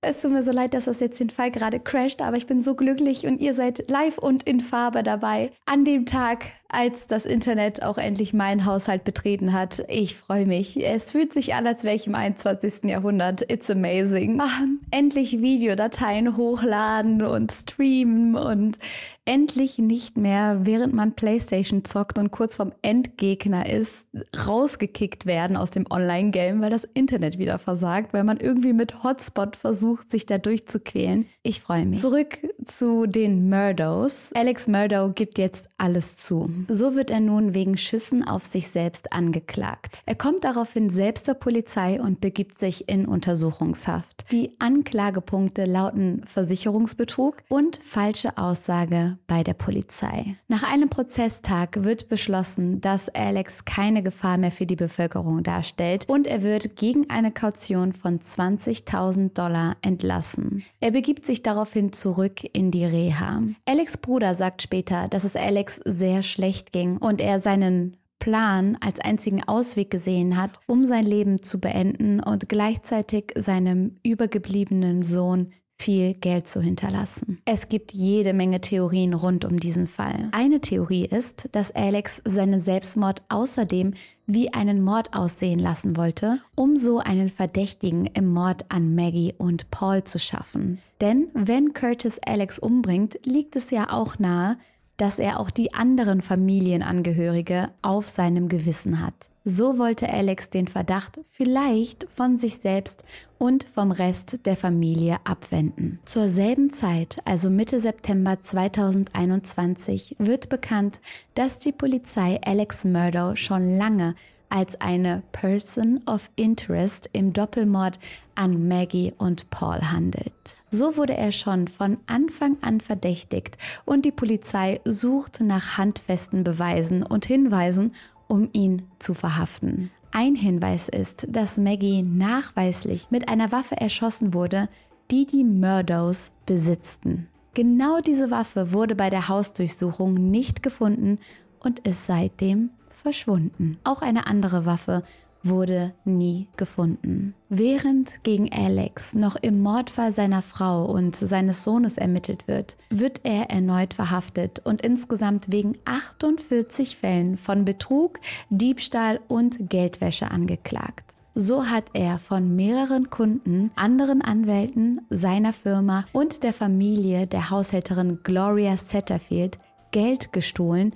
Es 0.00 0.20
tut 0.20 0.32
mir 0.32 0.42
so 0.42 0.52
leid, 0.52 0.74
dass 0.74 0.84
das 0.84 1.00
jetzt 1.00 1.18
den 1.18 1.30
Fall 1.30 1.50
gerade 1.50 1.80
crasht, 1.80 2.20
aber 2.20 2.36
ich 2.36 2.46
bin 2.46 2.60
so 2.60 2.74
glücklich 2.74 3.26
und 3.26 3.40
ihr 3.40 3.54
seid 3.54 3.88
live 3.88 4.18
und 4.18 4.42
in 4.42 4.60
Farbe 4.60 5.02
dabei. 5.02 5.52
An 5.64 5.84
dem 5.84 6.04
Tag, 6.04 6.44
als 6.74 7.06
das 7.06 7.24
Internet 7.24 7.82
auch 7.82 7.98
endlich 7.98 8.34
meinen 8.34 8.66
Haushalt 8.66 9.04
betreten 9.04 9.52
hat. 9.52 9.84
Ich 9.88 10.16
freue 10.16 10.46
mich. 10.46 10.84
Es 10.84 11.12
fühlt 11.12 11.32
sich 11.32 11.54
an, 11.54 11.66
als 11.66 11.84
wäre 11.84 11.94
ich 11.94 12.06
im 12.06 12.14
21. 12.14 12.90
Jahrhundert. 12.90 13.50
It's 13.50 13.70
amazing. 13.70 14.38
Ach, 14.40 14.62
endlich 14.90 15.40
Videodateien 15.40 16.36
hochladen 16.36 17.22
und 17.22 17.52
streamen 17.52 18.34
und 18.34 18.78
endlich 19.26 19.78
nicht 19.78 20.18
mehr, 20.18 20.60
während 20.64 20.92
man 20.92 21.12
PlayStation 21.12 21.84
zockt 21.84 22.18
und 22.18 22.30
kurz 22.30 22.56
vorm 22.56 22.72
Endgegner 22.82 23.68
ist, 23.68 24.06
rausgekickt 24.46 25.24
werden 25.24 25.56
aus 25.56 25.70
dem 25.70 25.86
Online-Game, 25.90 26.60
weil 26.60 26.70
das 26.70 26.84
Internet 26.84 27.38
wieder 27.38 27.58
versagt, 27.58 28.12
weil 28.12 28.24
man 28.24 28.38
irgendwie 28.38 28.72
mit 28.72 29.02
Hotspot 29.02 29.56
versucht, 29.56 30.10
sich 30.10 30.26
da 30.26 30.36
durchzuquälen. 30.36 31.26
Ich 31.42 31.60
freue 31.60 31.86
mich. 31.86 32.00
Zurück 32.00 32.38
zu 32.66 33.06
den 33.06 33.48
Murdows. 33.48 34.30
Alex 34.34 34.68
Murdow 34.68 35.12
gibt 35.14 35.38
jetzt 35.38 35.68
alles 35.78 36.16
zu. 36.16 36.50
So 36.68 36.94
wird 36.94 37.10
er 37.10 37.20
nun 37.20 37.54
wegen 37.54 37.76
Schüssen 37.76 38.26
auf 38.26 38.44
sich 38.44 38.68
selbst 38.68 39.12
angeklagt. 39.12 40.02
Er 40.06 40.14
kommt 40.14 40.44
daraufhin 40.44 40.90
selbst 40.90 41.26
zur 41.26 41.34
Polizei 41.34 42.00
und 42.00 42.20
begibt 42.20 42.58
sich 42.58 42.88
in 42.88 43.06
Untersuchungshaft. 43.06 44.24
Die 44.32 44.52
Anklagepunkte 44.58 45.64
lauten 45.64 46.22
Versicherungsbetrug 46.26 47.42
und 47.48 47.78
falsche 47.82 48.38
Aussage 48.38 49.18
bei 49.26 49.42
der 49.42 49.54
Polizei. 49.54 50.36
Nach 50.48 50.62
einem 50.62 50.88
Prozesstag 50.88 51.84
wird 51.84 52.08
beschlossen, 52.08 52.80
dass 52.80 53.08
Alex 53.08 53.64
keine 53.64 54.02
Gefahr 54.02 54.38
mehr 54.38 54.52
für 54.52 54.66
die 54.66 54.76
Bevölkerung 54.76 55.42
darstellt 55.42 56.08
und 56.08 56.26
er 56.26 56.42
wird 56.42 56.76
gegen 56.76 57.10
eine 57.10 57.32
Kaution 57.32 57.92
von 57.92 58.20
20.000 58.20 59.34
Dollar 59.34 59.76
entlassen. 59.82 60.64
Er 60.80 60.92
begibt 60.92 61.26
sich 61.26 61.42
daraufhin 61.42 61.92
zurück 61.92 62.42
in 62.52 62.70
die 62.70 62.84
Reha. 62.84 63.42
Alex 63.66 63.98
Bruder 63.98 64.34
sagt 64.34 64.62
später, 64.62 65.08
dass 65.08 65.24
es 65.24 65.36
Alex 65.36 65.80
sehr 65.84 66.22
schlecht 66.22 66.53
schlecht 66.54 66.72
ging 66.72 66.96
und 66.98 67.20
er 67.20 67.40
seinen 67.40 67.96
Plan 68.18 68.78
als 68.80 69.00
einzigen 69.00 69.42
Ausweg 69.42 69.90
gesehen 69.90 70.40
hat, 70.40 70.52
um 70.66 70.84
sein 70.84 71.04
Leben 71.04 71.42
zu 71.42 71.60
beenden 71.60 72.20
und 72.20 72.48
gleichzeitig 72.48 73.32
seinem 73.36 73.96
übergebliebenen 74.02 75.04
Sohn 75.04 75.52
viel 75.76 76.14
Geld 76.14 76.46
zu 76.46 76.60
hinterlassen. 76.62 77.40
Es 77.44 77.68
gibt 77.68 77.92
jede 77.92 78.32
Menge 78.32 78.60
Theorien 78.60 79.12
rund 79.12 79.44
um 79.44 79.58
diesen 79.58 79.88
Fall. 79.88 80.28
Eine 80.30 80.60
Theorie 80.60 81.04
ist, 81.04 81.48
dass 81.52 81.72
Alex 81.72 82.22
seinen 82.24 82.60
Selbstmord 82.60 83.22
außerdem 83.28 83.94
wie 84.26 84.54
einen 84.54 84.82
Mord 84.82 85.12
aussehen 85.12 85.58
lassen 85.58 85.96
wollte, 85.96 86.38
um 86.54 86.76
so 86.76 87.00
einen 87.00 87.28
Verdächtigen 87.28 88.06
im 88.06 88.32
Mord 88.32 88.64
an 88.70 88.94
Maggie 88.94 89.34
und 89.36 89.70
Paul 89.70 90.04
zu 90.04 90.18
schaffen. 90.18 90.78
Denn 91.00 91.28
wenn 91.34 91.74
Curtis 91.74 92.20
Alex 92.24 92.58
umbringt, 92.58 93.18
liegt 93.26 93.56
es 93.56 93.70
ja 93.70 93.90
auch 93.90 94.18
nahe, 94.18 94.56
dass 94.96 95.18
er 95.18 95.40
auch 95.40 95.50
die 95.50 95.74
anderen 95.74 96.22
Familienangehörige 96.22 97.70
auf 97.82 98.08
seinem 98.08 98.48
Gewissen 98.48 99.04
hat. 99.04 99.14
So 99.46 99.78
wollte 99.78 100.08
Alex 100.08 100.48
den 100.48 100.68
Verdacht 100.68 101.20
vielleicht 101.30 102.06
von 102.08 102.38
sich 102.38 102.56
selbst 102.56 103.04
und 103.36 103.64
vom 103.64 103.90
Rest 103.90 104.46
der 104.46 104.56
Familie 104.56 105.18
abwenden. 105.24 105.98
Zur 106.06 106.30
selben 106.30 106.72
Zeit, 106.72 107.18
also 107.26 107.50
Mitte 107.50 107.78
September 107.78 108.40
2021, 108.40 110.16
wird 110.18 110.48
bekannt, 110.48 111.00
dass 111.34 111.58
die 111.58 111.72
Polizei 111.72 112.40
Alex 112.42 112.86
Murdoch 112.86 113.36
schon 113.36 113.76
lange 113.76 114.14
als 114.48 114.80
eine 114.80 115.22
Person 115.32 116.00
of 116.06 116.30
Interest 116.36 117.08
im 117.12 117.32
Doppelmord 117.32 117.98
an 118.34 118.68
Maggie 118.68 119.12
und 119.18 119.50
Paul 119.50 119.80
handelt. 119.90 120.56
So 120.70 120.96
wurde 120.96 121.16
er 121.16 121.32
schon 121.32 121.68
von 121.68 121.98
Anfang 122.06 122.56
an 122.60 122.80
verdächtigt 122.80 123.58
und 123.84 124.04
die 124.04 124.12
Polizei 124.12 124.80
sucht 124.84 125.40
nach 125.40 125.78
handfesten 125.78 126.44
Beweisen 126.44 127.02
und 127.02 127.26
Hinweisen, 127.26 127.92
um 128.26 128.48
ihn 128.52 128.82
zu 128.98 129.14
verhaften. 129.14 129.90
Ein 130.10 130.36
Hinweis 130.36 130.88
ist, 130.88 131.26
dass 131.28 131.58
Maggie 131.58 132.02
nachweislich 132.02 133.08
mit 133.10 133.28
einer 133.28 133.50
Waffe 133.50 133.76
erschossen 133.76 134.32
wurde, 134.32 134.68
die 135.10 135.26
die 135.26 135.44
Murdos 135.44 136.32
besitzten. 136.46 137.28
Genau 137.54 138.00
diese 138.00 138.30
Waffe 138.30 138.72
wurde 138.72 138.94
bei 138.94 139.10
der 139.10 139.28
Hausdurchsuchung 139.28 140.14
nicht 140.14 140.62
gefunden 140.62 141.18
und 141.60 141.80
ist 141.80 142.06
seitdem 142.06 142.70
verschwunden. 142.94 143.78
Auch 143.84 144.02
eine 144.02 144.26
andere 144.26 144.66
Waffe 144.66 145.02
wurde 145.44 145.92
nie 146.04 146.48
gefunden. 146.56 147.34
Während 147.48 148.24
gegen 148.24 148.50
Alex 148.52 149.14
noch 149.14 149.36
im 149.36 149.60
Mordfall 149.60 150.10
seiner 150.10 150.42
Frau 150.42 150.86
und 150.86 151.14
seines 151.14 151.62
Sohnes 151.62 151.98
ermittelt 151.98 152.48
wird, 152.48 152.76
wird 152.90 153.20
er 153.24 153.50
erneut 153.50 153.94
verhaftet 153.94 154.62
und 154.64 154.82
insgesamt 154.82 155.52
wegen 155.52 155.74
48 155.84 156.96
Fällen 156.96 157.36
von 157.36 157.64
Betrug, 157.64 158.20
Diebstahl 158.48 159.20
und 159.28 159.68
Geldwäsche 159.68 160.30
angeklagt. 160.30 161.14
So 161.36 161.66
hat 161.66 161.84
er 161.94 162.20
von 162.20 162.54
mehreren 162.54 163.10
Kunden, 163.10 163.72
anderen 163.74 164.22
Anwälten, 164.22 165.00
seiner 165.10 165.52
Firma 165.52 166.06
und 166.12 166.44
der 166.44 166.52
Familie 166.52 167.26
der 167.26 167.50
Haushälterin 167.50 168.20
Gloria 168.22 168.76
Setterfield 168.76 169.58
Geld 169.90 170.32
gestohlen 170.32 170.94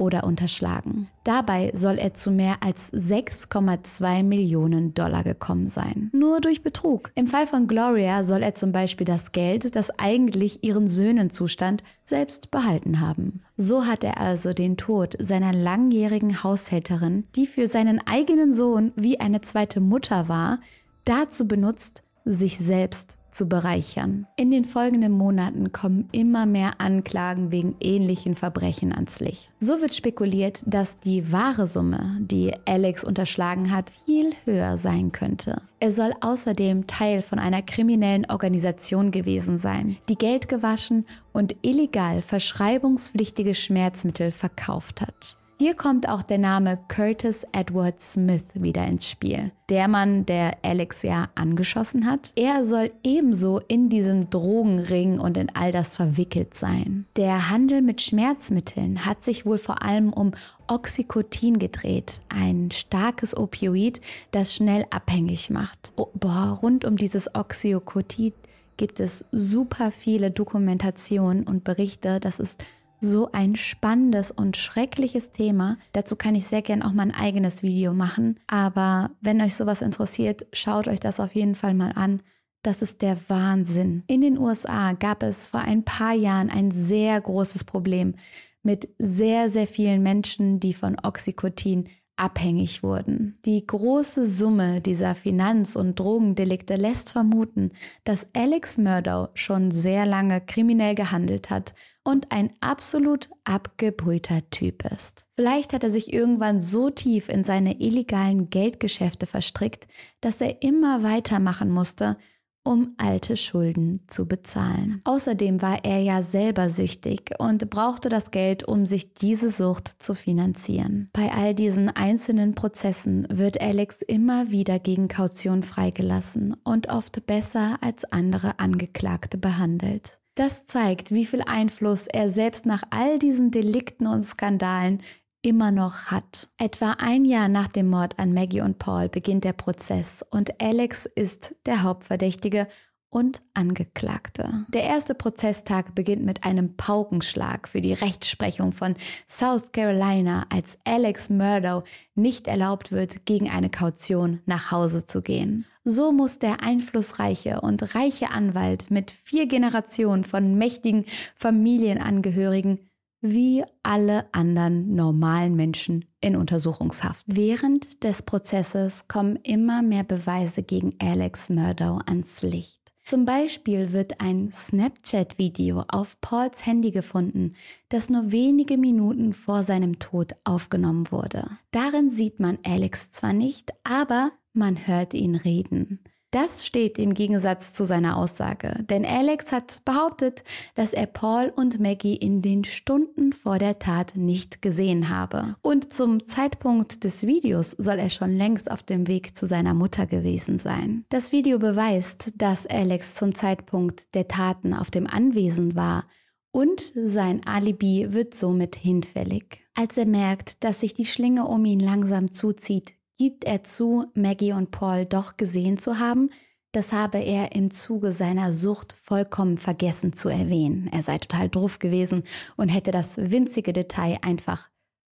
oder 0.00 0.24
unterschlagen. 0.24 1.08
Dabei 1.24 1.70
soll 1.74 1.98
er 1.98 2.14
zu 2.14 2.30
mehr 2.30 2.56
als 2.60 2.92
6,2 2.92 4.24
Millionen 4.24 4.94
Dollar 4.94 5.22
gekommen 5.22 5.68
sein. 5.68 6.10
Nur 6.12 6.40
durch 6.40 6.62
Betrug. 6.62 7.12
Im 7.14 7.26
Fall 7.26 7.46
von 7.46 7.66
Gloria 7.66 8.24
soll 8.24 8.42
er 8.42 8.54
zum 8.54 8.72
Beispiel 8.72 9.04
das 9.04 9.32
Geld, 9.32 9.76
das 9.76 9.90
eigentlich 9.98 10.64
ihren 10.64 10.88
Söhnen 10.88 11.30
zustand, 11.30 11.84
selbst 12.02 12.50
behalten 12.50 13.00
haben. 13.00 13.42
So 13.56 13.84
hat 13.84 14.02
er 14.02 14.18
also 14.18 14.54
den 14.54 14.78
Tod 14.78 15.16
seiner 15.20 15.52
langjährigen 15.52 16.42
Haushälterin, 16.42 17.24
die 17.36 17.46
für 17.46 17.68
seinen 17.68 18.00
eigenen 18.06 18.54
Sohn 18.54 18.92
wie 18.96 19.20
eine 19.20 19.42
zweite 19.42 19.80
Mutter 19.80 20.28
war, 20.28 20.60
dazu 21.04 21.46
benutzt, 21.46 22.02
sich 22.24 22.58
selbst 22.58 23.18
zu 23.30 23.46
bereichern. 23.48 24.26
In 24.36 24.50
den 24.50 24.64
folgenden 24.64 25.12
Monaten 25.12 25.72
kommen 25.72 26.08
immer 26.12 26.46
mehr 26.46 26.80
Anklagen 26.80 27.52
wegen 27.52 27.76
ähnlichen 27.80 28.34
Verbrechen 28.34 28.92
ans 28.92 29.20
Licht. 29.20 29.50
So 29.60 29.80
wird 29.80 29.94
spekuliert, 29.94 30.60
dass 30.66 30.98
die 30.98 31.32
wahre 31.32 31.66
Summe, 31.66 32.16
die 32.20 32.54
Alex 32.66 33.04
unterschlagen 33.04 33.70
hat, 33.70 33.92
viel 34.06 34.32
höher 34.44 34.78
sein 34.78 35.12
könnte. 35.12 35.62
Er 35.80 35.92
soll 35.92 36.12
außerdem 36.20 36.86
Teil 36.86 37.22
von 37.22 37.38
einer 37.38 37.62
kriminellen 37.62 38.26
Organisation 38.30 39.10
gewesen 39.10 39.58
sein, 39.58 39.96
die 40.08 40.16
Geld 40.16 40.48
gewaschen 40.48 41.06
und 41.32 41.56
illegal 41.62 42.20
verschreibungspflichtige 42.20 43.54
Schmerzmittel 43.54 44.30
verkauft 44.30 45.00
hat. 45.00 45.36
Hier 45.60 45.74
kommt 45.74 46.08
auch 46.08 46.22
der 46.22 46.38
Name 46.38 46.78
Curtis 46.88 47.46
Edward 47.52 48.00
Smith 48.00 48.44
wieder 48.54 48.86
ins 48.86 49.06
Spiel. 49.06 49.52
Der 49.68 49.88
Mann, 49.88 50.24
der 50.24 50.52
Alex 50.62 51.02
ja 51.02 51.28
angeschossen 51.34 52.06
hat. 52.06 52.32
Er 52.34 52.64
soll 52.64 52.90
ebenso 53.04 53.60
in 53.68 53.90
diesem 53.90 54.30
Drogenring 54.30 55.20
und 55.20 55.36
in 55.36 55.54
all 55.54 55.70
das 55.70 55.96
verwickelt 55.96 56.54
sein. 56.54 57.04
Der 57.16 57.50
Handel 57.50 57.82
mit 57.82 58.00
Schmerzmitteln 58.00 59.04
hat 59.04 59.22
sich 59.22 59.44
wohl 59.44 59.58
vor 59.58 59.82
allem 59.82 60.14
um 60.14 60.32
Oxycotin 60.66 61.58
gedreht, 61.58 62.22
ein 62.30 62.70
starkes 62.70 63.36
Opioid, 63.36 64.00
das 64.30 64.54
schnell 64.54 64.86
abhängig 64.88 65.50
macht. 65.50 65.92
Oh, 65.96 66.08
boah, 66.14 66.58
rund 66.62 66.86
um 66.86 66.96
dieses 66.96 67.34
Oxycotin 67.34 68.32
gibt 68.78 68.98
es 68.98 69.26
super 69.30 69.90
viele 69.90 70.30
Dokumentationen 70.30 71.46
und 71.46 71.64
Berichte. 71.64 72.18
Das 72.18 72.40
ist 72.40 72.64
so 73.00 73.30
ein 73.32 73.56
spannendes 73.56 74.30
und 74.30 74.56
schreckliches 74.56 75.32
Thema. 75.32 75.78
Dazu 75.92 76.16
kann 76.16 76.34
ich 76.34 76.46
sehr 76.46 76.62
gern 76.62 76.82
auch 76.82 76.92
mal 76.92 77.04
ein 77.04 77.14
eigenes 77.14 77.62
Video 77.62 77.92
machen. 77.92 78.38
Aber 78.46 79.10
wenn 79.20 79.40
euch 79.40 79.54
sowas 79.54 79.82
interessiert, 79.82 80.46
schaut 80.52 80.88
euch 80.88 81.00
das 81.00 81.20
auf 81.20 81.34
jeden 81.34 81.54
Fall 81.54 81.74
mal 81.74 81.92
an. 81.92 82.22
Das 82.62 82.82
ist 82.82 83.00
der 83.00 83.16
Wahnsinn. 83.28 84.02
In 84.06 84.20
den 84.20 84.38
USA 84.38 84.92
gab 84.92 85.22
es 85.22 85.46
vor 85.46 85.60
ein 85.60 85.82
paar 85.84 86.12
Jahren 86.12 86.50
ein 86.50 86.70
sehr 86.70 87.18
großes 87.18 87.64
Problem 87.64 88.14
mit 88.62 88.90
sehr, 88.98 89.48
sehr 89.48 89.66
vielen 89.66 90.02
Menschen, 90.02 90.60
die 90.60 90.74
von 90.74 90.96
Oxycotin 91.02 91.88
abhängig 92.16 92.82
wurden. 92.82 93.38
Die 93.46 93.66
große 93.66 94.28
Summe 94.28 94.82
dieser 94.82 95.14
Finanz- 95.14 95.74
und 95.74 95.98
Drogendelikte 95.98 96.76
lässt 96.76 97.12
vermuten, 97.12 97.70
dass 98.04 98.26
Alex 98.34 98.76
Murdow 98.76 99.28
schon 99.32 99.70
sehr 99.70 100.04
lange 100.04 100.42
kriminell 100.42 100.94
gehandelt 100.94 101.48
hat 101.48 101.72
und 102.10 102.32
ein 102.32 102.52
absolut 102.60 103.30
abgebrühter 103.44 104.42
Typ 104.50 104.84
ist. 104.90 105.26
Vielleicht 105.36 105.72
hat 105.72 105.84
er 105.84 105.92
sich 105.92 106.12
irgendwann 106.12 106.58
so 106.58 106.90
tief 106.90 107.28
in 107.28 107.44
seine 107.44 107.80
illegalen 107.80 108.50
Geldgeschäfte 108.50 109.26
verstrickt, 109.26 109.86
dass 110.20 110.40
er 110.40 110.62
immer 110.62 111.04
weitermachen 111.04 111.70
musste, 111.70 112.16
um 112.64 112.94
alte 112.98 113.36
Schulden 113.36 114.02
zu 114.08 114.26
bezahlen. 114.26 115.00
Außerdem 115.04 115.62
war 115.62 115.84
er 115.84 116.00
ja 116.02 116.22
selber 116.22 116.68
süchtig 116.68 117.32
und 117.38 117.70
brauchte 117.70 118.08
das 118.08 118.32
Geld, 118.32 118.66
um 118.66 118.86
sich 118.86 119.14
diese 119.14 119.50
Sucht 119.50 120.02
zu 120.02 120.14
finanzieren. 120.14 121.08
Bei 121.12 121.32
all 121.32 121.54
diesen 121.54 121.88
einzelnen 121.88 122.54
Prozessen 122.54 123.26
wird 123.30 123.60
Alex 123.60 124.02
immer 124.02 124.50
wieder 124.50 124.78
gegen 124.78 125.08
Kaution 125.08 125.62
freigelassen 125.62 126.54
und 126.64 126.90
oft 126.90 127.24
besser 127.26 127.78
als 127.80 128.04
andere 128.12 128.58
Angeklagte 128.58 129.38
behandelt. 129.38 130.19
Das 130.34 130.66
zeigt, 130.66 131.10
wie 131.10 131.26
viel 131.26 131.42
Einfluss 131.42 132.06
er 132.06 132.30
selbst 132.30 132.66
nach 132.66 132.82
all 132.90 133.18
diesen 133.18 133.50
Delikten 133.50 134.06
und 134.06 134.22
Skandalen 134.22 135.02
immer 135.42 135.70
noch 135.70 136.06
hat. 136.06 136.48
Etwa 136.58 136.96
ein 136.98 137.24
Jahr 137.24 137.48
nach 137.48 137.68
dem 137.68 137.88
Mord 137.88 138.18
an 138.18 138.32
Maggie 138.32 138.60
und 138.60 138.78
Paul 138.78 139.08
beginnt 139.08 139.44
der 139.44 139.52
Prozess 139.52 140.24
und 140.30 140.60
Alex 140.60 141.06
ist 141.06 141.56
der 141.66 141.82
Hauptverdächtige 141.82 142.68
und 143.10 143.42
Angeklagte. 143.54 144.64
Der 144.68 144.84
erste 144.84 145.14
Prozesstag 145.14 145.94
beginnt 145.94 146.24
mit 146.24 146.44
einem 146.44 146.76
Paukenschlag 146.76 147.66
für 147.66 147.80
die 147.80 147.92
Rechtsprechung 147.92 148.72
von 148.72 148.94
South 149.28 149.72
Carolina, 149.72 150.46
als 150.48 150.78
Alex 150.84 151.28
Murdow 151.28 151.82
nicht 152.14 152.46
erlaubt 152.46 152.92
wird, 152.92 153.26
gegen 153.26 153.50
eine 153.50 153.68
Kaution 153.68 154.40
nach 154.46 154.70
Hause 154.70 155.06
zu 155.06 155.22
gehen. 155.22 155.66
So 155.84 156.12
muss 156.12 156.38
der 156.38 156.62
einflussreiche 156.62 157.60
und 157.62 157.94
reiche 157.94 158.30
Anwalt 158.30 158.90
mit 158.90 159.10
vier 159.10 159.46
Generationen 159.46 160.24
von 160.24 160.56
mächtigen 160.56 161.06
Familienangehörigen 161.34 162.90
wie 163.22 163.64
alle 163.82 164.26
anderen 164.32 164.94
normalen 164.94 165.54
Menschen 165.54 166.06
in 166.20 166.36
Untersuchungshaft. 166.36 167.24
Während 167.26 168.02
des 168.04 168.22
Prozesses 168.22 169.08
kommen 169.08 169.36
immer 169.36 169.82
mehr 169.82 170.04
Beweise 170.04 170.62
gegen 170.62 170.94
Alex 170.98 171.50
Murdow 171.50 172.00
ans 172.06 172.42
Licht. 172.42 172.80
Zum 173.04 173.24
Beispiel 173.24 173.92
wird 173.92 174.20
ein 174.20 174.52
Snapchat-Video 174.52 175.84
auf 175.88 176.20
Pauls 176.20 176.64
Handy 176.64 176.92
gefunden, 176.92 177.56
das 177.88 178.08
nur 178.08 178.30
wenige 178.30 178.78
Minuten 178.78 179.32
vor 179.32 179.64
seinem 179.64 179.98
Tod 179.98 180.36
aufgenommen 180.44 181.10
wurde. 181.10 181.50
Darin 181.72 182.10
sieht 182.10 182.38
man 182.38 182.58
Alex 182.64 183.10
zwar 183.10 183.32
nicht, 183.32 183.72
aber 183.82 184.30
man 184.52 184.86
hört 184.86 185.14
ihn 185.14 185.34
reden. 185.34 186.00
Das 186.32 186.64
steht 186.64 186.96
im 186.96 187.12
Gegensatz 187.12 187.72
zu 187.72 187.84
seiner 187.84 188.16
Aussage, 188.16 188.84
denn 188.88 189.04
Alex 189.04 189.50
hat 189.50 189.84
behauptet, 189.84 190.44
dass 190.76 190.92
er 190.92 191.06
Paul 191.06 191.52
und 191.56 191.80
Maggie 191.80 192.14
in 192.14 192.40
den 192.40 192.62
Stunden 192.62 193.32
vor 193.32 193.58
der 193.58 193.80
Tat 193.80 194.14
nicht 194.14 194.62
gesehen 194.62 195.08
habe. 195.08 195.56
Und 195.60 195.92
zum 195.92 196.24
Zeitpunkt 196.24 197.02
des 197.02 197.26
Videos 197.26 197.72
soll 197.72 197.98
er 197.98 198.10
schon 198.10 198.32
längst 198.32 198.70
auf 198.70 198.84
dem 198.84 199.08
Weg 199.08 199.36
zu 199.36 199.46
seiner 199.46 199.74
Mutter 199.74 200.06
gewesen 200.06 200.56
sein. 200.56 201.04
Das 201.08 201.32
Video 201.32 201.58
beweist, 201.58 202.30
dass 202.36 202.64
Alex 202.68 203.16
zum 203.16 203.34
Zeitpunkt 203.34 204.14
der 204.14 204.28
Taten 204.28 204.72
auf 204.72 204.92
dem 204.92 205.08
Anwesen 205.08 205.74
war 205.74 206.04
und 206.52 206.92
sein 206.94 207.40
Alibi 207.44 208.12
wird 208.12 208.34
somit 208.34 208.76
hinfällig. 208.76 209.64
Als 209.74 209.96
er 209.96 210.06
merkt, 210.06 210.62
dass 210.62 210.80
sich 210.80 210.94
die 210.94 211.06
Schlinge 211.06 211.46
um 211.46 211.64
ihn 211.64 211.80
langsam 211.80 212.30
zuzieht, 212.30 212.94
gibt 213.20 213.44
er 213.44 213.62
zu, 213.62 214.06
Maggie 214.14 214.54
und 214.54 214.70
Paul 214.70 215.04
doch 215.04 215.36
gesehen 215.36 215.76
zu 215.76 215.98
haben. 215.98 216.30
Das 216.72 216.94
habe 216.94 217.18
er 217.18 217.54
im 217.54 217.70
Zuge 217.70 218.12
seiner 218.12 218.54
Sucht 218.54 218.94
vollkommen 218.94 219.58
vergessen 219.58 220.14
zu 220.14 220.30
erwähnen. 220.30 220.88
Er 220.90 221.02
sei 221.02 221.18
total 221.18 221.50
druff 221.50 221.78
gewesen 221.78 222.22
und 222.56 222.70
hätte 222.70 222.92
das 222.92 223.18
winzige 223.18 223.74
Detail 223.74 224.16
einfach 224.22 224.70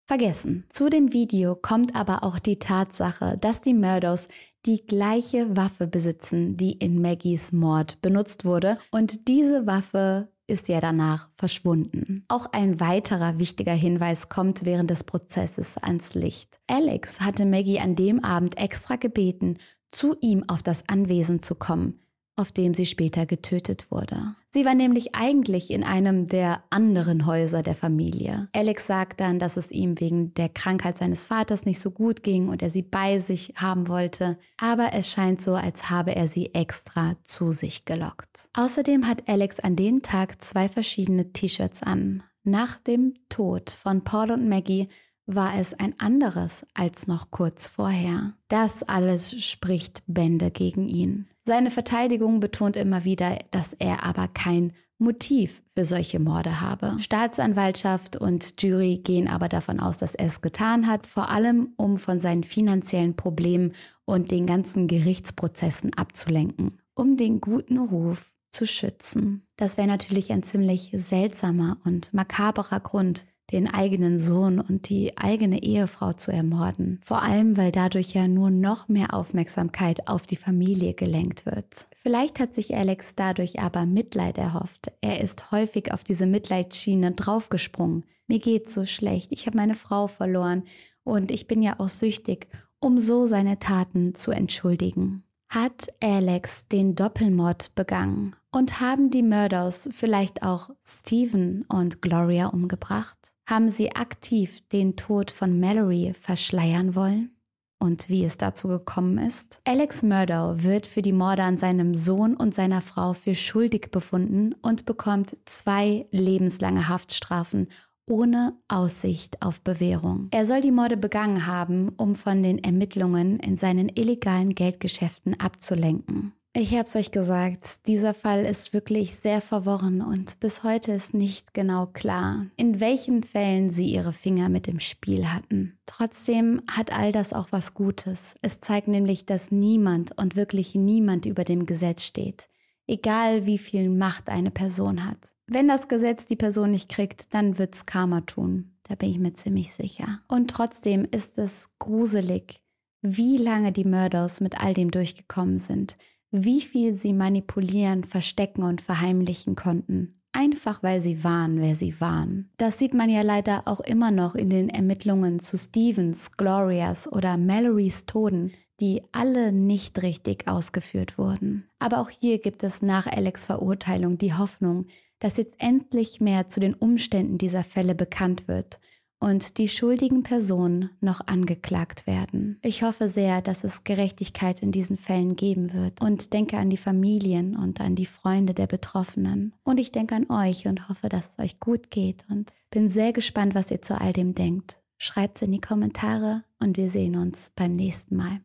vergessen. 0.07 0.66
Zu 0.68 0.90
dem 0.90 1.14
Video 1.14 1.57
kommt 1.57 1.96
aber 1.96 2.24
auch 2.24 2.38
die 2.38 2.59
Tatsache, 2.59 3.38
dass 3.40 3.62
die 3.62 3.72
Murdows 3.72 4.28
die 4.66 4.84
gleiche 4.86 5.57
Waffe 5.57 5.86
besitzen, 5.86 6.59
die 6.59 6.72
in 6.72 7.00
Maggies 7.00 7.52
Mord 7.52 8.02
benutzt 8.02 8.44
wurde 8.44 8.76
und 8.90 9.28
diese 9.28 9.66
Waffe 9.66 10.28
ist 10.47 10.68
ja 10.68 10.80
danach 10.80 11.30
verschwunden. 11.36 12.24
Auch 12.28 12.47
ein 12.53 12.80
weiterer 12.80 13.38
wichtiger 13.38 13.72
Hinweis 13.72 14.28
kommt 14.28 14.64
während 14.64 14.90
des 14.90 15.05
Prozesses 15.05 15.78
ans 15.78 16.14
Licht. 16.14 16.59
Alex 16.66 17.20
hatte 17.20 17.47
Maggie 17.47 17.80
an 17.80 17.97
dem 17.97 18.22
Abend 18.22 18.59
extra 18.59 18.97
gebeten, 18.97 19.59
zu 19.90 20.16
ihm 20.20 20.45
auf 20.49 20.62
das 20.62 20.88
Anwesen 20.88 21.42
zu 21.42 21.55
kommen, 21.55 22.03
auf 22.37 22.53
dem 22.53 22.74
sie 22.74 22.87
später 22.87 23.26
getötet 23.26 23.91
wurde. 23.91 24.35
Sie 24.51 24.64
war 24.64 24.74
nämlich 24.74 25.14
eigentlich 25.14 25.70
in 25.70 25.85
einem 25.85 26.26
der 26.26 26.62
anderen 26.70 27.26
Häuser 27.26 27.62
der 27.62 27.74
Familie. 27.74 28.49
Alex 28.53 28.87
sagt 28.87 29.20
dann, 29.20 29.39
dass 29.39 29.57
es 29.57 29.70
ihm 29.70 30.01
wegen 30.01 30.35
der 30.35 30.49
Krankheit 30.49 30.99
seines 30.99 31.26
Vaters 31.26 31.64
nicht 31.64 31.80
so 31.80 31.91
gut 31.91 32.22
ging 32.22 32.49
und 32.49 32.62
er 32.62 32.70
sie 32.70 32.82
bei 32.82 33.18
sich 33.18 33.55
haben 33.57 33.89
wollte, 33.89 34.39
aber 34.57 34.91
es 34.93 35.11
scheint 35.11 35.41
so, 35.41 35.55
als 35.55 35.91
habe 35.91 36.14
er 36.14 36.28
sie 36.28 36.55
extra 36.55 37.16
zu 37.24 37.53
sich 37.53 37.85
gelockt. 37.85 38.49
Außerdem 38.55 39.07
hat 39.07 39.28
Alex 39.28 39.61
an 39.61 39.76
dem 39.76 40.03
Tag 40.03 40.43
zwei 40.43 40.68
verschiedene 40.68 41.32
T-Shirts 41.32 41.82
an. 41.82 42.22
Nach 42.43 42.78
dem 42.78 43.14
Tod 43.28 43.70
von 43.70 44.05
Paul 44.05 44.30
und 44.30 44.49
Maggie 44.49 44.89
war 45.26 45.59
es 45.59 45.72
ein 45.74 45.99
anderes 45.99 46.66
als 46.74 47.07
noch 47.07 47.30
kurz 47.30 47.66
vorher. 47.66 48.35
Das 48.49 48.82
alles 48.82 49.43
spricht 49.43 50.03
Bände 50.07 50.51
gegen 50.51 50.89
ihn. 50.89 51.28
Seine 51.47 51.70
Verteidigung 51.70 52.40
betont 52.40 52.76
immer 52.76 53.05
wieder, 53.05 53.38
dass 53.51 53.74
er 53.74 54.03
aber 54.03 54.28
kein 54.28 54.72
Motiv 54.97 55.62
für 55.74 55.84
solche 55.84 56.18
Morde 56.18 56.62
habe. 56.62 56.97
Staatsanwaltschaft 56.99 58.16
und 58.16 58.62
Jury 58.62 58.99
gehen 58.99 59.28
aber 59.28 59.49
davon 59.49 59.78
aus, 59.78 59.99
dass 59.99 60.14
er 60.14 60.26
es 60.26 60.40
getan 60.40 60.86
hat, 60.86 61.07
vor 61.07 61.28
allem 61.28 61.74
um 61.76 61.99
von 61.99 62.18
seinen 62.18 62.45
finanziellen 62.45 63.14
Problemen 63.14 63.72
und 64.07 64.30
den 64.30 64.47
ganzen 64.47 64.86
Gerichtsprozessen 64.86 65.92
abzulenken, 65.95 66.78
um 66.95 67.16
den 67.16 67.42
guten 67.42 67.78
Ruf 67.78 68.32
zu 68.51 68.66
schützen. 68.66 69.47
Das 69.57 69.76
wäre 69.76 69.88
natürlich 69.88 70.32
ein 70.32 70.45
ziemlich 70.45 70.92
seltsamer 70.97 71.76
und 71.84 72.14
makaberer 72.14 72.80
Grund, 72.80 73.26
den 73.55 73.72
eigenen 73.72 74.18
Sohn 74.18 74.59
und 74.59 74.88
die 74.88 75.16
eigene 75.16 75.62
Ehefrau 75.62 76.12
zu 76.12 76.32
ermorden. 76.32 77.00
Vor 77.05 77.22
allem, 77.22 77.57
weil 77.57 77.70
dadurch 77.70 78.12
ja 78.12 78.26
nur 78.26 78.50
noch 78.50 78.88
mehr 78.88 79.14
Aufmerksamkeit 79.14 80.09
auf 80.09 80.26
die 80.26 80.36
Familie 80.36 80.92
gelenkt 80.92 81.46
wird. 81.46 81.86
Vielleicht 81.96 82.40
hat 82.40 82.52
sich 82.52 82.76
Alex 82.76 83.14
dadurch 83.14 83.61
aber 83.61 83.86
Mitleid 83.86 84.38
erhofft. 84.38 84.90
Er 85.00 85.20
ist 85.20 85.52
häufig 85.52 85.92
auf 85.92 86.02
diese 86.02 86.26
Mitleidsschiene 86.26 87.12
draufgesprungen. 87.12 88.05
Mir 88.26 88.40
geht's 88.40 88.74
so 88.74 88.84
schlecht, 88.84 89.32
ich 89.32 89.46
habe 89.46 89.57
meine 89.57 89.74
Frau 89.74 90.09
verloren 90.09 90.64
und 91.05 91.30
ich 91.30 91.46
bin 91.46 91.62
ja 91.62 91.78
auch 91.78 91.88
süchtig, 91.88 92.48
um 92.80 92.98
so 92.98 93.26
seine 93.26 93.61
Taten 93.61 94.14
zu 94.16 94.32
entschuldigen. 94.32 95.22
Hat 95.48 95.86
Alex 96.02 96.66
den 96.66 96.96
Doppelmord 96.96 97.74
begangen 97.76 98.34
und 98.50 98.80
haben 98.80 99.11
die 99.11 99.22
Murders 99.22 99.88
vielleicht 99.92 100.42
auch 100.42 100.70
Stephen 100.82 101.64
und 101.68 102.02
Gloria 102.02 102.48
umgebracht? 102.48 103.34
Haben 103.47 103.68
sie 103.68 103.95
aktiv 103.95 104.66
den 104.68 104.97
Tod 104.97 105.30
von 105.30 105.61
Mallory 105.61 106.14
verschleiern 106.18 106.95
wollen? 106.95 107.30
Und 107.78 108.09
wie 108.09 108.24
es 108.24 108.38
dazu 108.38 108.68
gekommen 108.68 109.18
ist? 109.18 109.61
Alex 109.64 110.03
Murdow 110.03 110.62
wird 110.62 110.86
für 110.86 111.03
die 111.03 111.12
Morde 111.12 111.42
an 111.42 111.59
seinem 111.59 111.95
Sohn 111.95 112.34
und 112.34 112.55
seiner 112.55 112.80
Frau 112.80 113.12
für 113.12 113.34
schuldig 113.34 113.90
befunden 113.90 114.55
und 114.62 114.86
bekommt 114.86 115.36
zwei 115.45 116.07
lebenslange 116.11 116.88
Haftstrafen 116.88 117.68
ohne 118.09 118.57
Aussicht 118.68 119.42
auf 119.42 119.61
Bewährung. 119.61 120.28
Er 120.30 120.47
soll 120.47 120.62
die 120.62 120.70
Morde 120.70 120.97
begangen 120.97 121.47
haben, 121.47 121.90
um 121.90 122.14
von 122.14 122.42
den 122.42 122.62
Ermittlungen 122.62 123.38
in 123.40 123.57
seinen 123.59 123.90
illegalen 123.90 124.55
Geldgeschäften 124.55 125.38
abzulenken. 125.38 126.32
Ich 126.57 126.70
habe 126.70 126.84
es 126.84 126.94
euch 126.94 127.11
gesagt, 127.11 127.88
dieser 127.88 128.14
Fall 128.14 128.44
ist 128.44 128.72
wirklich 128.72 129.16
sehr 129.16 129.40
verworren 129.40 130.00
und 130.00 130.38
bis 130.38 130.62
heute 130.62 130.92
ist 130.92 131.12
nicht 131.12 131.52
genau 131.52 131.86
klar, 131.86 132.46
in 132.57 132.78
welchen 132.78 133.24
Fällen 133.24 133.72
sie 133.72 133.86
ihre 133.86 134.12
Finger 134.12 134.48
mit 134.48 134.68
im 134.68 134.78
Spiel 134.78 135.32
hatten. 135.32 135.76
Trotzdem 135.84 136.62
hat 136.70 136.92
all 136.92 137.11
das 137.11 137.32
auch 137.32 137.48
was 137.50 137.74
Gutes. 137.74 138.36
Es 138.40 138.61
zeigt 138.61 138.86
nämlich, 138.86 139.26
dass 139.26 139.50
niemand 139.50 140.16
und 140.16 140.36
wirklich 140.36 140.76
niemand 140.76 141.26
über 141.26 141.42
dem 141.42 141.66
Gesetz 141.66 142.05
steht, 142.05 142.48
egal 142.86 143.46
wie 143.46 143.59
viel 143.59 143.90
Macht 143.90 144.28
eine 144.28 144.52
Person 144.52 145.05
hat. 145.05 145.34
Wenn 145.48 145.66
das 145.66 145.88
Gesetz 145.88 146.24
die 146.24 146.36
Person 146.36 146.70
nicht 146.70 146.88
kriegt, 146.88 147.34
dann 147.34 147.59
wird's 147.59 147.84
Karma 147.84 148.20
tun. 148.20 148.76
Da 148.84 148.94
bin 148.94 149.11
ich 149.11 149.18
mir 149.18 149.32
ziemlich 149.32 149.74
sicher. 149.74 150.20
Und 150.28 150.52
trotzdem 150.52 151.05
ist 151.11 151.36
es 151.36 151.68
gruselig, 151.80 152.62
wie 153.02 153.38
lange 153.38 153.72
die 153.72 153.84
Murders 153.84 154.40
mit 154.40 154.61
all 154.61 154.72
dem 154.72 154.92
durchgekommen 154.92 155.59
sind 155.59 155.96
wie 156.37 156.61
viel 156.61 156.97
sie 156.97 157.12
manipulieren, 157.12 158.03
verstecken 158.03 158.64
und 158.64 158.80
verheimlichen 158.80 159.55
konnten. 159.55 160.20
Einfach 160.32 160.82
weil 160.82 161.01
sie 161.01 161.22
waren, 161.22 161.61
wer 161.61 161.76
sie 161.76 162.01
waren. 162.01 162.51
Das 162.57 162.76
sieht 162.76 162.93
man 162.93 163.09
ja 163.09 163.22
leider 163.22 163.62
auch 163.66 163.78
immer 163.78 164.11
noch 164.11 164.35
in 164.35 164.51
den 164.51 164.68
Ermittlungen 164.68 165.39
zu 165.39 165.57
Stevens, 165.57 166.32
Glorias 166.32 167.11
oder 167.11 167.37
Mallorys 167.37 168.07
Toten, 168.07 168.51
die 168.80 169.03
alle 169.12 169.53
nicht 169.53 170.03
richtig 170.03 170.49
ausgeführt 170.49 171.18
wurden. 171.18 171.68
Aber 171.78 172.01
auch 172.01 172.11
hier 172.11 172.41
gibt 172.41 172.64
es 172.64 172.82
nach 172.82 173.07
Alex 173.07 173.47
Verurteilung 173.47 174.18
die 174.18 174.35
Hoffnung, 174.35 174.87
dass 175.20 175.37
jetzt 175.37 175.55
endlich 175.59 176.20
mehr 176.20 176.49
zu 176.49 176.59
den 176.59 176.74
Umständen 176.74 177.39
dieser 177.39 177.62
Fälle 177.62 177.95
bekannt 177.95 178.49
wird 178.49 178.80
und 179.25 179.57
die 179.57 179.68
schuldigen 179.68 180.22
Personen 180.22 180.91
noch 181.01 181.27
angeklagt 181.27 182.07
werden. 182.07 182.59
Ich 182.61 182.83
hoffe 182.83 183.09
sehr, 183.09 183.41
dass 183.41 183.64
es 183.64 183.83
Gerechtigkeit 183.83 184.61
in 184.61 184.70
diesen 184.70 184.99
Fällen 184.99 185.35
geben 185.35 185.72
wird 185.72 186.03
und 186.03 186.35
denke 186.35 186.59
an 186.59 186.68
die 186.68 186.77
Familien 186.77 187.57
und 187.57 187.81
an 187.81 187.95
die 187.95 188.05
Freunde 188.05 188.53
der 188.53 188.66
Betroffenen. 188.66 189.55
Und 189.62 189.81
ich 189.81 189.93
denke 189.93 190.14
an 190.14 190.31
euch 190.31 190.66
und 190.66 190.91
hoffe, 190.91 191.09
dass 191.09 191.25
es 191.31 191.43
euch 191.43 191.59
gut 191.59 191.91
geht 191.91 192.27
und 192.29 192.53
bin 192.70 192.91
sehr 192.91 193.14
gespannt, 193.14 193.55
was 193.55 193.70
ihr 193.70 193.81
zu 193.81 193.99
all 193.99 194.12
dem 194.12 194.35
denkt. 194.35 194.77
Schreibt 194.99 195.37
es 195.37 195.43
in 195.43 195.53
die 195.53 195.61
Kommentare 195.61 196.45
und 196.61 196.77
wir 196.77 196.91
sehen 196.91 197.16
uns 197.16 197.51
beim 197.57 197.72
nächsten 197.72 198.16
Mal. 198.16 198.43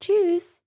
Tschüss! 0.00 0.63